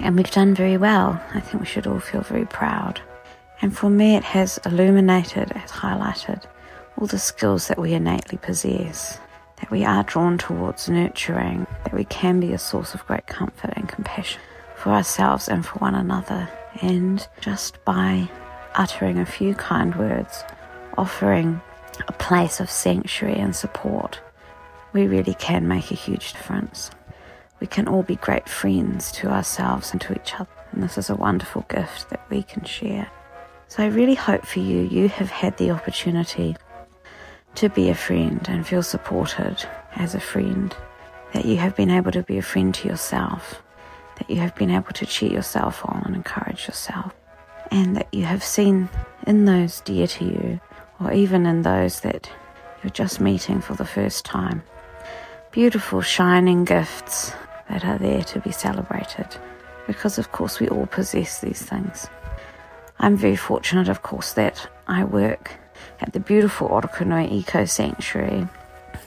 And 0.00 0.16
we've 0.16 0.30
done 0.30 0.54
very 0.54 0.78
well. 0.78 1.22
I 1.34 1.40
think 1.40 1.60
we 1.60 1.66
should 1.66 1.86
all 1.86 2.00
feel 2.00 2.22
very 2.22 2.46
proud. 2.46 3.02
And 3.60 3.76
for 3.76 3.90
me, 3.90 4.16
it 4.16 4.24
has 4.24 4.58
illuminated, 4.64 5.50
it 5.50 5.56
has 5.56 5.70
highlighted 5.70 6.44
all 6.96 7.06
the 7.06 7.18
skills 7.18 7.68
that 7.68 7.78
we 7.78 7.92
innately 7.92 8.38
possess, 8.38 9.20
that 9.64 9.70
we 9.70 9.82
are 9.82 10.04
drawn 10.04 10.36
towards 10.36 10.90
nurturing, 10.90 11.66
that 11.84 11.94
we 11.94 12.04
can 12.04 12.38
be 12.38 12.52
a 12.52 12.58
source 12.58 12.92
of 12.92 13.06
great 13.06 13.26
comfort 13.26 13.72
and 13.76 13.88
compassion 13.88 14.38
for 14.76 14.90
ourselves 14.90 15.48
and 15.48 15.64
for 15.64 15.78
one 15.78 15.94
another. 15.94 16.46
And 16.82 17.26
just 17.40 17.82
by 17.86 18.28
uttering 18.74 19.18
a 19.18 19.24
few 19.24 19.54
kind 19.54 19.94
words, 19.94 20.44
offering 20.98 21.62
a 22.06 22.12
place 22.12 22.60
of 22.60 22.70
sanctuary 22.70 23.38
and 23.38 23.56
support, 23.56 24.20
we 24.92 25.06
really 25.06 25.32
can 25.32 25.66
make 25.66 25.90
a 25.90 25.94
huge 25.94 26.34
difference. 26.34 26.90
We 27.58 27.66
can 27.66 27.88
all 27.88 28.02
be 28.02 28.16
great 28.16 28.50
friends 28.50 29.10
to 29.12 29.30
ourselves 29.30 29.92
and 29.92 30.00
to 30.02 30.14
each 30.14 30.34
other, 30.34 30.50
and 30.72 30.82
this 30.82 30.98
is 30.98 31.08
a 31.08 31.16
wonderful 31.16 31.64
gift 31.70 32.10
that 32.10 32.28
we 32.28 32.42
can 32.42 32.64
share. 32.64 33.10
So 33.68 33.82
I 33.82 33.86
really 33.86 34.14
hope 34.14 34.44
for 34.44 34.60
you, 34.60 34.82
you 34.82 35.08
have 35.08 35.30
had 35.30 35.56
the 35.56 35.70
opportunity 35.70 36.54
to 37.56 37.68
be 37.68 37.88
a 37.88 37.94
friend 37.94 38.44
and 38.48 38.66
feel 38.66 38.82
supported 38.82 39.64
as 39.96 40.14
a 40.14 40.20
friend, 40.20 40.74
that 41.32 41.44
you 41.44 41.56
have 41.56 41.76
been 41.76 41.90
able 41.90 42.12
to 42.12 42.22
be 42.22 42.38
a 42.38 42.42
friend 42.42 42.74
to 42.74 42.88
yourself, 42.88 43.62
that 44.18 44.30
you 44.30 44.36
have 44.36 44.54
been 44.54 44.70
able 44.70 44.92
to 44.92 45.06
cheer 45.06 45.30
yourself 45.30 45.84
on 45.84 46.02
and 46.06 46.16
encourage 46.16 46.66
yourself, 46.66 47.14
and 47.70 47.96
that 47.96 48.08
you 48.12 48.24
have 48.24 48.42
seen 48.42 48.88
in 49.26 49.44
those 49.44 49.80
dear 49.80 50.06
to 50.06 50.24
you, 50.24 50.60
or 51.00 51.12
even 51.12 51.46
in 51.46 51.62
those 51.62 52.00
that 52.00 52.30
you're 52.82 52.90
just 52.90 53.20
meeting 53.20 53.60
for 53.60 53.74
the 53.74 53.84
first 53.84 54.24
time, 54.24 54.62
beautiful 55.50 56.00
shining 56.00 56.64
gifts 56.64 57.32
that 57.68 57.84
are 57.84 57.98
there 57.98 58.22
to 58.22 58.40
be 58.40 58.52
celebrated, 58.52 59.26
because 59.86 60.18
of 60.18 60.32
course 60.32 60.60
we 60.60 60.68
all 60.68 60.86
possess 60.86 61.40
these 61.40 61.62
things. 61.62 62.08
I'm 62.98 63.16
very 63.16 63.36
fortunate, 63.36 63.88
of 63.88 64.02
course, 64.02 64.34
that 64.34 64.68
I 64.86 65.04
work 65.04 65.52
at 66.04 66.12
the 66.12 66.20
beautiful 66.20 66.68
Orokonui 66.68 67.32
Eco 67.32 67.64
Sanctuary, 67.64 68.46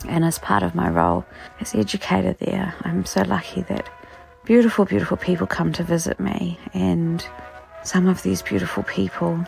and 0.08 0.26
as 0.26 0.40
part 0.40 0.64
of 0.64 0.74
my 0.74 0.90
role 0.90 1.24
as 1.60 1.76
educator 1.76 2.34
there, 2.34 2.74
I'm 2.82 3.06
so 3.06 3.22
lucky 3.22 3.62
that 3.64 3.88
beautiful, 4.46 4.84
beautiful 4.84 5.16
people 5.16 5.46
come 5.46 5.72
to 5.74 5.84
visit 5.84 6.20
me, 6.20 6.60
and 6.74 7.24
some 7.84 8.08
of 8.08 8.24
these 8.24 8.42
beautiful 8.42 8.82
people 8.82 9.46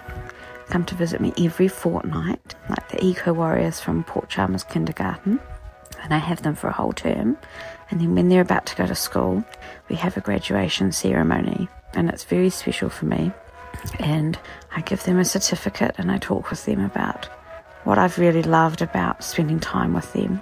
come 0.67 0.85
to 0.85 0.93
visit 0.93 1.21
me 1.21 1.33
every 1.39 1.67
fortnight, 1.67 2.53
like 2.69 2.87
the 2.89 3.03
Eco 3.03 3.33
Warriors 3.33 3.79
from 3.79 4.03
Port 4.03 4.29
Chalmers 4.29 4.63
Kindergarten, 4.63 5.39
and 6.03 6.13
I 6.13 6.19
have 6.19 6.43
them 6.43 6.53
for 6.53 6.67
a 6.67 6.73
whole 6.73 6.93
term. 6.93 7.35
And 7.89 7.99
then 7.99 8.13
when 8.13 8.29
they're 8.29 8.41
about 8.41 8.67
to 8.67 8.75
go 8.75 8.85
to 8.85 8.93
school, 8.93 9.43
we 9.89 9.95
have 9.95 10.15
a 10.17 10.21
graduation 10.21 10.91
ceremony, 10.91 11.67
and 11.95 12.09
it's 12.09 12.25
very 12.25 12.51
special 12.51 12.89
for 12.89 13.05
me. 13.05 13.31
And 13.99 14.37
I 14.75 14.81
give 14.81 15.03
them 15.03 15.17
a 15.17 15.25
certificate 15.25 15.95
and 15.97 16.11
I 16.11 16.17
talk 16.19 16.49
with 16.49 16.65
them 16.65 16.83
about 16.83 17.29
what 17.83 17.97
I've 17.97 18.17
really 18.17 18.43
loved 18.43 18.81
about 18.81 19.23
spending 19.23 19.59
time 19.59 19.93
with 19.93 20.11
them. 20.13 20.41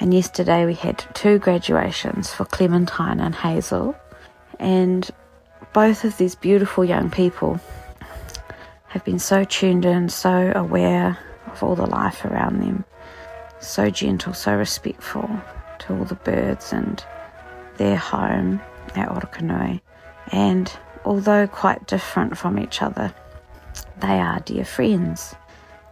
And 0.00 0.12
yesterday 0.12 0.66
we 0.66 0.74
had 0.74 1.04
two 1.14 1.38
graduations 1.38 2.32
for 2.32 2.44
Clementine 2.44 3.20
and 3.20 3.34
Hazel, 3.34 3.94
and 4.58 5.08
both 5.72 6.04
of 6.04 6.16
these 6.16 6.34
beautiful 6.34 6.84
young 6.84 7.10
people 7.10 7.60
have 8.88 9.04
been 9.04 9.18
so 9.18 9.44
tuned 9.44 9.84
in, 9.84 10.08
so 10.08 10.52
aware 10.54 11.18
of 11.46 11.62
all 11.62 11.74
the 11.74 11.86
life 11.86 12.24
around 12.24 12.60
them, 12.60 12.84
so 13.60 13.90
gentle, 13.90 14.34
so 14.34 14.56
respectful 14.56 15.28
to 15.80 15.96
all 15.96 16.04
the 16.04 16.14
birds 16.16 16.72
and 16.72 17.04
their 17.76 17.96
home 17.96 18.60
at 18.94 19.08
Orokonui. 19.08 19.80
And 20.32 20.72
although 21.04 21.46
quite 21.46 21.86
different 21.86 22.38
from 22.38 22.58
each 22.58 22.82
other, 22.82 23.14
they 24.00 24.20
are 24.20 24.40
dear 24.40 24.64
friends. 24.64 25.34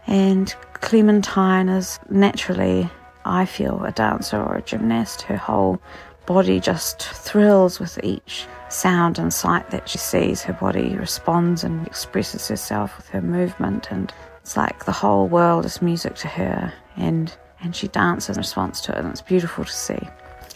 And 0.07 0.53
Clementine 0.81 1.69
is 1.69 1.99
naturally, 2.09 2.89
I 3.25 3.45
feel, 3.45 3.83
a 3.83 3.91
dancer 3.91 4.41
or 4.41 4.55
a 4.55 4.61
gymnast. 4.61 5.21
Her 5.23 5.37
whole 5.37 5.81
body 6.25 6.59
just 6.59 7.03
thrills 7.03 7.79
with 7.79 7.99
each 8.03 8.45
sound 8.69 9.19
and 9.19 9.33
sight 9.33 9.69
that 9.69 9.87
she 9.87 9.97
sees. 9.97 10.41
Her 10.41 10.53
body 10.53 10.95
responds 10.95 11.63
and 11.63 11.85
expresses 11.87 12.47
herself 12.47 12.97
with 12.97 13.07
her 13.09 13.21
movement, 13.21 13.91
and 13.91 14.13
it's 14.41 14.57
like 14.57 14.85
the 14.85 14.91
whole 14.91 15.27
world 15.27 15.65
is 15.65 15.81
music 15.81 16.15
to 16.15 16.27
her, 16.27 16.73
and 16.97 17.35
and 17.61 17.75
she 17.75 17.87
dances 17.87 18.35
in 18.35 18.41
response 18.41 18.81
to 18.81 18.91
it, 18.91 18.97
and 18.97 19.07
it's 19.07 19.21
beautiful 19.21 19.63
to 19.63 19.71
see. 19.71 20.09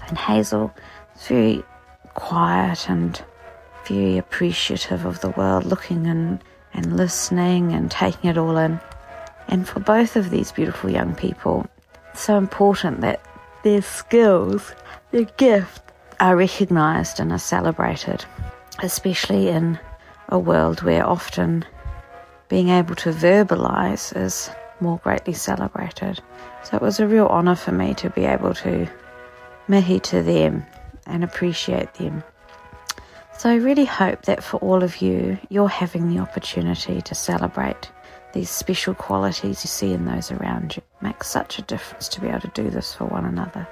And 0.08 0.18
Hazel 0.18 0.74
is 1.16 1.28
very 1.28 1.64
quiet 2.16 2.90
and 2.90 3.22
very 3.86 4.18
appreciative 4.18 5.06
of 5.06 5.22
the 5.22 5.30
world, 5.32 5.64
looking 5.66 6.08
and, 6.08 6.44
and 6.74 6.98
listening 6.98 7.72
and 7.72 7.90
taking 7.90 8.30
it 8.30 8.38
all 8.38 8.58
in. 8.58 8.80
And 9.48 9.68
for 9.68 9.80
both 9.80 10.16
of 10.16 10.30
these 10.30 10.52
beautiful 10.52 10.90
young 10.90 11.16
people, 11.16 11.68
it's 12.12 12.22
so 12.22 12.38
important 12.38 13.02
that 13.02 13.22
their 13.64 13.82
skills, 13.82 14.74
their 15.12 15.26
gift, 15.38 15.82
are 16.20 16.36
recognised 16.36 17.20
and 17.20 17.32
are 17.32 17.40
celebrated, 17.40 18.26
especially 18.82 19.50
in 19.50 19.80
a 20.30 20.40
world 20.40 20.82
where 20.82 21.06
often 21.06 21.64
being 22.50 22.70
able 22.70 22.96
to 22.96 23.12
verbalise 23.12 24.16
is 24.16 24.50
more 24.80 24.98
greatly 25.00 25.34
celebrated. 25.34 26.22
So 26.64 26.78
it 26.78 26.82
was 26.82 27.00
a 27.00 27.08
real 27.08 27.28
honour 27.28 27.56
for 27.56 27.72
me 27.72 27.94
to 27.96 28.10
be 28.10 28.26
able 28.26 28.54
to 28.56 28.88
mihi 29.68 30.00
to 30.02 30.22
them 30.22 30.66
and 31.06 31.24
appreciate 31.24 31.94
them. 31.96 32.24
So 33.38 33.50
I 33.50 33.56
really 33.56 33.86
hope 33.86 34.24
that 34.24 34.44
for 34.44 34.58
all 34.58 34.84
of 34.84 35.02
you, 35.02 35.38
you're 35.50 35.70
having 35.70 36.10
the 36.10 36.22
opportunity 36.22 37.02
to 37.02 37.16
celebrate 37.16 37.92
these 38.34 38.50
special 38.50 38.94
qualities 38.94 39.63
you 39.63 39.68
see 39.68 39.94
in 39.94 40.06
those 40.06 40.32
around 40.32 40.76
you. 40.76 40.84
It 41.00 41.04
makes 41.04 41.28
such 41.28 41.60
a 41.60 41.63
difference 41.63 42.08
to 42.10 42.22
be 42.22 42.28
able 42.28 42.42
to 42.42 42.52
do 42.54 42.70
this 42.70 42.94
for 42.94 43.06
one 43.06 43.26
another. 43.26 43.68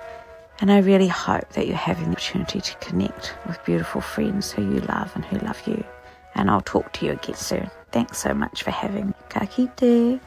And 0.62 0.72
I 0.72 0.80
really 0.80 1.08
hope 1.08 1.50
that 1.50 1.68
you're 1.68 1.76
having 1.76 2.06
the 2.06 2.12
opportunity 2.12 2.62
to 2.62 2.76
connect 2.76 3.36
with 3.46 3.64
beautiful 3.66 4.02
friends 4.02 4.52
who 4.52 4.64
you 4.64 4.80
love 4.82 5.12
and 5.16 5.26
who 5.26 5.38
love 5.40 5.62
you. 5.68 5.84
And 6.36 6.50
I'll 6.50 6.62
talk 6.62 6.94
to 6.94 7.06
you 7.06 7.14
again 7.14 7.36
soon. 7.36 7.70
Thanks 7.92 8.20
so 8.20 8.34
much 8.34 8.64
for 8.64 8.72
having 8.72 9.08
me. 9.08 9.14
Ka 9.30 9.46
kite. 9.46 10.20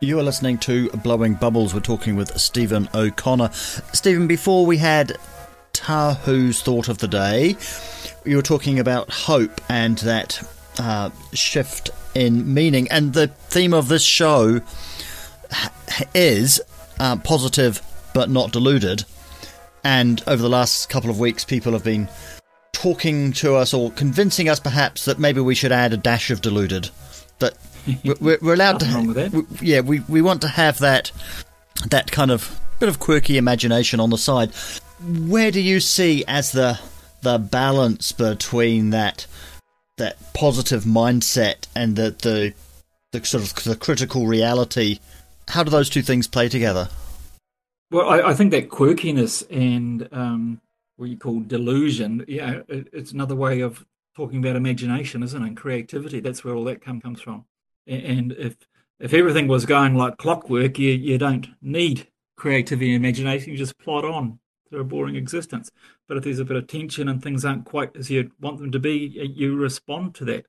You 0.00 0.18
are 0.18 0.22
listening 0.22 0.58
to 0.58 0.90
Blowing 0.90 1.34
Bubbles. 1.34 1.72
We're 1.72 1.80
talking 1.80 2.16
with 2.16 2.38
Stephen 2.38 2.88
O'Connor. 2.94 3.50
Stephen, 3.52 4.26
before 4.26 4.66
we 4.66 4.78
had 4.78 5.16
Tahu's 5.72 6.62
thought 6.62 6.88
of 6.88 6.98
the 6.98 7.08
day, 7.08 7.56
you 8.24 8.36
were 8.36 8.42
talking 8.42 8.78
about 8.78 9.10
hope 9.10 9.60
and 9.68 9.98
that 9.98 10.42
uh, 10.78 11.10
shift 11.32 11.90
in 12.14 12.52
meaning. 12.52 12.88
And 12.90 13.12
the 13.12 13.28
theme 13.28 13.74
of 13.74 13.88
this 13.88 14.02
show 14.02 14.60
is 16.14 16.60
uh, 17.00 17.16
positive 17.16 17.82
but 18.14 18.30
not 18.30 18.52
deluded. 18.52 19.04
And 19.82 20.22
over 20.26 20.40
the 20.42 20.48
last 20.48 20.88
couple 20.88 21.10
of 21.10 21.18
weeks, 21.18 21.44
people 21.44 21.72
have 21.72 21.84
been 21.84 22.08
talking 22.72 23.32
to 23.32 23.54
us 23.54 23.74
or 23.74 23.90
convincing 23.92 24.48
us 24.48 24.60
perhaps 24.60 25.04
that 25.04 25.18
maybe 25.18 25.40
we 25.40 25.54
should 25.54 25.72
add 25.72 25.92
a 25.92 25.96
dash 25.96 26.30
of 26.30 26.40
deluded. 26.40 26.90
That 27.38 27.54
we're, 28.20 28.38
we're 28.40 28.54
allowed 28.54 28.80
to. 28.80 29.02
With 29.06 29.32
we- 29.32 29.66
yeah, 29.66 29.80
we, 29.80 30.00
we 30.00 30.22
want 30.22 30.40
to 30.42 30.48
have 30.48 30.78
that 30.78 31.12
that 31.90 32.10
kind 32.12 32.30
of 32.30 32.60
bit 32.78 32.88
of 32.88 32.98
quirky 32.98 33.36
imagination 33.36 34.00
on 34.00 34.10
the 34.10 34.18
side. 34.18 34.52
Where 35.02 35.50
do 35.50 35.60
you 35.60 35.80
see 35.80 36.24
as 36.26 36.52
the 36.52 36.78
the 37.22 37.38
balance 37.38 38.12
between 38.12 38.90
that 38.90 39.26
that 39.96 40.16
positive 40.34 40.84
mindset 40.84 41.66
and 41.74 41.96
the 41.96 42.10
the, 42.10 42.54
the 43.12 43.24
sort 43.24 43.44
of 43.44 43.64
the 43.64 43.76
critical 43.76 44.26
reality? 44.26 44.98
How 45.48 45.62
do 45.62 45.70
those 45.70 45.90
two 45.90 46.02
things 46.02 46.26
play 46.26 46.48
together? 46.48 46.88
Well, 47.90 48.08
I, 48.08 48.30
I 48.30 48.34
think 48.34 48.50
that 48.52 48.70
quirkiness 48.70 49.44
and 49.50 50.08
um, 50.10 50.60
what 50.96 51.10
you 51.10 51.18
call 51.18 51.40
delusion, 51.40 52.24
yeah, 52.26 52.60
it, 52.68 52.88
it's 52.92 53.12
another 53.12 53.36
way 53.36 53.60
of 53.60 53.84
talking 54.16 54.38
about 54.38 54.56
imagination, 54.56 55.22
isn't 55.22 55.42
it? 55.42 55.46
And 55.46 55.56
creativity. 55.56 56.20
That's 56.20 56.44
where 56.44 56.54
all 56.54 56.64
that 56.64 56.80
come, 56.82 57.00
comes 57.00 57.20
from. 57.20 57.44
And 57.86 58.32
if 58.32 58.56
if 59.00 59.12
everything 59.12 59.48
was 59.48 59.66
going 59.66 59.94
like 59.94 60.16
clockwork, 60.16 60.78
you 60.78 60.92
you 60.92 61.18
don't 61.18 61.48
need 61.60 62.08
creativity 62.36 62.94
and 62.94 63.04
imagination. 63.04 63.52
You 63.52 63.58
just 63.58 63.78
plod 63.78 64.04
on 64.04 64.38
through 64.70 64.80
a 64.80 64.84
boring 64.84 65.16
existence. 65.16 65.70
But 66.08 66.18
if 66.18 66.24
there's 66.24 66.38
a 66.38 66.44
bit 66.44 66.56
of 66.56 66.66
tension 66.66 67.08
and 67.08 67.22
things 67.22 67.44
aren't 67.44 67.64
quite 67.64 67.96
as 67.96 68.10
you 68.10 68.30
want 68.40 68.58
them 68.58 68.72
to 68.72 68.78
be, 68.78 69.32
you 69.34 69.56
respond 69.56 70.14
to 70.16 70.24
that. 70.26 70.46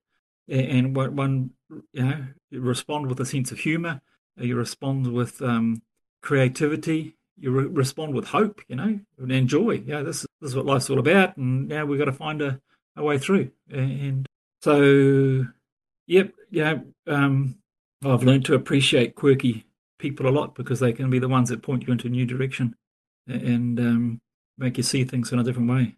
And 0.48 0.96
one, 0.96 1.52
you 1.94 2.04
know, 2.04 2.26
you 2.52 2.62
respond 2.62 3.08
with 3.08 3.20
a 3.20 3.26
sense 3.26 3.52
of 3.52 3.60
humour. 3.60 4.02
You 4.38 4.56
respond 4.56 5.12
with 5.14 5.42
um, 5.42 5.82
creativity. 6.22 7.16
You 7.38 7.52
re- 7.52 7.68
respond 7.68 8.14
with 8.14 8.28
hope, 8.28 8.62
you 8.68 8.76
know, 8.76 9.00
and 9.18 9.32
enjoy. 9.32 9.84
Yeah, 9.86 10.02
this, 10.04 10.26
this 10.42 10.52
is 10.52 10.56
what 10.56 10.66
life's 10.66 10.90
all 10.90 11.00
about, 11.00 11.36
and 11.38 11.68
now 11.68 11.86
we've 11.86 12.00
got 12.00 12.06
to 12.06 12.14
find 12.14 12.42
a, 12.42 12.60
a 12.96 13.04
way 13.04 13.18
through. 13.18 13.52
And 13.70 14.26
so, 14.62 15.46
yep, 16.08 16.32
yeah, 16.50 16.80
um, 17.08 17.58
I've 18.04 18.24
learned 18.24 18.46
to 18.46 18.56
appreciate 18.56 19.16
quirky 19.16 19.66
people 19.98 20.28
a 20.28 20.32
lot 20.32 20.56
because 20.56 20.80
they 20.80 20.94
can 20.94 21.10
be 21.10 21.20
the 21.20 21.28
ones 21.28 21.50
that 21.50 21.64
point 21.64 21.84
you 21.88 21.92
into 21.92 22.08
a 22.08 22.12
new 22.12 22.26
direction 22.26 22.76
and 23.28 23.80
um, 23.80 24.22
make 24.58 24.78
you 24.78 24.84
see 24.84 25.04
things 25.04 25.32
in 25.32 25.40
a 25.40 25.44
different 25.44 25.70
way. 25.70 25.96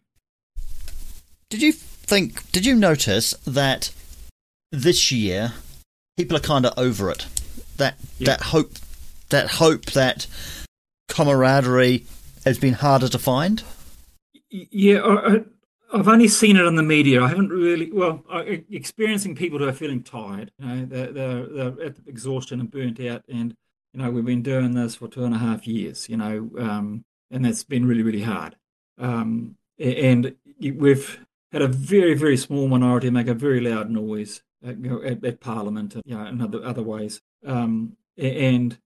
Did 1.49 1.61
you 1.61 1.71
think? 1.71 2.51
Did 2.51 2.65
you 2.65 2.75
notice 2.75 3.33
that 3.45 3.91
this 4.71 5.11
year 5.11 5.53
people 6.17 6.35
are 6.37 6.41
kind 6.41 6.65
of 6.65 6.73
over 6.77 7.09
it? 7.09 7.25
That 7.77 7.97
Yeah. 8.17 8.25
that 8.27 8.41
hope, 8.41 8.73
that 9.29 9.51
hope, 9.51 9.85
that 9.91 10.27
camaraderie 11.09 12.05
has 12.45 12.57
been 12.57 12.73
harder 12.73 13.07
to 13.09 13.19
find. 13.19 13.63
Yeah, 14.49 15.01
I, 15.03 15.43
I've 15.93 16.07
only 16.07 16.27
seen 16.27 16.57
it 16.57 16.65
on 16.65 16.75
the 16.75 16.83
media. 16.83 17.21
I 17.21 17.29
haven't 17.29 17.49
really, 17.49 17.91
well, 17.91 18.23
I, 18.29 18.63
experiencing 18.69 19.35
people 19.35 19.59
who 19.59 19.67
are 19.67 19.73
feeling 19.73 20.03
tired. 20.03 20.51
You 20.59 20.65
know, 20.67 20.85
they're, 20.85 21.11
they're, 21.11 21.45
they're 21.45 21.85
at 21.87 21.95
exhaustion 22.07 22.59
and 22.59 22.71
burnt 22.71 22.99
out. 23.01 23.23
And, 23.29 23.55
you 23.93 24.01
know, 24.01 24.09
we've 24.09 24.25
been 24.25 24.41
doing 24.43 24.73
this 24.73 24.95
for 24.95 25.07
two 25.07 25.23
and 25.23 25.35
a 25.35 25.37
half 25.37 25.67
years, 25.67 26.07
you 26.09 26.17
know, 26.17 26.49
um, 26.57 27.03
and 27.31 27.45
that's 27.45 27.63
been 27.63 27.85
really, 27.85 28.03
really 28.03 28.23
hard. 28.23 28.55
Um, 28.97 29.57
and 29.79 30.35
we've 30.59 31.19
had 31.51 31.61
a 31.61 31.67
very, 31.67 32.13
very 32.13 32.37
small 32.37 32.67
minority 32.67 33.09
make 33.09 33.27
a 33.27 33.33
very 33.33 33.61
loud 33.61 33.89
noise 33.89 34.41
at, 34.65 34.77
at, 34.85 35.23
at 35.23 35.39
Parliament, 35.39 35.95
you 36.05 36.15
know, 36.15 36.23
and 36.23 36.41
other, 36.41 36.63
other 36.63 36.83
ways. 36.83 37.21
Um, 37.45 37.95
and 38.17 38.77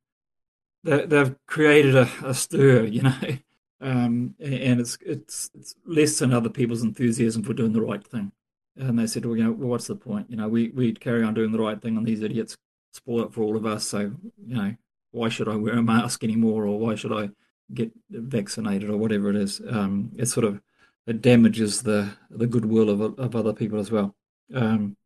they, 0.83 1.05
they've 1.05 1.35
created 1.47 1.95
a, 1.95 2.09
a 2.23 2.33
stir, 2.33 2.83
you 2.85 3.03
know. 3.03 3.37
um, 3.81 4.35
and 4.39 4.79
it's 4.79 4.97
it's 5.03 5.49
it's 5.55 5.75
less 5.85 6.19
than 6.19 6.33
other 6.33 6.49
people's 6.49 6.83
enthusiasm 6.83 7.43
for 7.43 7.53
doing 7.53 7.73
the 7.73 7.81
right 7.81 8.05
thing. 8.05 8.31
And 8.77 8.97
they 8.97 9.07
said, 9.07 9.25
well, 9.25 9.35
you 9.35 9.43
know, 9.43 9.51
well, 9.51 9.69
what's 9.69 9.87
the 9.87 9.95
point? 9.95 10.29
You 10.29 10.37
know, 10.37 10.47
we 10.47 10.69
we 10.69 10.93
carry 10.93 11.23
on 11.23 11.33
doing 11.33 11.51
the 11.51 11.59
right 11.59 11.81
thing, 11.81 11.97
and 11.97 12.05
these 12.05 12.21
idiots 12.21 12.57
spoil 12.93 13.23
it 13.23 13.33
for 13.33 13.43
all 13.43 13.55
of 13.55 13.65
us. 13.65 13.85
So, 13.85 14.11
you 14.45 14.55
know, 14.55 14.75
why 15.11 15.29
should 15.29 15.47
I 15.47 15.55
wear 15.55 15.77
a 15.77 15.83
mask 15.83 16.23
anymore, 16.23 16.65
or 16.65 16.79
why 16.79 16.95
should 16.95 17.11
I 17.11 17.29
get 17.73 17.91
vaccinated, 18.09 18.89
or 18.89 18.97
whatever 18.97 19.29
it 19.29 19.35
is? 19.35 19.61
Um, 19.69 20.11
it 20.17 20.27
sort 20.27 20.45
of 20.45 20.61
it 21.07 21.21
damages 21.21 21.83
the 21.83 22.11
the 22.29 22.47
goodwill 22.47 22.89
of 22.89 23.19
of 23.19 23.35
other 23.35 23.53
people 23.53 23.79
as 23.79 23.91
well. 23.91 24.15
Um, 24.53 24.97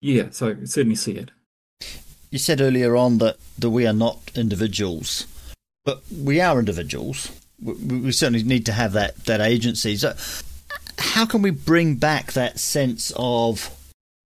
yeah, 0.00 0.30
so 0.30 0.50
I 0.50 0.64
certainly 0.64 0.96
see 0.96 1.12
it. 1.12 1.30
You 2.30 2.38
said 2.38 2.60
earlier 2.60 2.94
on 2.94 3.18
that, 3.18 3.36
that 3.58 3.70
we 3.70 3.86
are 3.86 3.92
not 3.92 4.30
individuals, 4.34 5.26
but 5.84 6.02
we 6.12 6.40
are 6.40 6.58
individuals. 6.58 7.30
We, 7.60 7.72
we 7.72 8.12
certainly 8.12 8.42
need 8.42 8.66
to 8.66 8.72
have 8.72 8.92
that, 8.92 9.24
that 9.24 9.40
agency. 9.40 9.96
So, 9.96 10.14
how 10.98 11.26
can 11.26 11.42
we 11.42 11.50
bring 11.50 11.96
back 11.96 12.32
that 12.32 12.58
sense 12.58 13.12
of 13.16 13.74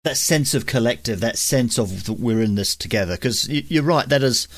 that 0.04 0.16
sense 0.16 0.52
of 0.52 0.66
collective, 0.66 1.20
that 1.20 1.38
sense 1.38 1.78
of 1.78 2.04
that 2.04 2.14
we're 2.14 2.42
in 2.42 2.56
this 2.56 2.74
together? 2.74 3.14
Because 3.14 3.48
you're 3.48 3.84
right, 3.84 4.08
that 4.08 4.22
is 4.22 4.48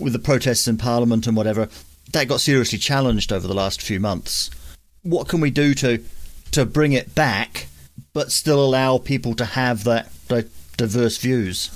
with 0.00 0.12
the 0.12 0.18
protests 0.18 0.66
in 0.66 0.78
Parliament 0.78 1.26
and 1.26 1.36
whatever 1.36 1.68
that 2.12 2.28
got 2.28 2.40
seriously 2.40 2.78
challenged 2.78 3.32
over 3.32 3.46
the 3.46 3.54
last 3.54 3.82
few 3.82 4.00
months. 4.00 4.50
What 5.02 5.28
can 5.28 5.40
we 5.40 5.50
do 5.50 5.74
to 5.74 6.02
to 6.52 6.64
bring 6.64 6.92
it 6.92 7.14
back, 7.14 7.66
but 8.12 8.32
still 8.32 8.64
allow 8.64 8.98
people 8.98 9.34
to 9.34 9.44
have 9.44 9.84
that, 9.84 10.10
that 10.28 10.48
diverse 10.76 11.18
views? 11.18 11.70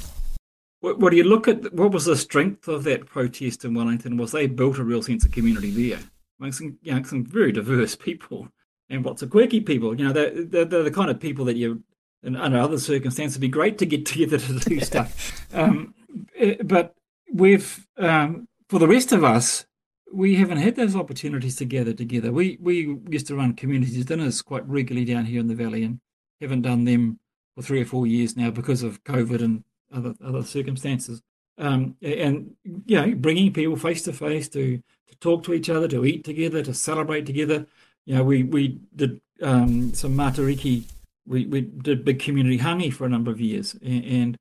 What, 0.81 0.99
what 0.99 1.11
do 1.11 1.16
you 1.16 1.25
look 1.25 1.47
at? 1.47 1.73
What 1.73 1.92
was 1.92 2.07
the 2.07 2.16
strength 2.16 2.68
of 2.68 2.85
that 2.85 3.07
protest 3.07 3.64
in 3.64 3.75
Wellington? 3.75 4.16
Was 4.16 4.33
they 4.33 4.47
built 4.47 4.79
a 4.79 4.85
real 4.85 5.03
sense 5.03 5.25
of 5.25 5.33
community 5.33 5.71
there? 5.71 6.01
Among 6.40 6.53
some, 6.53 6.79
you 6.83 6.95
know, 6.95 7.03
some 7.03 7.25
very 7.25 7.53
diverse 7.53 7.95
people 7.95 8.49
and 8.90 9.05
lots 9.05 9.23
of 9.23 9.31
quirky 9.31 9.61
people. 9.61 9.99
You 9.99 10.07
know, 10.07 10.12
they're, 10.12 10.45
they're, 10.45 10.64
they're 10.64 10.83
the 10.83 10.90
kind 10.90 11.11
of 11.11 11.21
people 11.21 11.45
that 11.45 11.57
you, 11.57 11.83
in, 12.23 12.35
under 12.35 12.59
other 12.59 12.79
circumstances, 12.79 13.37
would 13.37 13.42
be 13.42 13.49
great 13.49 13.79
to 13.79 13.87
get 13.87 14.07
together 14.07 14.38
to 14.38 14.59
do 14.59 14.81
stuff. 14.81 15.38
Um, 15.55 15.92
eh, 16.35 16.55
but 16.64 16.95
we've, 17.31 17.87
um, 17.99 18.49
for 18.71 18.79
the 18.79 18.88
rest 18.88 19.12
of 19.12 19.23
us, 19.23 19.66
we 20.12 20.37
haven't 20.37 20.59
had 20.59 20.77
those 20.77 20.94
opportunities 20.94 21.57
to 21.57 21.64
gather 21.64 21.92
together. 21.92 22.33
We 22.33 22.59
we 22.61 22.98
used 23.09 23.27
to 23.29 23.37
run 23.37 23.55
community 23.55 24.03
dinners 24.05 24.42
quite 24.42 24.68
regularly 24.68 25.05
down 25.07 25.25
here 25.25 25.40
in 25.40 25.48
the 25.48 25.55
valley, 25.55 25.83
and 25.85 26.01
haven't 26.40 26.62
done 26.62 26.85
them 26.85 27.18
for 27.55 27.62
three 27.62 27.81
or 27.81 27.85
four 27.85 28.07
years 28.07 28.37
now 28.37 28.51
because 28.51 28.83
of 28.83 29.03
COVID 29.05 29.42
and 29.42 29.64
other 29.92 30.14
other 30.25 30.42
circumstances. 30.42 31.22
Um, 31.59 31.96
and 32.03 32.55
you 32.64 33.01
know, 33.01 33.14
bringing 33.14 33.53
people 33.53 33.77
face 33.77 34.03
to 34.03 34.12
face 34.12 34.48
to 34.51 34.79
to 34.79 35.16
talk 35.20 35.44
to 35.44 35.55
each 35.55 35.70
other, 35.70 35.88
to 35.88 36.05
eat 36.05 36.25
together, 36.25 36.62
to 36.62 36.75
celebrate 36.75 37.27
together. 37.27 37.66
You 38.05 38.16
know, 38.16 38.25
we 38.25 38.42
we 38.42 38.81
did 38.94 39.20
um, 39.42 39.94
some 39.94 40.14
matariki. 40.14 40.85
We 41.27 41.46
we 41.46 41.62
did 41.62 42.05
big 42.05 42.18
community 42.18 42.59
hangi 42.59 42.92
for 42.92 43.07
a 43.07 43.09
number 43.09 43.31
of 43.31 43.40
years, 43.40 43.75
and, 43.75 44.05
and 44.05 44.38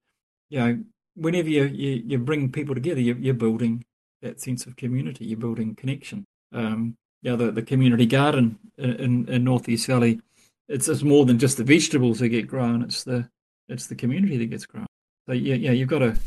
you 0.50 0.60
know, 0.60 0.84
whenever 1.16 1.50
you, 1.50 1.66
you 1.66 2.04
you 2.06 2.18
bring 2.18 2.52
people 2.52 2.76
together, 2.76 3.00
you, 3.00 3.16
you're 3.20 3.34
building 3.34 3.86
that 4.22 4.40
sense 4.40 4.66
of 4.66 4.76
community. 4.76 5.26
You're 5.26 5.40
building 5.40 5.76
connection. 5.76 6.26
Um, 6.54 6.98
you 7.22 7.32
know, 7.32 7.38
the, 7.38 7.52
the 7.52 7.62
community 7.62 8.06
garden 8.06 8.58
in, 8.78 9.28
in 9.28 9.44
Northeast 9.44 9.88
Valley, 9.88 10.20
it's, 10.68 10.88
it's 10.88 11.04
more 11.04 11.26
than 11.26 11.40
just 11.40 11.58
the 11.58 11.64
vegetables 11.64 12.20
that 12.20 12.30
get 12.30 12.48
grown. 12.48 12.82
It's 12.82 13.04
the 13.04 13.30
it's 13.70 13.88
the 13.88 13.96
community 13.96 14.38
that 14.38 14.48
gets 14.48 14.66
grown. 14.66 14.88
So 15.28 15.34
yeah, 15.34 15.56
yeah, 15.56 15.72
you've 15.72 15.90
got 15.90 16.00
to 16.00 16.18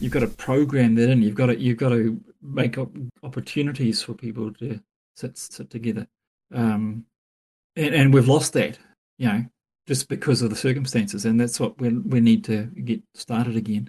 you've 0.00 0.12
got 0.12 0.20
to 0.20 0.28
program 0.28 0.94
that 0.96 1.10
in. 1.10 1.22
You've 1.22 1.34
got 1.34 1.46
to 1.46 1.58
you've 1.58 1.78
got 1.78 1.90
to 1.90 2.20
make 2.42 2.78
op- 2.78 2.96
opportunities 3.22 4.02
for 4.02 4.14
people 4.14 4.52
to 4.54 4.80
sit 5.16 5.38
sit 5.38 5.70
together. 5.70 6.06
Um, 6.52 7.06
and, 7.76 7.94
and 7.94 8.14
we've 8.14 8.28
lost 8.28 8.52
that, 8.54 8.78
you 9.18 9.28
know, 9.28 9.44
just 9.86 10.08
because 10.08 10.42
of 10.42 10.50
the 10.50 10.56
circumstances. 10.56 11.24
And 11.24 11.40
that's 11.40 11.60
what 11.60 11.80
we 11.80 11.90
we 11.90 12.20
need 12.20 12.44
to 12.44 12.64
get 12.64 13.02
started 13.14 13.56
again. 13.56 13.88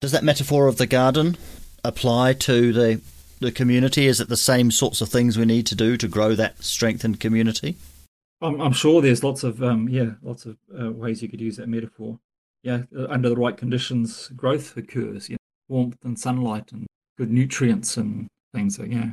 Does 0.00 0.12
that 0.12 0.24
metaphor 0.24 0.66
of 0.66 0.76
the 0.78 0.86
garden 0.86 1.36
apply 1.84 2.34
to 2.34 2.72
the 2.72 3.00
the 3.40 3.50
community? 3.52 4.06
Is 4.06 4.20
it 4.20 4.28
the 4.28 4.36
same 4.36 4.70
sorts 4.70 5.00
of 5.00 5.08
things 5.08 5.38
we 5.38 5.46
need 5.46 5.66
to 5.68 5.74
do 5.74 5.96
to 5.96 6.06
grow 6.08 6.34
that 6.34 6.62
strengthened 6.62 7.20
community? 7.20 7.76
I'm, 8.42 8.60
I'm 8.60 8.72
sure 8.72 9.00
there's 9.02 9.24
lots 9.24 9.44
of 9.44 9.62
um, 9.62 9.88
yeah, 9.88 10.12
lots 10.22 10.46
of 10.46 10.56
uh, 10.78 10.90
ways 10.90 11.22
you 11.22 11.28
could 11.28 11.40
use 11.40 11.56
that 11.56 11.68
metaphor. 11.68 12.18
Yeah, 12.62 12.82
uh, 12.96 13.06
under 13.08 13.28
the 13.30 13.36
right 13.36 13.56
conditions, 13.56 14.28
growth 14.36 14.76
occurs. 14.76 15.28
You 15.28 15.34
know, 15.34 15.38
warmth 15.68 15.98
and 16.04 16.18
sunlight 16.18 16.72
and 16.72 16.86
good 17.16 17.30
nutrients 17.30 17.96
and 17.96 18.26
things. 18.54 18.76
So, 18.76 18.84
yeah, 18.84 19.12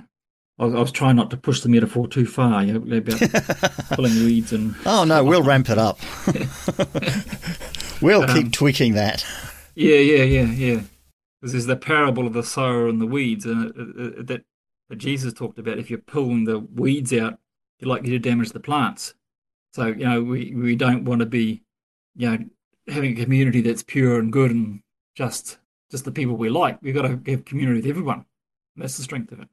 I 0.60 0.66
was, 0.66 0.76
I 0.76 0.80
was 0.80 0.92
trying 0.92 1.16
not 1.16 1.30
to 1.32 1.38
push 1.38 1.62
the 1.62 1.70
metaphor 1.70 2.08
too 2.08 2.26
far. 2.26 2.64
You 2.64 2.80
know, 2.80 2.98
about 2.98 3.20
pulling 3.92 4.14
weeds 4.26 4.52
and 4.52 4.76
Oh 4.86 5.06
no, 5.06 5.24
we'll 5.24 5.44
ramp 5.44 5.70
it 5.70 5.78
up. 5.78 6.00
we'll 8.02 8.24
Um, 8.24 8.30
keep 8.36 8.52
tweaking 8.52 8.94
that. 8.96 9.26
Yeah, 9.76 9.98
yeah, 9.98 10.24
yeah, 10.24 10.46
yeah. 10.52 10.82
Because 11.40 11.52
there's 11.54 11.66
the 11.66 11.76
parable 11.76 12.26
of 12.26 12.34
the 12.34 12.44
sower 12.44 12.88
and 12.88 13.00
the 13.00 13.06
weeds, 13.06 13.46
and 13.46 13.66
uh, 13.66 14.20
uh, 14.20 14.24
that 14.24 14.44
that 14.90 14.96
Jesus 14.98 15.34
talked 15.34 15.60
about. 15.60 15.78
If 15.78 15.90
you're 15.90 16.00
pulling 16.00 16.46
the 16.46 16.60
weeds 16.60 17.14
out, 17.14 17.40
you're 17.80 17.90
likely 17.90 18.10
to 18.12 18.20
damage 18.20 18.52
the 18.52 18.60
plants. 18.60 19.14
So 19.74 19.88
you 19.88 20.06
know, 20.06 20.24
we 20.24 20.54
we 20.56 20.76
don't 20.76 21.06
want 21.06 21.20
to 21.20 21.26
be, 21.26 21.64
you 22.16 22.30
know, 22.30 22.46
having 22.88 23.18
a 23.18 23.22
community 23.22 23.62
that's 23.62 23.84
pure 23.84 24.20
and 24.20 24.32
good 24.32 24.52
and 24.52 24.82
just 25.16 25.60
just 25.92 26.06
the 26.06 26.12
people 26.12 26.36
we 26.36 26.50
like. 26.50 26.82
We've 26.82 26.96
got 26.96 27.04
to 27.04 27.32
have 27.32 27.46
community 27.46 27.82
with 27.82 27.90
everyone. 27.90 28.26
That's 28.76 28.98
the 28.98 29.04
strength 29.04 29.32
of 29.32 29.40
it. 29.42 29.48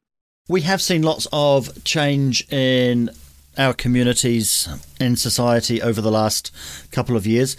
We 0.48 0.62
have 0.62 0.82
seen 0.82 1.02
lots 1.02 1.26
of 1.32 1.84
change 1.84 2.46
in 2.52 3.10
our 3.56 3.72
communities 3.72 4.68
in 5.00 5.16
society 5.16 5.80
over 5.80 6.00
the 6.00 6.10
last 6.10 6.50
couple 6.90 7.16
of 7.16 7.26
years. 7.26 7.56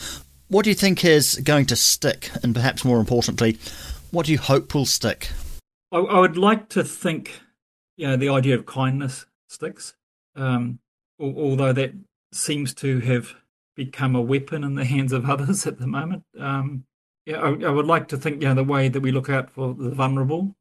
What 0.49 0.63
do 0.63 0.69
you 0.69 0.75
think 0.75 1.03
is 1.03 1.35
going 1.37 1.65
to 1.67 1.75
stick? 1.75 2.29
And 2.43 2.53
perhaps 2.53 2.85
more 2.85 2.99
importantly, 2.99 3.57
what 4.15 4.25
do 4.25 4.31
you 4.31 4.37
hope 4.37 4.73
will 4.73 4.85
stick? 4.85 5.29
I, 5.91 5.97
I 5.97 6.19
would 6.21 6.37
like 6.37 6.69
to 6.69 6.85
think, 6.85 7.41
you 7.97 8.07
know, 8.07 8.15
the 8.15 8.29
idea 8.29 8.55
of 8.55 8.65
kindness 8.65 9.25
sticks, 9.49 9.93
um, 10.37 10.79
although 11.19 11.73
that 11.73 11.91
seems 12.31 12.73
to 12.75 13.01
have 13.01 13.35
become 13.75 14.15
a 14.15 14.21
weapon 14.21 14.63
in 14.63 14.75
the 14.75 14.85
hands 14.95 15.11
of 15.11 15.29
others 15.29 15.67
at 15.67 15.79
the 15.79 15.87
moment. 15.87 16.23
Um, 16.39 16.85
yeah, 17.25 17.41
I, 17.41 17.49
I 17.65 17.69
would 17.69 17.87
like 17.87 18.07
to 18.09 18.17
think, 18.17 18.41
you 18.41 18.47
know, 18.47 18.55
the 18.55 18.63
way 18.63 18.87
that 18.87 19.01
we 19.01 19.11
look 19.11 19.29
out 19.29 19.49
for 19.49 19.73
the 19.73 19.89
vulnerable, 19.89 20.55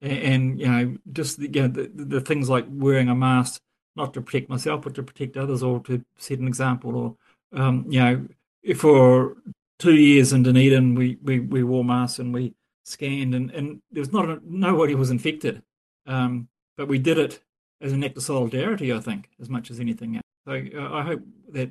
and, 0.00 0.18
and 0.18 0.60
you 0.60 0.68
know, 0.68 0.96
just 1.12 1.40
the, 1.40 1.50
you 1.50 1.62
know, 1.62 1.68
the, 1.68 1.90
the 1.92 2.20
things 2.20 2.48
like 2.48 2.66
wearing 2.68 3.08
a 3.08 3.14
mask, 3.14 3.60
not 3.96 4.14
to 4.14 4.20
protect 4.20 4.48
myself, 4.48 4.82
but 4.82 4.94
to 4.94 5.02
protect 5.02 5.36
others, 5.36 5.64
or 5.64 5.80
to 5.80 6.04
set 6.16 6.38
an 6.38 6.46
example, 6.46 6.94
or 6.96 7.60
um, 7.60 7.86
you 7.88 7.98
know, 7.98 8.74
for 8.76 9.36
two 9.80 9.96
years 9.96 10.32
in 10.32 10.44
Dunedin, 10.44 10.94
we, 10.94 11.18
we, 11.22 11.40
we 11.40 11.64
wore 11.64 11.84
masks 11.84 12.20
and 12.20 12.32
we 12.32 12.54
scanned, 12.90 13.34
and, 13.34 13.50
and 13.50 13.82
there 13.90 14.00
was 14.00 14.12
not 14.12 14.28
a, 14.28 14.40
nobody 14.44 14.94
was 14.94 15.10
infected, 15.10 15.62
um, 16.06 16.48
but 16.76 16.88
we 16.88 16.98
did 16.98 17.18
it 17.18 17.40
as 17.80 17.92
an 17.92 18.04
act 18.04 18.16
of 18.16 18.22
solidarity, 18.22 18.92
I 18.92 19.00
think, 19.00 19.30
as 19.40 19.48
much 19.48 19.70
as 19.70 19.80
anything 19.80 20.16
else. 20.16 20.24
So 20.46 20.52
uh, 20.52 20.92
I 20.92 21.02
hope 21.02 21.22
that, 21.52 21.70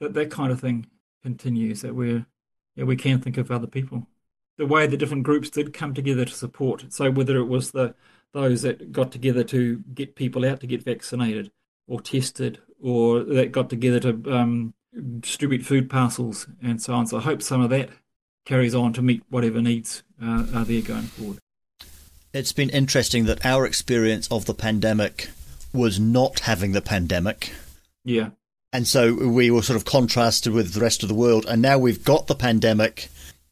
that 0.00 0.14
that 0.14 0.30
kind 0.30 0.52
of 0.52 0.60
thing 0.60 0.86
continues. 1.22 1.82
That 1.82 1.94
we're 1.94 2.26
yeah, 2.76 2.84
we 2.84 2.96
can 2.96 3.20
think 3.20 3.38
of 3.38 3.50
other 3.50 3.66
people. 3.66 4.06
The 4.56 4.66
way 4.66 4.86
the 4.86 4.96
different 4.96 5.24
groups 5.24 5.50
did 5.50 5.72
come 5.72 5.94
together 5.94 6.24
to 6.24 6.32
support. 6.32 6.92
So 6.92 7.10
whether 7.10 7.36
it 7.36 7.46
was 7.46 7.70
the 7.70 7.94
those 8.32 8.62
that 8.62 8.92
got 8.92 9.12
together 9.12 9.44
to 9.44 9.78
get 9.94 10.16
people 10.16 10.44
out 10.44 10.60
to 10.60 10.66
get 10.66 10.82
vaccinated 10.82 11.50
or 11.86 12.00
tested, 12.00 12.60
or 12.80 13.22
that 13.22 13.52
got 13.52 13.70
together 13.70 14.00
to 14.00 14.32
um, 14.34 14.74
distribute 15.20 15.64
food 15.64 15.90
parcels 15.90 16.46
and 16.62 16.80
so 16.80 16.94
on. 16.94 17.06
So 17.06 17.18
I 17.18 17.20
hope 17.20 17.42
some 17.42 17.60
of 17.60 17.70
that 17.70 17.90
carries 18.44 18.74
on 18.74 18.92
to 18.94 19.02
meet 19.02 19.22
whatever 19.30 19.60
needs 19.60 20.02
uh, 20.22 20.46
are 20.54 20.64
there 20.64 20.82
going 20.82 21.02
forward. 21.02 21.38
It's 22.32 22.52
been 22.52 22.70
interesting 22.70 23.24
that 23.26 23.44
our 23.46 23.64
experience 23.64 24.26
of 24.28 24.46
the 24.46 24.54
pandemic 24.54 25.28
was 25.72 26.00
not 26.00 26.40
having 26.40 26.72
the 26.72 26.82
pandemic. 26.82 27.52
Yeah. 28.04 28.30
And 28.72 28.88
so 28.88 29.14
we 29.14 29.50
were 29.50 29.62
sort 29.62 29.76
of 29.76 29.84
contrasted 29.84 30.52
with 30.52 30.72
the 30.72 30.80
rest 30.80 31.02
of 31.02 31.08
the 31.08 31.14
world, 31.14 31.46
and 31.46 31.62
now 31.62 31.78
we've 31.78 32.04
got 32.04 32.26
the 32.26 32.34
pandemic, 32.34 33.08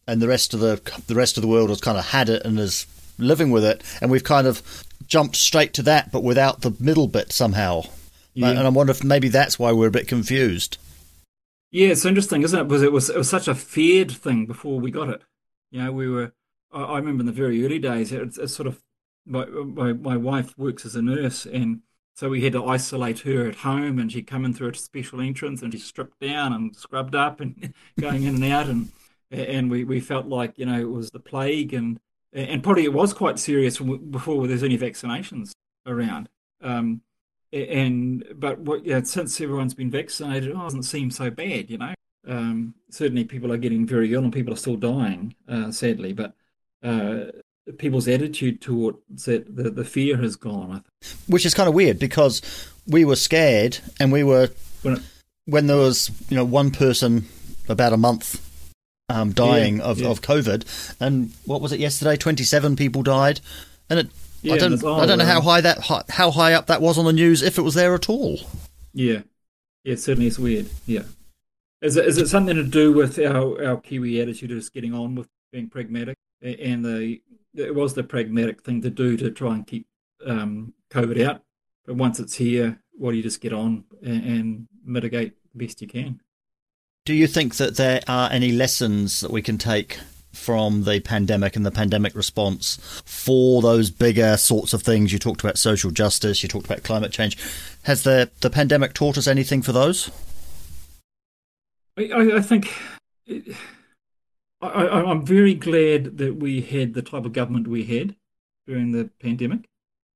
and 0.07 0.21
the 0.21 0.27
rest 0.27 0.53
of 0.53 0.59
the 0.59 0.81
the 1.07 1.15
rest 1.15 1.37
of 1.37 1.43
the 1.43 1.49
world 1.49 1.69
has 1.69 1.81
kind 1.81 1.97
of 1.97 2.07
had 2.07 2.29
it 2.29 2.45
and 2.45 2.59
is 2.59 2.87
living 3.19 3.51
with 3.53 3.65
it, 3.65 3.83
and 4.01 4.11
we've 4.11 4.25
kind 4.25 4.49
of 4.49 4.85
jumped 5.07 5.37
straight 5.37 5.75
to 5.75 5.83
that, 5.83 6.11
but 6.11 6.25
without 6.25 6.63
the 6.63 6.75
middle 6.81 7.07
bit 7.07 7.31
somehow. 7.33 7.83
Yeah. 8.35 8.51
And 8.51 8.59
I 8.61 8.69
wonder 8.71 8.91
if 8.91 9.05
maybe 9.05 9.29
that's 9.29 9.59
why 9.59 9.73
we're 9.73 9.89
a 9.89 9.93
bit 9.93 10.09
confused. 10.09 10.79
Yeah, 11.73 11.89
it's 11.89 12.05
interesting, 12.05 12.43
isn't 12.43 12.59
it? 12.61 12.65
Because 12.69 12.83
it 12.83 12.93
was 12.93 13.11
it 13.11 13.17
was 13.17 13.31
such 13.31 13.49
a 13.49 13.55
feared 13.55 14.11
thing 14.11 14.47
before 14.47 14.79
we 14.79 14.91
got 14.91 15.09
it. 15.09 15.23
You 15.71 15.85
know, 15.85 15.93
we 15.93 16.09
were. 16.09 16.33
I, 16.73 16.83
I 16.83 16.99
remember 16.99 17.23
in 17.23 17.27
the 17.27 17.33
very 17.33 17.65
early 17.65 17.79
days, 17.79 18.13
it's, 18.13 18.39
it's 18.39 18.55
sort 18.55 18.67
of 18.67 18.83
my, 19.27 19.47
my 19.47 19.93
my 19.95 20.17
wife 20.17 20.57
works 20.59 20.85
as 20.85 20.97
a 20.97 21.03
nurse, 21.03 21.47
and 21.47 21.81
so 22.15 22.29
we 22.29 22.43
had 22.45 22.53
to 22.53 22.67
isolate 22.67 23.21
her 23.21 23.49
at 23.49 23.57
home, 23.57 23.99
and 23.99 24.13
she'd 24.13 24.27
come 24.27 24.45
in 24.45 24.53
through 24.55 24.71
a 24.71 24.75
special 24.75 25.21
entrance, 25.23 25.63
and 25.63 25.73
she's 25.73 25.85
stripped 25.85 26.21
down 26.21 26.53
and 26.53 26.77
scrubbed 26.77 27.15
up, 27.15 27.41
and 27.41 27.73
going 28.01 28.25
in 28.25 28.35
and 28.37 28.45
out, 28.45 28.69
and 28.69 28.93
and 29.31 29.71
we, 29.71 29.85
we 29.85 30.01
felt 30.01 30.27
like 30.27 30.59
you 30.59 30.67
know 30.67 30.79
it 30.79 30.91
was 30.91 31.11
the 31.11 31.21
plague, 31.21 31.73
and 31.73 32.01
and 32.35 32.63
probably 32.63 32.85
it 32.85 32.93
was 32.93 33.15
quite 33.15 33.39
serious 33.39 33.79
before 33.79 34.47
there's 34.47 34.63
any 34.63 34.79
vaccinations 34.79 35.53
around. 35.87 36.29
Um, 36.61 37.01
and 37.53 38.25
but 38.37 38.59
what 38.61 38.85
yeah, 38.85 39.03
since 39.03 39.41
everyone's 39.41 39.75
been 39.75 39.91
vaccinated, 39.91 40.53
oh, 40.55 40.61
it 40.61 40.65
doesn't 40.65 40.83
seem 40.85 41.11
so 41.11 41.31
bad, 41.31 41.71
you 41.71 41.79
know. 41.79 41.95
Um, 42.27 42.75
certainly, 42.91 43.25
people 43.25 43.53
are 43.53 43.57
getting 43.59 43.87
very 43.87 44.13
ill, 44.15 44.23
and 44.25 44.33
people 44.33 44.53
are 44.55 44.57
still 44.57 44.77
dying, 44.77 45.35
uh, 45.49 45.71
sadly. 45.73 46.13
But 46.13 46.35
uh, 46.83 47.27
people's 47.79 48.09
attitude 48.09 48.61
towards 48.61 49.29
it, 49.29 49.55
the 49.55 49.71
the 49.71 49.85
fear 49.85 50.17
has 50.19 50.37
gone. 50.37 50.71
I 50.71 50.75
think. 50.75 51.19
Which 51.29 51.45
is 51.47 51.55
kind 51.55 51.69
of 51.69 51.75
weird 51.75 51.99
because 51.99 52.41
we 52.87 53.05
were 53.05 53.17
scared, 53.17 53.79
and 54.01 54.13
we 54.13 54.23
were 54.25 54.51
When 54.83 54.97
it- 54.97 55.03
when 55.45 55.67
there 55.67 55.77
was 55.77 56.11
you 56.31 56.37
know 56.37 56.45
one 56.45 56.71
person 56.71 57.27
about 57.69 57.93
a 57.93 57.97
month 57.97 58.41
um, 59.09 59.33
dying 59.33 59.79
Yeah, 59.79 59.85
of, 59.85 60.01
yeah. 60.01 60.09
of 60.09 60.21
COVID, 60.23 60.95
and 61.01 61.33
what 61.45 61.61
was 61.61 61.73
it 61.73 61.81
yesterday? 61.81 62.17
Twenty 62.17 62.45
seven 62.45 62.77
people 62.77 63.03
died, 63.03 63.41
and 63.91 63.99
it. 64.01 64.09
Yeah, 64.43 64.55
I 64.55 64.59
don't. 64.59 64.85
I 64.85 65.07
don't 65.07 65.19
know 65.19 65.25
how 65.25 65.41
high 65.41 65.61
that 65.61 66.07
how 66.11 66.31
high 66.31 66.53
up 66.53 66.67
that 66.67 66.83
was 66.83 66.99
on 66.99 67.05
the 67.05 67.13
news, 67.13 67.43
if 67.43 67.59
it 67.59 67.63
was 67.63 67.75
there 67.75 67.95
at 67.95 68.09
all. 68.09 68.41
Yeah, 68.93 69.23
yeah, 69.85 69.95
certainly 69.97 70.27
it's 70.27 70.39
weird. 70.39 70.69
Yeah, 70.85 71.05
is 71.81 71.97
it 71.97 72.07
is 72.07 72.19
it 72.19 72.29
something 72.29 72.57
to 72.57 72.65
do 72.65 72.93
with 72.93 73.19
our 73.19 73.65
our 73.65 73.77
Kiwi 73.81 74.21
attitude 74.21 74.51
of 74.51 74.59
just 74.59 74.75
getting 74.75 74.95
on 74.95 75.15
with 75.15 75.29
being 75.53 75.69
pragmatic, 75.69 76.17
and 76.43 76.85
the 76.85 77.21
it 77.55 77.75
was 77.75 77.95
the 77.95 78.03
pragmatic 78.03 78.63
thing 78.63 78.83
to 78.83 78.91
do 78.91 79.17
to 79.17 79.31
try 79.31 79.55
and 79.55 79.67
keep 79.67 79.87
um, 80.27 80.75
COVID 80.91 81.25
out, 81.25 81.43
but 81.87 81.97
once 81.97 82.19
it's 82.19 82.37
here, 82.37 82.81
what 82.93 83.13
do 83.13 83.17
you 83.17 83.23
just 83.23 83.41
get 83.41 83.53
on 83.53 83.85
and, 84.03 84.25
and 84.25 84.69
mitigate 84.85 85.35
the 85.53 85.65
best 85.65 85.81
you 85.81 85.89
can? 85.89 86.21
Do 87.05 87.15
you 87.15 87.27
think 87.27 87.57
that 87.57 87.77
there 87.77 88.01
are 88.07 88.31
any 88.31 88.53
lessons 88.53 89.21
that 89.21 89.31
we 89.31 89.43
can 89.43 89.59
take 89.59 89.99
from 90.33 90.85
the 90.85 91.01
pandemic 91.01 91.57
and 91.57 91.65
the 91.65 91.71
pandemic 91.71 92.15
response 92.15 92.79
for 93.05 93.63
those 93.63 93.91
bigger 93.91 94.37
sorts 94.37 94.73
of 94.73 94.83
things? 94.83 95.13
You 95.13 95.19
talked 95.19 95.43
about 95.43 95.59
social 95.59 95.91
justice, 95.91 96.43
you 96.43 96.49
talked 96.49 96.67
about 96.67 96.83
climate 96.83 97.13
change. 97.13 97.37
Has 97.83 98.03
the, 98.03 98.31
the 98.41 98.51
pandemic 98.51 98.95
taught 98.95 99.19
us 99.19 99.27
anything 99.27 99.63
for 99.63 99.73
those? 99.73 100.11
I, 101.97 102.37
I, 102.37 102.41
think 102.41 102.73
it, 103.27 103.55
I, 104.61 104.87
I'm 104.89 105.27
very 105.27 105.55
glad 105.55 106.19
that 106.19 106.37
we 106.37 106.61
had 106.63 106.95
the 106.95 107.03
type 107.03 107.25
of 107.25 107.33
government 107.33 107.69
we 107.69 107.85
had 107.85 108.17
during 108.67 108.93
the 108.93 109.11
pandemic. 109.21 109.69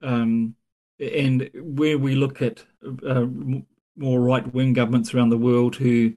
Um, 0.02 0.56
and 0.98 1.50
where 1.54 1.98
we 1.98 2.14
look 2.14 2.40
at 2.40 2.64
uh, 3.06 3.26
more 3.96 4.20
right 4.20 4.52
wing 4.54 4.72
governments 4.72 5.14
around 5.14 5.30
the 5.30 5.38
world 5.38 5.76
who 5.76 6.14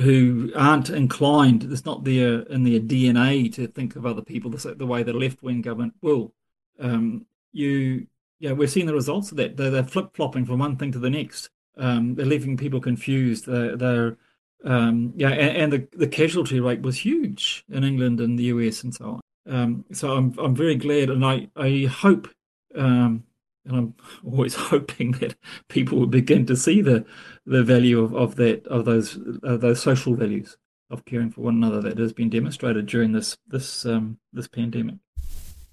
who 0.00 0.52
aren't 0.56 0.90
inclined, 0.90 1.64
it's 1.70 1.84
not 1.84 2.04
their 2.04 2.40
in 2.42 2.64
their 2.64 2.80
DNA 2.80 3.52
to 3.54 3.66
think 3.66 3.96
of 3.96 4.06
other 4.06 4.22
people 4.22 4.50
the, 4.50 4.74
the 4.74 4.86
way 4.86 5.02
the 5.02 5.12
left 5.12 5.42
wing 5.42 5.62
government 5.62 5.94
will. 6.00 6.32
Um, 6.80 7.26
you, 7.52 8.06
yeah, 8.38 8.52
we're 8.52 8.68
seeing 8.68 8.86
the 8.86 8.94
results 8.94 9.30
of 9.30 9.36
that. 9.36 9.56
They're, 9.56 9.70
they're 9.70 9.84
flip 9.84 10.14
flopping 10.14 10.46
from 10.46 10.58
one 10.58 10.76
thing 10.76 10.92
to 10.92 10.98
the 10.98 11.10
next. 11.10 11.50
Um, 11.76 12.14
they're 12.14 12.26
leaving 12.26 12.56
people 12.56 12.80
confused. 12.80 13.46
They're, 13.46 13.76
they're 13.76 14.16
um, 14.64 15.12
yeah, 15.16 15.30
and, 15.30 15.56
and 15.56 15.72
the 15.72 15.88
the 15.96 16.08
casualty 16.08 16.60
rate 16.60 16.82
was 16.82 16.98
huge 16.98 17.64
in 17.68 17.84
England 17.84 18.20
and 18.20 18.38
the 18.38 18.44
US 18.44 18.82
and 18.82 18.94
so 18.94 19.04
on. 19.04 19.20
Um, 19.46 19.84
so 19.92 20.12
I'm 20.12 20.38
I'm 20.38 20.54
very 20.54 20.76
glad, 20.76 21.10
and 21.10 21.24
I 21.24 21.48
I 21.56 21.88
hope, 21.90 22.28
um, 22.76 23.24
and 23.64 23.76
I'm 23.76 23.94
always 24.24 24.54
hoping 24.70 25.12
that 25.12 25.36
people 25.68 25.98
will 25.98 26.06
begin 26.06 26.46
to 26.46 26.56
see 26.56 26.80
the 26.80 27.04
the 27.46 27.62
value 27.62 28.00
of, 28.00 28.14
of 28.14 28.36
that 28.36 28.66
of 28.66 28.84
those 28.84 29.18
uh, 29.42 29.56
those 29.56 29.82
social 29.82 30.14
values 30.14 30.56
of 30.90 31.04
caring 31.04 31.30
for 31.30 31.40
one 31.40 31.56
another 31.56 31.80
that 31.80 31.98
has 31.98 32.12
been 32.12 32.30
demonstrated 32.30 32.86
during 32.86 33.12
this 33.12 33.36
this 33.46 33.86
um, 33.86 34.18
this 34.32 34.48
pandemic, 34.48 34.96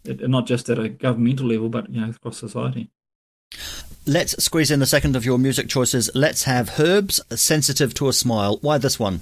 it, 0.06 0.28
not 0.30 0.48
just 0.48 0.70
at 0.70 0.80
a 0.80 0.90
governmental 0.90 1.48
level, 1.48 1.70
but 1.70 1.90
you 1.90 2.02
know 2.02 2.10
across 2.10 2.38
society. 2.38 2.90
Let's 4.06 4.44
squeeze 4.44 4.72
in 4.72 4.80
the 4.80 4.86
second 4.86 5.16
of 5.16 5.26
your 5.26 5.38
music 5.38 5.68
choices. 5.68 6.10
Let's 6.16 6.44
have 6.44 6.80
Herbs, 6.80 7.22
Sensitive 7.32 7.94
to 7.96 8.08
a 8.08 8.14
Smile. 8.14 8.58
Why 8.62 8.78
this 8.78 8.98
one? 8.98 9.22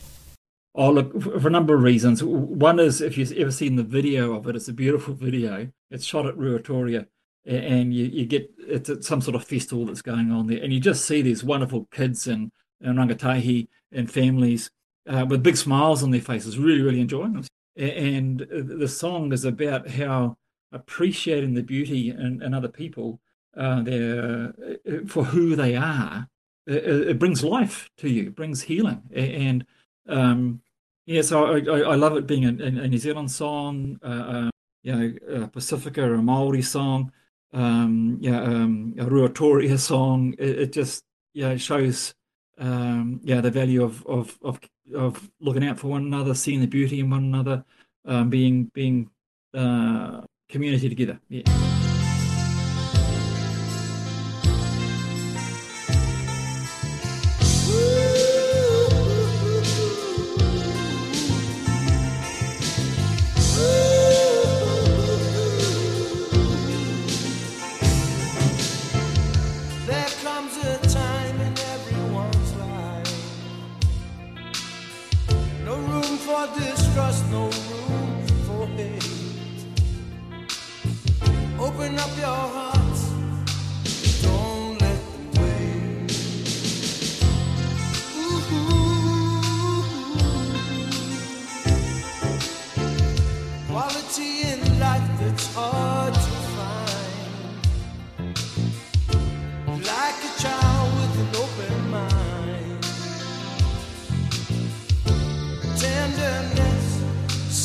Oh, 0.76 0.92
look, 0.92 1.22
for 1.22 1.48
a 1.48 1.52
number 1.52 1.74
of 1.74 1.82
reasons. 1.82 2.24
One 2.24 2.80
is 2.80 3.02
if 3.02 3.18
you've 3.18 3.32
ever 3.34 3.52
seen 3.52 3.76
the 3.76 3.84
video 3.84 4.36
of 4.36 4.48
it, 4.48 4.56
it's 4.56 4.68
a 4.68 4.74
beautiful 4.74 5.14
video. 5.16 5.70
It's 5.90 6.06
shot 6.06 6.28
at 6.28 6.36
Ruatoria, 6.36 7.08
and 7.48 7.94
you, 7.94 8.06
you 8.06 8.26
get 8.26 8.52
it's 8.60 8.90
at 8.90 9.04
some 9.04 9.22
sort 9.22 9.36
of 9.36 9.44
festival 9.44 9.86
that's 9.86 10.02
going 10.02 10.32
on 10.32 10.48
there, 10.48 10.62
and 10.62 10.74
you 10.74 10.80
just 10.80 11.06
see 11.06 11.22
these 11.22 11.44
wonderful 11.44 11.88
kids 11.92 12.28
and, 12.28 12.52
and 12.82 12.98
rangatahi 12.98 13.68
and 13.92 14.12
families 14.12 14.70
uh, 15.08 15.26
with 15.28 15.44
big 15.44 15.58
smiles 15.58 16.04
on 16.04 16.12
their 16.12 16.22
faces, 16.22 16.58
really, 16.58 16.82
really 16.82 17.02
enjoying 17.02 17.34
them. 17.34 17.46
And 17.78 18.42
uh, 18.42 18.78
the 18.78 18.88
song 18.88 19.32
is 19.32 19.46
about 19.46 19.90
how 19.90 20.38
appreciating 20.72 21.54
the 21.54 21.64
beauty 21.64 22.10
in, 22.10 22.42
in 22.42 22.54
other 22.54 22.68
people, 22.68 23.22
uh, 23.56 23.82
their, 23.82 24.54
uh, 24.86 25.06
for 25.08 25.24
who 25.24 25.56
they 25.56 25.76
are, 25.76 26.28
it, 26.66 26.84
it 26.84 27.20
brings 27.20 27.44
life 27.44 27.90
to 27.98 28.10
you, 28.10 28.32
brings 28.32 28.64
healing, 28.64 29.04
and 29.16 29.66
um, 30.10 30.62
yeah, 31.06 31.22
so 31.22 31.56
I, 31.56 31.60
I, 31.60 31.96
love 31.96 32.18
it 32.18 32.28
being 32.28 32.46
a, 32.46 32.50
a 32.50 32.88
New 32.88 32.98
Zealand 32.98 33.32
song, 33.32 33.98
uh, 34.04 34.06
uh, 34.06 34.50
you 34.84 34.94
know, 34.94 35.44
a 35.44 35.48
Pacifica 35.48 36.04
or 36.04 36.16
a 36.16 36.22
Maori 36.22 36.62
song, 36.62 37.14
um, 37.54 38.18
yeah, 38.20 38.42
um, 38.42 38.96
a 38.98 39.06
Ruatoria 39.06 39.78
song. 39.78 40.36
It, 40.38 40.60
it 40.60 40.74
just 40.74 41.04
yeah 41.34 41.50
it 41.50 41.60
shows 41.60 42.14
um, 42.58 43.20
yeah 43.24 43.42
the 43.42 43.52
value 43.52 43.84
of, 43.84 44.06
of 44.06 44.38
of 44.42 44.60
of 44.96 45.30
looking 45.40 45.66
out 45.66 45.80
for 45.80 45.88
one 45.88 46.06
another, 46.06 46.34
seeing 46.34 46.62
the 46.62 46.68
beauty 46.68 47.00
in 47.00 47.10
one 47.10 47.24
another, 47.24 47.64
um, 48.06 48.30
being 48.30 48.72
being 48.74 49.10
uh, 49.54 50.22
community 50.50 50.90
together. 50.90 51.20
Yeah. 51.30 51.67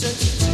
Sensitive 0.03 0.51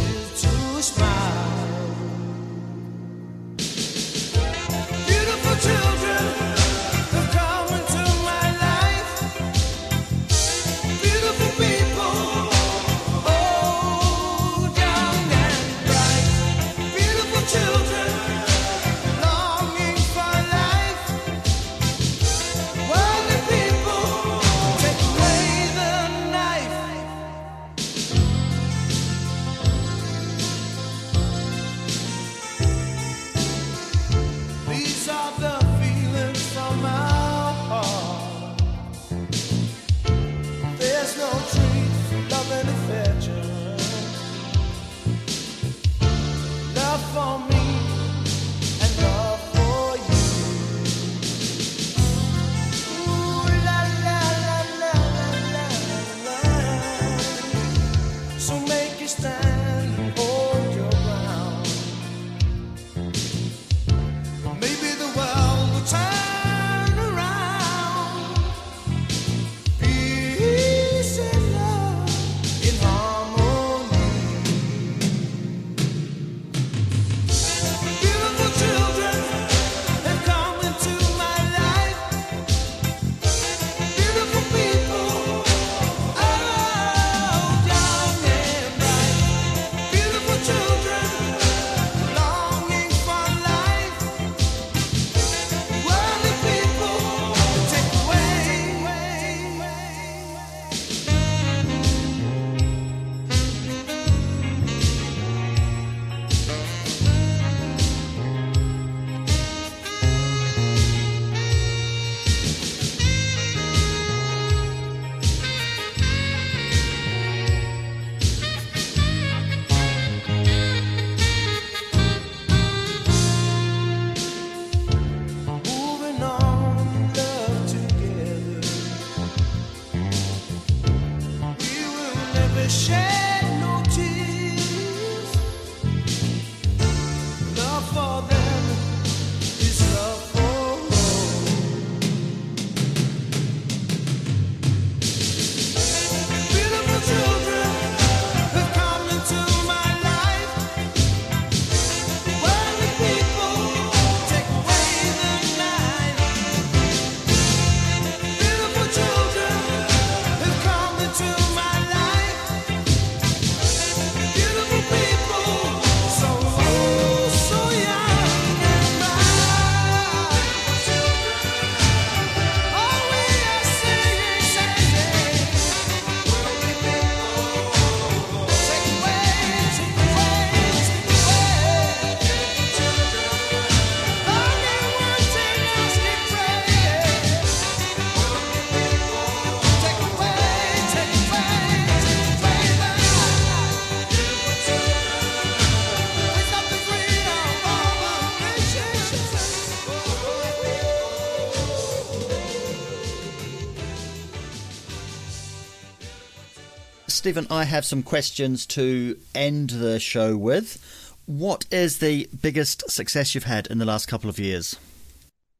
Stephen, 207.29 207.45
I 207.51 207.65
have 207.65 207.85
some 207.85 208.01
questions 208.01 208.65
to 208.65 209.15
end 209.35 209.69
the 209.69 209.99
show 209.99 210.35
with. 210.35 211.13
What 211.27 211.67
is 211.69 211.99
the 211.99 212.27
biggest 212.41 212.89
success 212.89 213.35
you've 213.35 213.43
had 213.43 213.67
in 213.67 213.77
the 213.77 213.85
last 213.85 214.07
couple 214.07 214.31
of 214.31 214.39
years? 214.39 214.77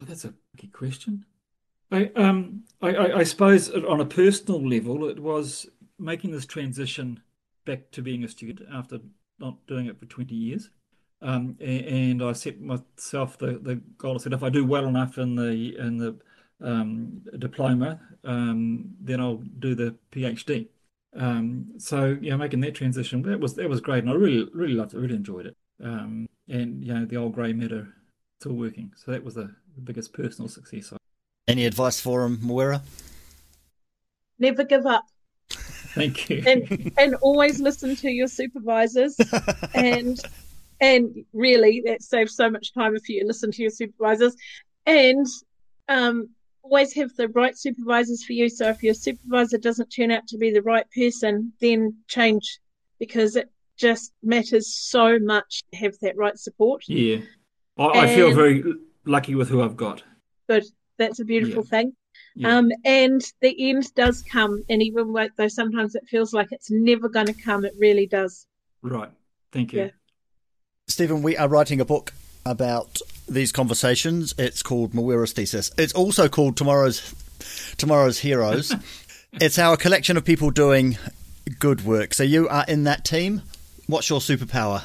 That's 0.02 0.26
a 0.26 0.34
good 0.60 0.74
question. 0.74 1.26
I, 1.92 2.10
um, 2.16 2.64
I, 2.82 2.96
I, 2.96 3.18
I 3.20 3.24
suppose 3.24 3.70
on 3.70 4.02
a 4.02 4.06
personal 4.06 4.68
level, 4.68 5.08
it 5.08 5.20
was 5.20 5.68
making 6.00 6.32
this 6.32 6.48
transition 6.48 7.20
back 7.68 7.92
to 7.92 8.02
being 8.02 8.24
a 8.24 8.28
student 8.28 8.68
after 8.74 8.98
not 9.38 9.68
doing 9.68 9.86
it 9.86 10.00
for 10.00 10.08
20 10.08 10.34
years. 10.34 10.72
Um, 11.22 11.56
and 11.62 12.24
I 12.24 12.32
set 12.34 12.60
myself 12.60 13.38
the, 13.38 13.60
the 13.62 13.76
goal. 14.00 14.16
I 14.16 14.18
said, 14.18 14.34
if 14.34 14.42
I 14.42 14.50
do 14.50 14.66
well 14.66 14.88
enough 14.88 15.20
in 15.20 15.36
the 15.36 15.78
in 15.78 16.00
the 16.00 16.18
um, 16.62 17.22
diploma, 17.38 18.02
um, 18.24 18.96
then 19.00 19.20
I'll 19.20 19.44
do 19.60 19.76
the 19.76 19.94
PhD. 20.12 20.70
Um, 21.16 21.74
so 21.78 22.18
yeah, 22.22 22.36
making 22.36 22.62
that 22.62 22.76
transition 22.76 23.22
that 23.24 23.40
was 23.40 23.56
that 23.56 23.70
was 23.70 23.82
great, 23.82 24.04
and 24.04 24.10
I 24.10 24.14
really 24.14 24.48
really 24.54 24.74
loved 24.74 24.94
it, 24.94 25.00
really 25.00 25.16
enjoyed 25.16 25.48
it. 25.48 25.58
Um, 25.84 26.28
and 26.48 26.84
you 26.84 26.94
know, 26.94 27.06
the 27.06 27.18
old 27.18 27.34
grey 27.34 27.54
matter 27.54 27.88
still 28.40 28.54
working, 28.54 28.92
so 28.96 29.12
that 29.12 29.24
was 29.24 29.36
the, 29.36 29.54
the 29.76 29.82
biggest 29.82 30.14
personal 30.14 30.48
success. 30.48 30.94
Any 31.48 31.66
advice 31.66 32.00
for 32.00 32.24
him, 32.24 32.38
Mawera? 32.38 32.82
Never 34.38 34.64
give 34.64 34.86
up 34.86 35.06
Thank 35.94 36.30
you. 36.30 36.44
and 36.48 36.92
and 36.98 37.16
always 37.16 37.60
listen 37.60 37.96
to 37.98 38.10
your 38.10 38.28
supervisors 38.28 39.18
and 39.74 40.20
and 40.80 41.26
really 41.34 41.82
that 41.86 42.02
saves 42.02 42.36
so 42.36 42.50
much 42.50 42.74
time 42.74 42.96
if 42.96 43.10
you 43.10 43.26
listen 43.26 43.52
to 43.52 43.62
your 43.62 43.72
supervisors 43.72 44.36
and 44.86 45.26
um 45.88 46.30
always 46.70 46.94
have 46.94 47.14
the 47.16 47.28
right 47.30 47.58
supervisors 47.58 48.24
for 48.24 48.34
you 48.34 48.50
so 48.50 48.70
if 48.70 48.84
your 48.84 48.94
supervisor 48.94 49.58
doesn't 49.58 49.90
turn 49.90 50.12
out 50.12 50.28
to 50.28 50.38
be 50.38 50.52
the 50.52 50.62
right 50.62 50.86
person 50.96 51.52
then 51.60 51.96
change 52.08 52.60
because 53.00 53.36
it 53.36 53.50
just 53.78 54.14
matters 54.22 54.68
so 54.68 55.18
much 55.20 55.64
to 55.72 55.78
have 55.78 55.94
that 56.02 56.16
right 56.18 56.38
support 56.38 56.84
Yeah, 56.88 57.20
I, 57.78 57.86
I 57.86 58.16
feel 58.16 58.34
very 58.34 58.64
lucky 59.06 59.36
with 59.36 59.50
who 59.50 59.62
I've 59.62 59.78
got. 59.78 60.04
good 60.48 60.66
that's 60.98 61.20
a 61.20 61.26
beautiful 61.26 61.64
thing 61.64 61.94
Yeah. 62.36 62.58
Um, 62.58 62.72
and 62.86 63.22
the 63.42 63.70
end 63.70 63.94
does 63.96 64.22
come, 64.22 64.64
and 64.70 64.82
even 64.84 65.14
though 65.38 65.48
sometimes 65.48 65.96
it 65.96 66.04
feels 66.08 66.34
like 66.34 66.52
it's 66.52 66.70
never 66.70 67.10
going 67.10 67.26
to 67.26 67.34
come, 67.34 67.66
it 67.66 67.74
really 67.78 68.08
does. 68.08 68.46
Right. 68.82 69.10
Thank 69.52 69.74
you. 69.74 69.80
Yeah. 69.80 69.90
Stephen, 70.88 71.22
we 71.22 71.36
are 71.38 71.48
writing 71.48 71.82
a 71.82 71.86
book 71.86 72.14
about 72.46 73.02
these 73.30 73.52
conversations. 73.52 74.34
It's 74.38 74.64
called 74.64 74.94
Mawera's 74.94 75.34
Thesis. 75.34 75.72
It's 75.78 75.94
also 75.94 76.28
called 76.28 76.58
Tomorrow's 76.58 77.14
Tomorrow's 77.78 78.20
Heroes. 78.20 78.74
it's 79.34 79.60
our 79.60 79.78
collection 79.78 80.18
of 80.18 80.26
people 80.26 80.50
doing 80.50 80.98
good 81.60 81.86
work. 81.86 82.14
So 82.14 82.24
you 82.24 82.48
are 82.50 82.66
in 82.68 82.84
that 82.84 83.06
team. 83.06 83.42
What's 83.88 84.10
your 84.10 84.20
superpower? 84.20 84.84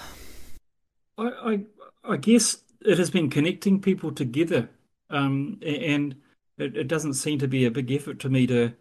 I, 1.19 1.25
I 1.25 1.61
I 2.05 2.17
guess 2.17 2.59
it 2.81 2.99
has 2.99 3.11
been 3.11 3.31
connecting 3.31 3.81
people 3.81 4.13
together, 4.13 4.69
um, 5.11 5.59
and 5.63 6.17
it, 6.59 6.77
it 6.77 6.89
doesn't 6.89 7.15
seem 7.15 7.39
to 7.39 7.49
be 7.49 7.65
a 7.65 7.71
big 7.71 7.91
effort 7.91 8.19
to 8.21 8.29
me 8.29 8.47
to 8.47 8.73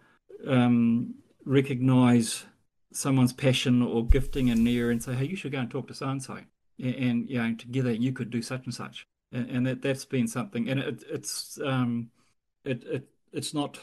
um, 0.48 1.16
recognize 1.46 2.46
someone's 2.92 3.34
passion 3.34 3.82
or 3.82 4.06
gifting 4.06 4.50
in 4.50 4.64
there 4.64 4.92
and 4.92 5.02
say, 5.02 5.14
"Hey, 5.14 5.26
you 5.26 5.36
should 5.36 5.52
go 5.52 5.60
and 5.60 5.72
talk 5.72 5.88
to 5.88 5.94
so 5.94 6.08
and 6.08 6.22
so," 6.22 6.40
and 6.80 7.30
you 7.30 7.42
know, 7.42 7.56
together 7.56 7.92
you 7.92 8.12
could 8.12 8.30
do 8.30 8.42
such 8.42 8.66
and 8.66 8.74
such, 8.74 9.08
and, 9.34 9.50
and 9.50 9.68
that 9.68 9.82
that's 9.82 10.06
been 10.06 10.28
something, 10.28 10.70
and 10.70 10.80
it, 10.80 11.04
it's 11.10 11.60
um, 11.66 12.10
it 12.64 12.84
it 12.86 13.10
it's 13.34 13.54
not 13.54 13.80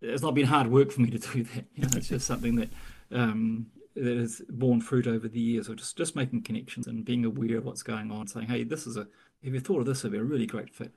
it's 0.00 0.22
not 0.22 0.34
been 0.34 0.46
hard 0.46 0.66
work 0.66 0.90
for 0.90 1.02
me 1.02 1.10
to 1.10 1.18
do 1.18 1.44
that. 1.44 1.64
You 1.74 1.82
know, 1.82 1.96
it's 1.96 2.08
just 2.08 2.26
something 2.26 2.56
that 2.56 2.70
um, 3.12 3.66
that 3.94 4.16
has 4.16 4.42
borne 4.48 4.80
fruit 4.80 5.06
over 5.06 5.26
the 5.26 5.40
years 5.40 5.68
of 5.68 5.76
just, 5.76 5.96
just 5.96 6.16
making 6.16 6.42
connections 6.42 6.86
and 6.86 7.04
being 7.04 7.24
aware 7.24 7.58
of 7.58 7.64
what's 7.64 7.82
going 7.82 8.10
on, 8.10 8.26
saying, 8.26 8.46
hey, 8.46 8.62
this 8.62 8.86
is 8.86 8.96
a, 8.96 9.06
have 9.42 9.54
you 9.54 9.60
thought 9.60 9.80
of 9.80 9.86
this 9.86 10.00
It'd 10.00 10.12
be 10.12 10.18
a 10.18 10.22
really 10.22 10.46
great 10.46 10.74
fit? 10.74 10.92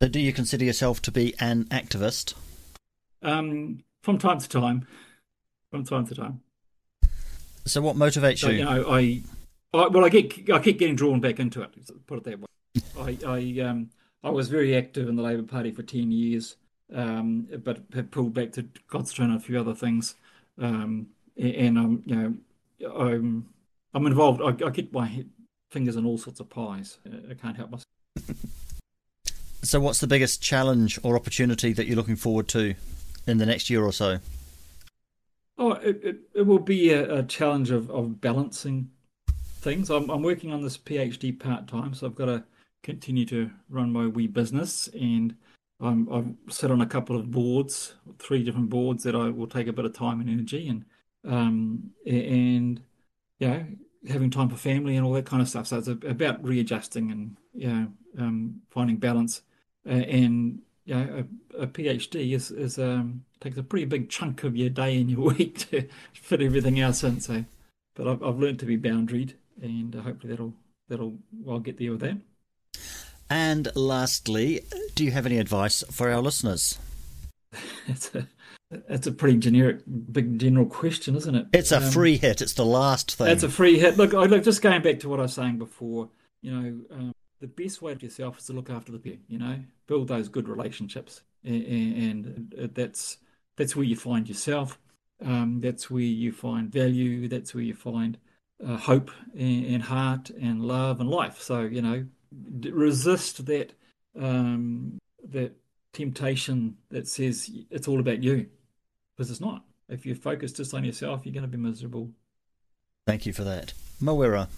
So 0.00 0.08
do 0.08 0.18
you 0.18 0.32
consider 0.32 0.64
yourself 0.64 1.02
to 1.02 1.12
be 1.12 1.34
an 1.40 1.64
activist? 1.66 2.34
Um, 3.22 3.82
from 4.02 4.16
time 4.16 4.38
to 4.38 4.48
time, 4.48 4.86
from 5.70 5.84
time 5.84 6.06
to 6.06 6.14
time. 6.14 6.40
So 7.66 7.82
what 7.82 7.96
motivates 7.96 8.38
So, 8.38 8.48
you? 8.48 8.58
you 8.58 8.64
know, 8.64 8.88
I, 8.88 9.22
I, 9.74 9.88
well, 9.88 10.04
I 10.04 10.08
get, 10.08 10.50
I 10.50 10.58
keep 10.60 10.78
getting 10.78 10.96
drawn 10.96 11.20
back 11.20 11.38
into 11.38 11.60
it, 11.60 11.70
put 12.06 12.18
it 12.18 12.24
that 12.24 12.40
way. 12.40 12.46
I, 12.98 13.18
I, 13.26 13.60
um, 13.60 13.90
I 14.22 14.30
was 14.30 14.48
very 14.48 14.76
active 14.76 15.08
in 15.08 15.16
the 15.16 15.22
Labour 15.22 15.42
Party 15.42 15.70
for 15.70 15.82
10 15.82 16.10
years, 16.10 16.56
um, 16.94 17.48
but 17.64 17.80
have 17.94 18.10
pulled 18.10 18.34
back 18.34 18.52
to 18.52 18.66
concentrate 18.88 19.26
on 19.26 19.32
a 19.32 19.40
few 19.40 19.58
other 19.58 19.74
things. 19.74 20.14
Um, 20.60 21.08
and 21.36 21.78
I'm, 21.78 22.02
you 22.06 22.16
know, 22.16 22.90
I'm, 22.96 23.48
I'm 23.94 24.06
involved. 24.06 24.42
I, 24.42 24.66
I 24.66 24.70
get 24.70 24.92
my 24.92 25.24
fingers 25.70 25.96
in 25.96 26.04
all 26.04 26.18
sorts 26.18 26.40
of 26.40 26.48
pies. 26.48 26.98
I 27.30 27.34
can't 27.34 27.56
help 27.56 27.70
myself. 27.70 27.84
So 29.62 29.80
what's 29.80 30.00
the 30.00 30.06
biggest 30.06 30.42
challenge 30.42 30.98
or 31.02 31.16
opportunity 31.16 31.72
that 31.72 31.86
you're 31.86 31.96
looking 31.96 32.16
forward 32.16 32.48
to 32.48 32.74
in 33.26 33.38
the 33.38 33.46
next 33.46 33.68
year 33.68 33.84
or 33.84 33.92
so? 33.92 34.18
Oh, 35.58 35.72
it, 35.72 36.00
it, 36.02 36.16
it 36.34 36.42
will 36.46 36.60
be 36.60 36.90
a, 36.90 37.18
a 37.18 37.22
challenge 37.22 37.70
of, 37.70 37.90
of 37.90 38.20
balancing 38.20 38.90
things. 39.60 39.90
I'm, 39.90 40.08
I'm 40.08 40.22
working 40.22 40.52
on 40.52 40.62
this 40.62 40.78
PhD 40.78 41.38
part 41.38 41.66
time, 41.66 41.94
so 41.94 42.06
I've 42.06 42.14
got 42.14 42.26
to 42.26 42.44
continue 42.82 43.26
to 43.26 43.50
run 43.68 43.92
my 43.92 44.06
wee 44.06 44.26
business, 44.26 44.88
and 44.88 45.36
I'm 45.80 46.12
I've 46.12 46.52
sit 46.52 46.70
on 46.70 46.80
a 46.80 46.86
couple 46.86 47.16
of 47.16 47.30
boards, 47.30 47.94
three 48.18 48.42
different 48.42 48.70
boards 48.70 49.04
that 49.04 49.14
I 49.14 49.30
will 49.30 49.46
take 49.46 49.68
a 49.68 49.72
bit 49.72 49.84
of 49.84 49.94
time 49.94 50.20
and 50.20 50.30
energy, 50.30 50.68
and 50.68 50.84
um 51.24 51.90
and 52.06 52.80
know 53.40 53.66
having 54.08 54.30
time 54.30 54.48
for 54.48 54.56
family 54.56 54.96
and 54.96 55.04
all 55.04 55.12
that 55.12 55.26
kind 55.26 55.42
of 55.42 55.48
stuff. 55.48 55.66
So 55.66 55.78
it's 55.78 55.88
about 55.88 56.44
readjusting 56.44 57.10
and 57.10 57.36
you 57.54 57.68
know 57.68 57.88
um, 58.18 58.62
finding 58.70 58.96
balance, 58.96 59.42
uh, 59.86 59.92
and 59.92 60.60
you 60.84 60.94
know 60.94 61.24
a, 61.58 61.62
a 61.62 61.66
PhD 61.66 62.32
is 62.34 62.50
is 62.50 62.78
um 62.78 63.24
takes 63.40 63.56
a 63.56 63.62
pretty 63.62 63.86
big 63.86 64.08
chunk 64.08 64.44
of 64.44 64.56
your 64.56 64.70
day 64.70 65.00
and 65.00 65.10
your 65.10 65.20
week 65.34 65.58
to 65.70 65.88
fit 66.12 66.42
everything 66.42 66.80
else 66.80 67.02
in. 67.04 67.20
So, 67.20 67.44
but 67.94 68.08
I've 68.08 68.22
I've 68.22 68.38
learned 68.38 68.58
to 68.60 68.66
be 68.66 68.78
boundaried, 68.78 69.34
and 69.60 69.94
uh, 69.94 70.02
hopefully 70.02 70.32
that'll 70.32 70.54
that'll 70.88 71.16
I'll 71.48 71.60
get 71.60 71.78
there 71.78 71.92
with 71.92 72.00
that. 72.00 72.18
And 73.30 73.68
lastly, 73.74 74.64
do 74.94 75.04
you 75.04 75.10
have 75.10 75.26
any 75.26 75.38
advice 75.38 75.84
for 75.90 76.10
our 76.10 76.20
listeners? 76.20 76.78
It's 77.86 78.14
a 78.14 78.26
it's 78.70 79.06
a 79.06 79.12
pretty 79.12 79.38
generic, 79.38 79.80
big 80.12 80.38
general 80.38 80.66
question, 80.66 81.16
isn't 81.16 81.34
it? 81.34 81.46
It's 81.54 81.72
a 81.72 81.78
Um, 81.78 81.90
free 81.90 82.18
hit. 82.18 82.42
It's 82.42 82.52
the 82.52 82.66
last 82.66 83.14
thing. 83.14 83.28
It's 83.28 83.42
a 83.42 83.48
free 83.48 83.78
hit. 83.78 83.96
Look, 83.96 84.12
I 84.12 84.24
look 84.24 84.44
just 84.44 84.60
going 84.60 84.82
back 84.82 85.00
to 85.00 85.08
what 85.08 85.18
I 85.18 85.22
was 85.22 85.32
saying 85.32 85.56
before. 85.58 86.10
You 86.42 86.52
know, 86.52 86.80
um, 86.90 87.14
the 87.40 87.46
best 87.46 87.80
way 87.80 87.94
to 87.94 88.04
yourself 88.04 88.38
is 88.38 88.46
to 88.46 88.52
look 88.52 88.68
after 88.68 88.92
the 88.92 88.98
people. 88.98 89.24
You 89.28 89.38
know, 89.38 89.60
build 89.86 90.08
those 90.08 90.28
good 90.28 90.48
relationships, 90.48 91.22
and, 91.44 91.64
and 91.64 92.70
that's 92.74 93.18
that's 93.56 93.74
where 93.74 93.86
you 93.86 93.96
find 93.96 94.28
yourself. 94.28 94.78
Um, 95.24 95.60
that's 95.60 95.90
where 95.90 96.02
you 96.02 96.30
find 96.32 96.70
value. 96.70 97.26
That's 97.26 97.54
where 97.54 97.64
you 97.64 97.74
find 97.74 98.18
uh, 98.64 98.76
hope 98.76 99.10
and, 99.34 99.64
and 99.66 99.82
heart 99.82 100.30
and 100.30 100.60
love 100.60 101.00
and 101.00 101.08
life. 101.08 101.40
So 101.40 101.62
you 101.62 101.80
know, 101.80 102.04
resist 102.32 103.46
that 103.46 103.72
um, 104.18 104.98
that 105.30 105.52
temptation 105.92 106.76
that 106.90 107.08
says 107.08 107.50
it's 107.70 107.88
all 107.88 108.00
about 108.00 108.22
you, 108.22 108.46
because 109.16 109.30
it's 109.30 109.40
not. 109.40 109.64
If 109.88 110.04
you 110.04 110.14
focus 110.14 110.52
just 110.52 110.74
on 110.74 110.84
yourself, 110.84 111.24
you're 111.24 111.32
going 111.32 111.42
to 111.42 111.48
be 111.48 111.56
miserable. 111.56 112.10
Thank 113.06 113.24
you 113.24 113.32
for 113.32 113.44
that. 113.44 113.72
Mawera, 114.02 114.48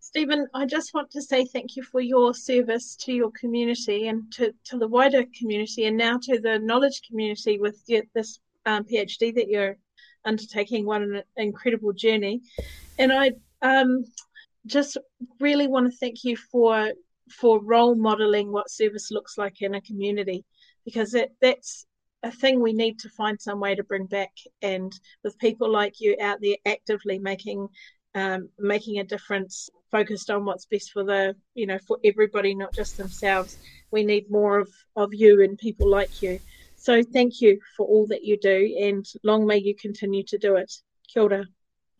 Stephen, 0.00 0.46
I 0.54 0.64
just 0.64 0.94
want 0.94 1.10
to 1.10 1.22
say 1.22 1.44
thank 1.44 1.74
you 1.74 1.82
for 1.82 2.00
your 2.00 2.34
service 2.34 2.94
to 3.00 3.12
your 3.12 3.32
community 3.32 4.06
and 4.06 4.32
to, 4.34 4.54
to 4.66 4.78
the 4.78 4.86
wider 4.86 5.24
community 5.36 5.86
and 5.86 5.96
now 5.96 6.18
to 6.22 6.38
the 6.40 6.60
knowledge 6.60 7.02
community 7.08 7.58
with 7.58 7.84
this 7.86 8.38
um, 8.64 8.84
PhD 8.84 9.34
that 9.34 9.48
you're 9.48 9.76
undertaking. 10.24 10.86
What 10.86 11.02
an 11.02 11.22
incredible 11.36 11.92
journey. 11.92 12.42
And 12.96 13.12
I 13.12 13.32
um, 13.60 14.04
just 14.66 14.96
really 15.40 15.66
want 15.66 15.90
to 15.90 15.98
thank 15.98 16.24
you 16.24 16.36
for 16.36 16.92
for 17.30 17.62
role 17.62 17.94
modeling 17.94 18.52
what 18.52 18.70
service 18.70 19.10
looks 19.10 19.38
like 19.38 19.62
in 19.62 19.74
a 19.74 19.80
community 19.80 20.44
because 20.84 21.14
it, 21.14 21.34
that's 21.40 21.86
a 22.22 22.30
thing 22.30 22.60
we 22.60 22.72
need 22.72 22.98
to 22.98 23.08
find 23.08 23.40
some 23.40 23.60
way 23.60 23.74
to 23.74 23.82
bring 23.82 24.06
back 24.06 24.32
and 24.62 24.92
with 25.22 25.38
people 25.38 25.70
like 25.70 26.00
you 26.00 26.16
out 26.20 26.38
there 26.42 26.56
actively 26.66 27.18
making 27.18 27.68
um, 28.14 28.48
making 28.58 28.98
a 28.98 29.04
difference 29.04 29.68
focused 29.90 30.30
on 30.30 30.44
what's 30.44 30.66
best 30.66 30.92
for 30.92 31.04
the 31.04 31.34
you 31.54 31.66
know 31.66 31.78
for 31.86 31.98
everybody 32.04 32.54
not 32.54 32.72
just 32.74 32.96
themselves 32.96 33.58
we 33.90 34.04
need 34.04 34.30
more 34.30 34.58
of 34.58 34.68
of 34.96 35.12
you 35.12 35.42
and 35.42 35.58
people 35.58 35.88
like 35.88 36.22
you 36.22 36.38
so 36.76 37.02
thank 37.02 37.40
you 37.40 37.58
for 37.76 37.86
all 37.86 38.06
that 38.06 38.24
you 38.24 38.38
do 38.38 38.76
and 38.80 39.06
long 39.22 39.46
may 39.46 39.58
you 39.58 39.74
continue 39.74 40.22
to 40.22 40.38
do 40.38 40.56
it 40.56 40.72
kia 41.08 41.22
ora 41.22 41.44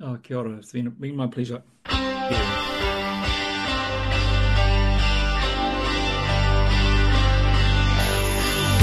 Oh, 0.00 0.18
kia 0.22 0.38
ora. 0.38 0.56
It's 0.56 0.72
been, 0.72 0.90
been 0.90 1.16
my 1.16 1.28
pleasure. 1.28 1.62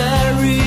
the 0.00 0.38
real 0.40 0.59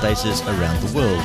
around 0.00 0.80
the 0.80 0.96
world. 0.96 1.22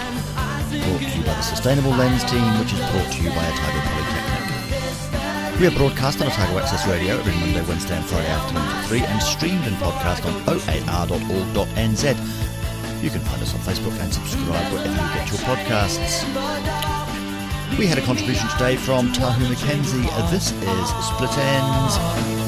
Brought 0.68 1.00
to 1.00 1.18
you 1.18 1.24
by 1.24 1.34
the 1.34 1.42
Sustainable 1.42 1.92
Lens 1.92 2.24
team, 2.26 2.44
which 2.60 2.74
is 2.74 2.80
brought 2.92 3.10
to 3.10 3.24
you 3.24 3.30
by 3.30 3.48
Otago 3.48 3.80
Polytechnic. 3.88 5.60
We 5.62 5.68
are 5.68 5.72
broadcast 5.72 6.20
on 6.20 6.28
Otago 6.28 6.60
Access 6.60 6.86
Radio 6.86 7.18
every 7.18 7.32
Monday, 7.40 7.62
Wednesday 7.70 7.96
and 7.96 8.06
Friday 8.06 8.28
afternoon 8.28 8.64
at 8.64 8.88
3 8.88 9.00
and 9.00 9.22
streamed 9.24 9.64
and 9.66 9.76
podcast 9.78 10.26
on 10.26 10.36
oar.org.nz. 10.50 12.04
You 13.02 13.10
can 13.10 13.22
find 13.22 13.42
us 13.42 13.54
on 13.54 13.62
Facebook 13.62 13.98
and 14.02 14.14
subscribe 14.14 14.74
wherever 14.74 14.90
you 14.90 15.08
get 15.16 15.30
your 15.32 15.40
podcasts. 15.48 16.26
We 17.80 17.88
had 17.88 17.98
a 17.98 18.02
contribution 18.02 18.50
today 18.50 18.76
from 18.76 19.14
Tahu 19.14 19.46
McKenzie. 19.48 20.32
This 20.32 20.52
is 20.52 20.90
Split 21.08 21.38
Ends. 21.38 22.45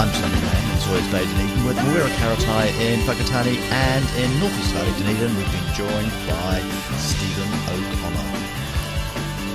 I'm 0.00 0.08
Sunny 0.14 0.40
Man 0.40 0.72
in 0.72 0.78
Sawyers 0.80 1.06
Bay, 1.12 1.26
Dunedin, 1.26 1.66
with 1.66 1.76
Mawera 1.76 2.08
Karatai 2.16 2.68
in 2.80 3.00
Whakatane 3.00 3.58
and 3.70 4.04
in 4.16 4.40
Northeast 4.40 4.72
Valley, 4.72 4.90
Dunedin. 4.96 5.36
We've 5.36 5.52
been 5.52 5.74
joined 5.74 6.10
by 6.26 6.64
Stephen 6.96 7.50
O'Connor. 7.68 8.28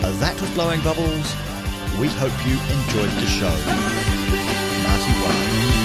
Uh, 0.06 0.12
That 0.20 0.40
was 0.40 0.52
Blowing 0.52 0.82
Bubbles. 0.82 1.34
We 2.00 2.10
hope 2.22 2.38
you 2.46 2.62
enjoyed 2.78 3.10
the 3.18 3.26
show. 3.26 3.50
Marty 4.86 5.14
One. 5.26 5.85